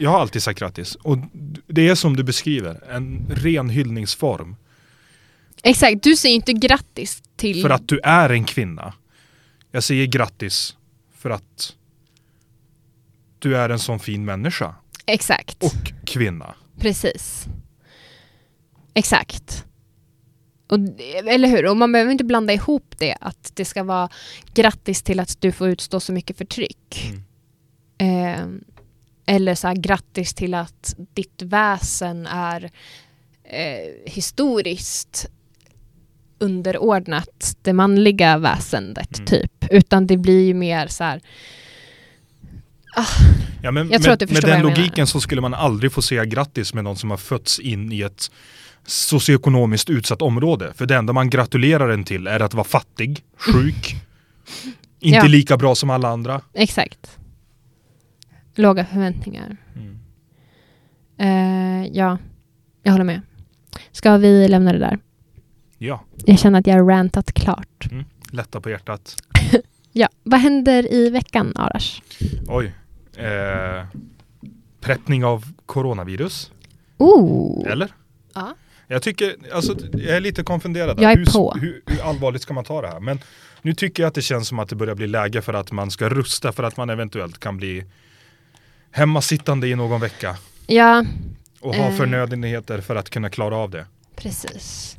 jag 0.00 0.10
har 0.10 0.20
alltid 0.20 0.42
sagt 0.42 0.58
grattis. 0.58 0.94
Och 0.94 1.18
det 1.66 1.88
är 1.88 1.94
som 1.94 2.16
du 2.16 2.22
beskriver, 2.22 2.90
en 2.90 3.26
ren 3.30 3.70
hyllningsform. 3.70 4.56
Exakt, 5.62 6.02
du 6.02 6.16
säger 6.16 6.34
inte 6.34 6.52
grattis 6.52 7.22
till... 7.36 7.62
För 7.62 7.70
att 7.70 7.88
du 7.88 8.00
är 8.02 8.30
en 8.30 8.44
kvinna. 8.44 8.94
Jag 9.70 9.84
säger 9.84 10.06
grattis 10.06 10.76
för 11.16 11.30
att 11.30 11.76
du 13.38 13.56
är 13.56 13.68
en 13.68 13.78
sån 13.78 13.98
fin 13.98 14.24
människa. 14.24 14.74
Exakt. 15.06 15.62
Och 15.62 15.92
kvinna. 16.06 16.54
Precis. 16.78 17.46
Exakt. 18.94 19.64
Och, 20.66 20.78
eller 21.26 21.48
hur? 21.48 21.66
Och 21.66 21.76
man 21.76 21.92
behöver 21.92 22.12
inte 22.12 22.24
blanda 22.24 22.52
ihop 22.52 22.94
det, 22.98 23.16
att 23.20 23.52
det 23.54 23.64
ska 23.64 23.82
vara 23.82 24.08
grattis 24.54 25.02
till 25.02 25.20
att 25.20 25.40
du 25.40 25.52
får 25.52 25.68
utstå 25.68 26.00
så 26.00 26.12
mycket 26.12 26.38
förtryck. 26.38 27.12
Mm. 27.98 28.60
Eh, 28.60 28.60
eller 29.26 29.54
så 29.54 29.68
här, 29.68 29.74
grattis 29.74 30.34
till 30.34 30.54
att 30.54 30.94
ditt 31.14 31.42
väsen 31.42 32.26
är 32.26 32.70
eh, 33.44 34.10
historiskt 34.12 35.30
underordnat 36.38 37.56
det 37.62 37.72
manliga 37.72 38.38
väsendet, 38.38 39.18
mm. 39.18 39.26
typ. 39.26 39.64
Utan 39.70 40.06
det 40.06 40.16
blir 40.16 40.46
ju 40.46 40.54
mer 40.54 40.86
så 40.86 41.04
här... 41.04 41.20
Ah, 42.96 43.06
ja, 43.62 43.70
men, 43.70 43.90
jag 43.90 44.02
tror 44.02 44.10
med, 44.10 44.14
att 44.14 44.20
du 44.20 44.26
förstår 44.26 44.48
Med 44.48 44.56
den 44.56 44.62
logiken 44.62 44.92
menar. 44.96 45.06
så 45.06 45.20
skulle 45.20 45.40
man 45.40 45.54
aldrig 45.54 45.92
få 45.92 46.02
säga 46.02 46.24
grattis 46.24 46.74
med 46.74 46.84
någon 46.84 46.96
som 46.96 47.10
har 47.10 47.16
fötts 47.16 47.58
in 47.58 47.92
i 47.92 48.00
ett 48.00 48.30
socioekonomiskt 48.86 49.90
utsatt 49.90 50.22
område. 50.22 50.72
För 50.76 50.86
det 50.86 50.96
enda 50.96 51.12
man 51.12 51.30
gratulerar 51.30 51.88
en 51.88 52.04
till 52.04 52.26
är 52.26 52.40
att 52.40 52.54
vara 52.54 52.64
fattig, 52.64 53.24
sjuk, 53.36 53.96
inte 55.00 55.16
ja. 55.16 55.26
lika 55.26 55.56
bra 55.56 55.74
som 55.74 55.90
alla 55.90 56.08
andra. 56.08 56.40
Exakt. 56.54 57.19
Låga 58.60 58.84
förväntningar. 58.84 59.56
Mm. 59.76 59.98
Uh, 61.20 61.88
ja, 61.92 62.18
jag 62.82 62.92
håller 62.92 63.04
med. 63.04 63.20
Ska 63.92 64.16
vi 64.16 64.48
lämna 64.48 64.72
det 64.72 64.78
där? 64.78 64.98
Ja. 65.78 66.04
Jag 66.24 66.38
känner 66.38 66.58
att 66.58 66.66
jag 66.66 66.74
har 66.74 66.84
rantat 66.84 67.32
klart. 67.32 67.88
Mm. 67.90 68.04
Lätta 68.32 68.60
på 68.60 68.70
hjärtat. 68.70 69.16
ja, 69.92 70.08
vad 70.22 70.40
händer 70.40 70.92
i 70.92 71.10
veckan, 71.10 71.52
Arash? 71.56 72.00
Oj. 72.48 72.72
Eh, 73.16 73.86
preppning 74.80 75.24
av 75.24 75.44
coronavirus. 75.66 76.52
Oh. 76.98 77.70
Eller? 77.70 77.88
Ja. 78.34 78.54
Jag 78.86 79.02
tycker, 79.02 79.36
alltså 79.52 79.76
jag 79.92 80.16
är 80.16 80.20
lite 80.20 80.42
konfunderad. 80.42 81.00
Jag 81.00 81.12
är 81.12 81.16
hur, 81.16 81.26
på. 81.26 81.54
Hur, 81.60 81.82
hur, 81.86 82.02
allvarligt 82.02 82.42
ska 82.42 82.54
man 82.54 82.64
ta 82.64 82.82
det 82.82 82.88
här? 82.88 83.00
Men 83.00 83.18
nu 83.62 83.74
tycker 83.74 84.02
jag 84.02 84.08
att 84.08 84.14
det 84.14 84.22
känns 84.22 84.48
som 84.48 84.58
att 84.58 84.68
det 84.68 84.76
börjar 84.76 84.94
bli 84.94 85.06
läge 85.06 85.42
för 85.42 85.54
att 85.54 85.72
man 85.72 85.90
ska 85.90 86.08
rusta 86.08 86.52
för 86.52 86.62
att 86.62 86.76
man 86.76 86.90
eventuellt 86.90 87.40
kan 87.40 87.56
bli 87.56 87.84
hemmasittande 88.90 89.68
i 89.68 89.74
någon 89.74 90.00
vecka. 90.00 90.36
Ja. 90.66 91.04
Och 91.60 91.74
ha 91.74 91.88
eh, 91.88 91.96
förnödenheter 91.96 92.80
för 92.80 92.96
att 92.96 93.10
kunna 93.10 93.30
klara 93.30 93.56
av 93.56 93.70
det. 93.70 93.86
Precis. 94.16 94.96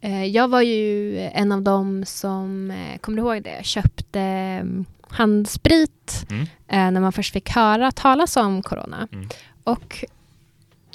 Eh, 0.00 0.24
jag 0.24 0.48
var 0.48 0.60
ju 0.62 1.18
en 1.20 1.52
av 1.52 1.62
dem 1.62 2.04
som, 2.06 2.70
eh, 2.70 2.98
kommer 2.98 3.22
du 3.22 3.28
ihåg 3.28 3.42
det, 3.42 3.66
köpte 3.66 4.20
mm, 4.20 4.84
handsprit 5.08 6.26
mm. 6.30 6.46
när 6.94 7.00
man 7.00 7.12
först 7.12 7.32
fick 7.32 7.50
höra 7.50 7.92
talas 7.92 8.36
om 8.36 8.62
corona. 8.62 9.08
Mm. 9.12 9.28
Och 9.64 10.04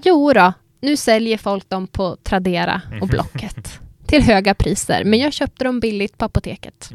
Jo 0.04 0.34
då, 0.34 0.54
nu 0.82 0.98
säljer 0.98 1.38
folk 1.38 1.70
dem 1.70 1.88
på 1.88 2.16
Tradera 2.24 2.82
och 3.02 3.08
Blocket 3.08 3.80
till 4.08 4.24
höga 4.24 4.54
priser. 4.54 5.04
Men 5.04 5.20
jag 5.20 5.34
köpte 5.34 5.64
dem 5.64 5.80
billigt 5.80 6.18
på 6.18 6.26
apoteket. 6.26 6.90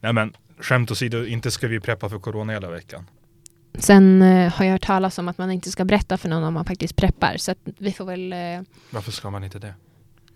Nej 0.00 0.12
men, 0.12 0.32
skämt 0.60 0.90
åsido, 0.90 1.26
inte 1.26 1.50
ska 1.50 1.68
vi 1.68 1.80
preppa 1.80 2.08
för 2.08 2.18
corona 2.18 2.52
hela 2.52 2.70
veckan. 2.70 3.06
Sen 3.78 4.22
eh, 4.22 4.52
har 4.52 4.64
jag 4.64 4.72
hört 4.72 4.82
talas 4.86 5.18
om 5.18 5.28
att 5.28 5.38
man 5.38 5.50
inte 5.50 5.70
ska 5.70 5.84
berätta 5.84 6.18
för 6.18 6.28
någon 6.28 6.44
om 6.44 6.54
man 6.54 6.64
faktiskt 6.64 6.96
preppar. 6.96 7.36
Så 7.36 7.54
vi 7.64 7.92
får 7.92 8.04
väl... 8.04 8.32
eh, 8.32 8.38
Varför 8.90 9.12
ska 9.12 9.30
man 9.30 9.44
inte 9.44 9.58
det? 9.58 9.74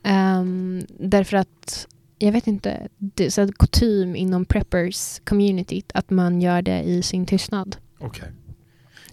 ehm, 0.03 0.87
därför 1.01 1.37
att, 1.37 1.87
jag 2.19 2.33
vet 2.33 2.47
inte, 2.47 2.89
det 2.99 3.27
är 3.27 3.31
så 3.31 3.53
kutym 3.53 4.17
inom 4.17 4.45
preppers 4.45 5.21
communityt 5.25 5.91
att 5.95 6.11
man 6.11 6.41
gör 6.41 6.63
det 6.63 6.83
i 6.83 7.03
sin 7.03 7.27
tystnad. 7.27 7.77
Okej. 7.99 8.33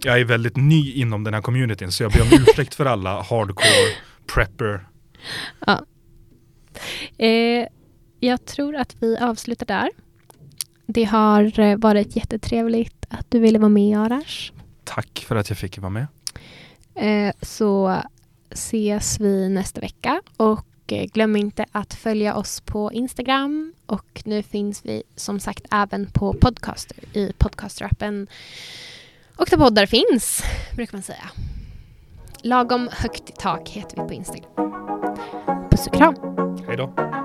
Jag 0.04 0.20
är 0.20 0.24
väldigt 0.24 0.56
ny 0.56 0.92
inom 0.92 1.24
den 1.24 1.34
här 1.34 1.42
communityn 1.42 1.92
så 1.92 2.02
jag 2.02 2.12
ber 2.12 2.22
om 2.22 2.28
ursäkt 2.48 2.74
för 2.74 2.86
alla 2.86 3.22
hardcore 3.22 3.92
prepper. 4.34 4.86
Eh, 7.18 7.66
jag 8.20 8.44
tror 8.44 8.76
att 8.76 8.96
vi 9.00 9.16
avslutar 9.18 9.66
där. 9.66 9.90
Det 10.86 11.04
har 11.04 11.60
eh, 11.60 11.76
varit 11.76 12.16
jättetrevligt 12.16 13.03
att 13.14 13.30
du 13.30 13.38
ville 13.38 13.58
vara 13.58 13.68
med 13.68 13.98
Arash. 13.98 14.52
Tack 14.84 15.24
för 15.28 15.36
att 15.36 15.48
jag 15.48 15.58
fick 15.58 15.78
vara 15.78 15.90
med. 15.90 16.06
Eh, 16.94 17.34
så 17.42 18.02
ses 18.50 19.20
vi 19.20 19.48
nästa 19.48 19.80
vecka 19.80 20.22
och 20.36 20.66
eh, 20.86 21.04
glöm 21.04 21.36
inte 21.36 21.64
att 21.72 21.94
följa 21.94 22.36
oss 22.36 22.60
på 22.60 22.92
Instagram 22.92 23.74
och 23.86 24.22
nu 24.24 24.42
finns 24.42 24.84
vi 24.84 25.02
som 25.16 25.40
sagt 25.40 25.64
även 25.70 26.06
på 26.06 26.32
Podcaster 26.32 26.96
i 27.12 27.32
Podcaster-appen 27.38 28.26
och 29.36 29.46
där 29.50 29.56
poddar 29.56 29.86
finns, 29.86 30.42
brukar 30.74 30.92
man 30.92 31.02
säga. 31.02 31.30
Lagom 32.42 32.88
högt 32.92 33.30
i 33.30 33.32
tak 33.32 33.68
heter 33.68 34.02
vi 34.02 34.08
på 34.08 34.14
Instagram. 34.14 34.50
Puss 35.70 35.86
och 35.86 35.94
kram! 35.94 36.14
Hej 36.66 36.76
då. 36.76 37.23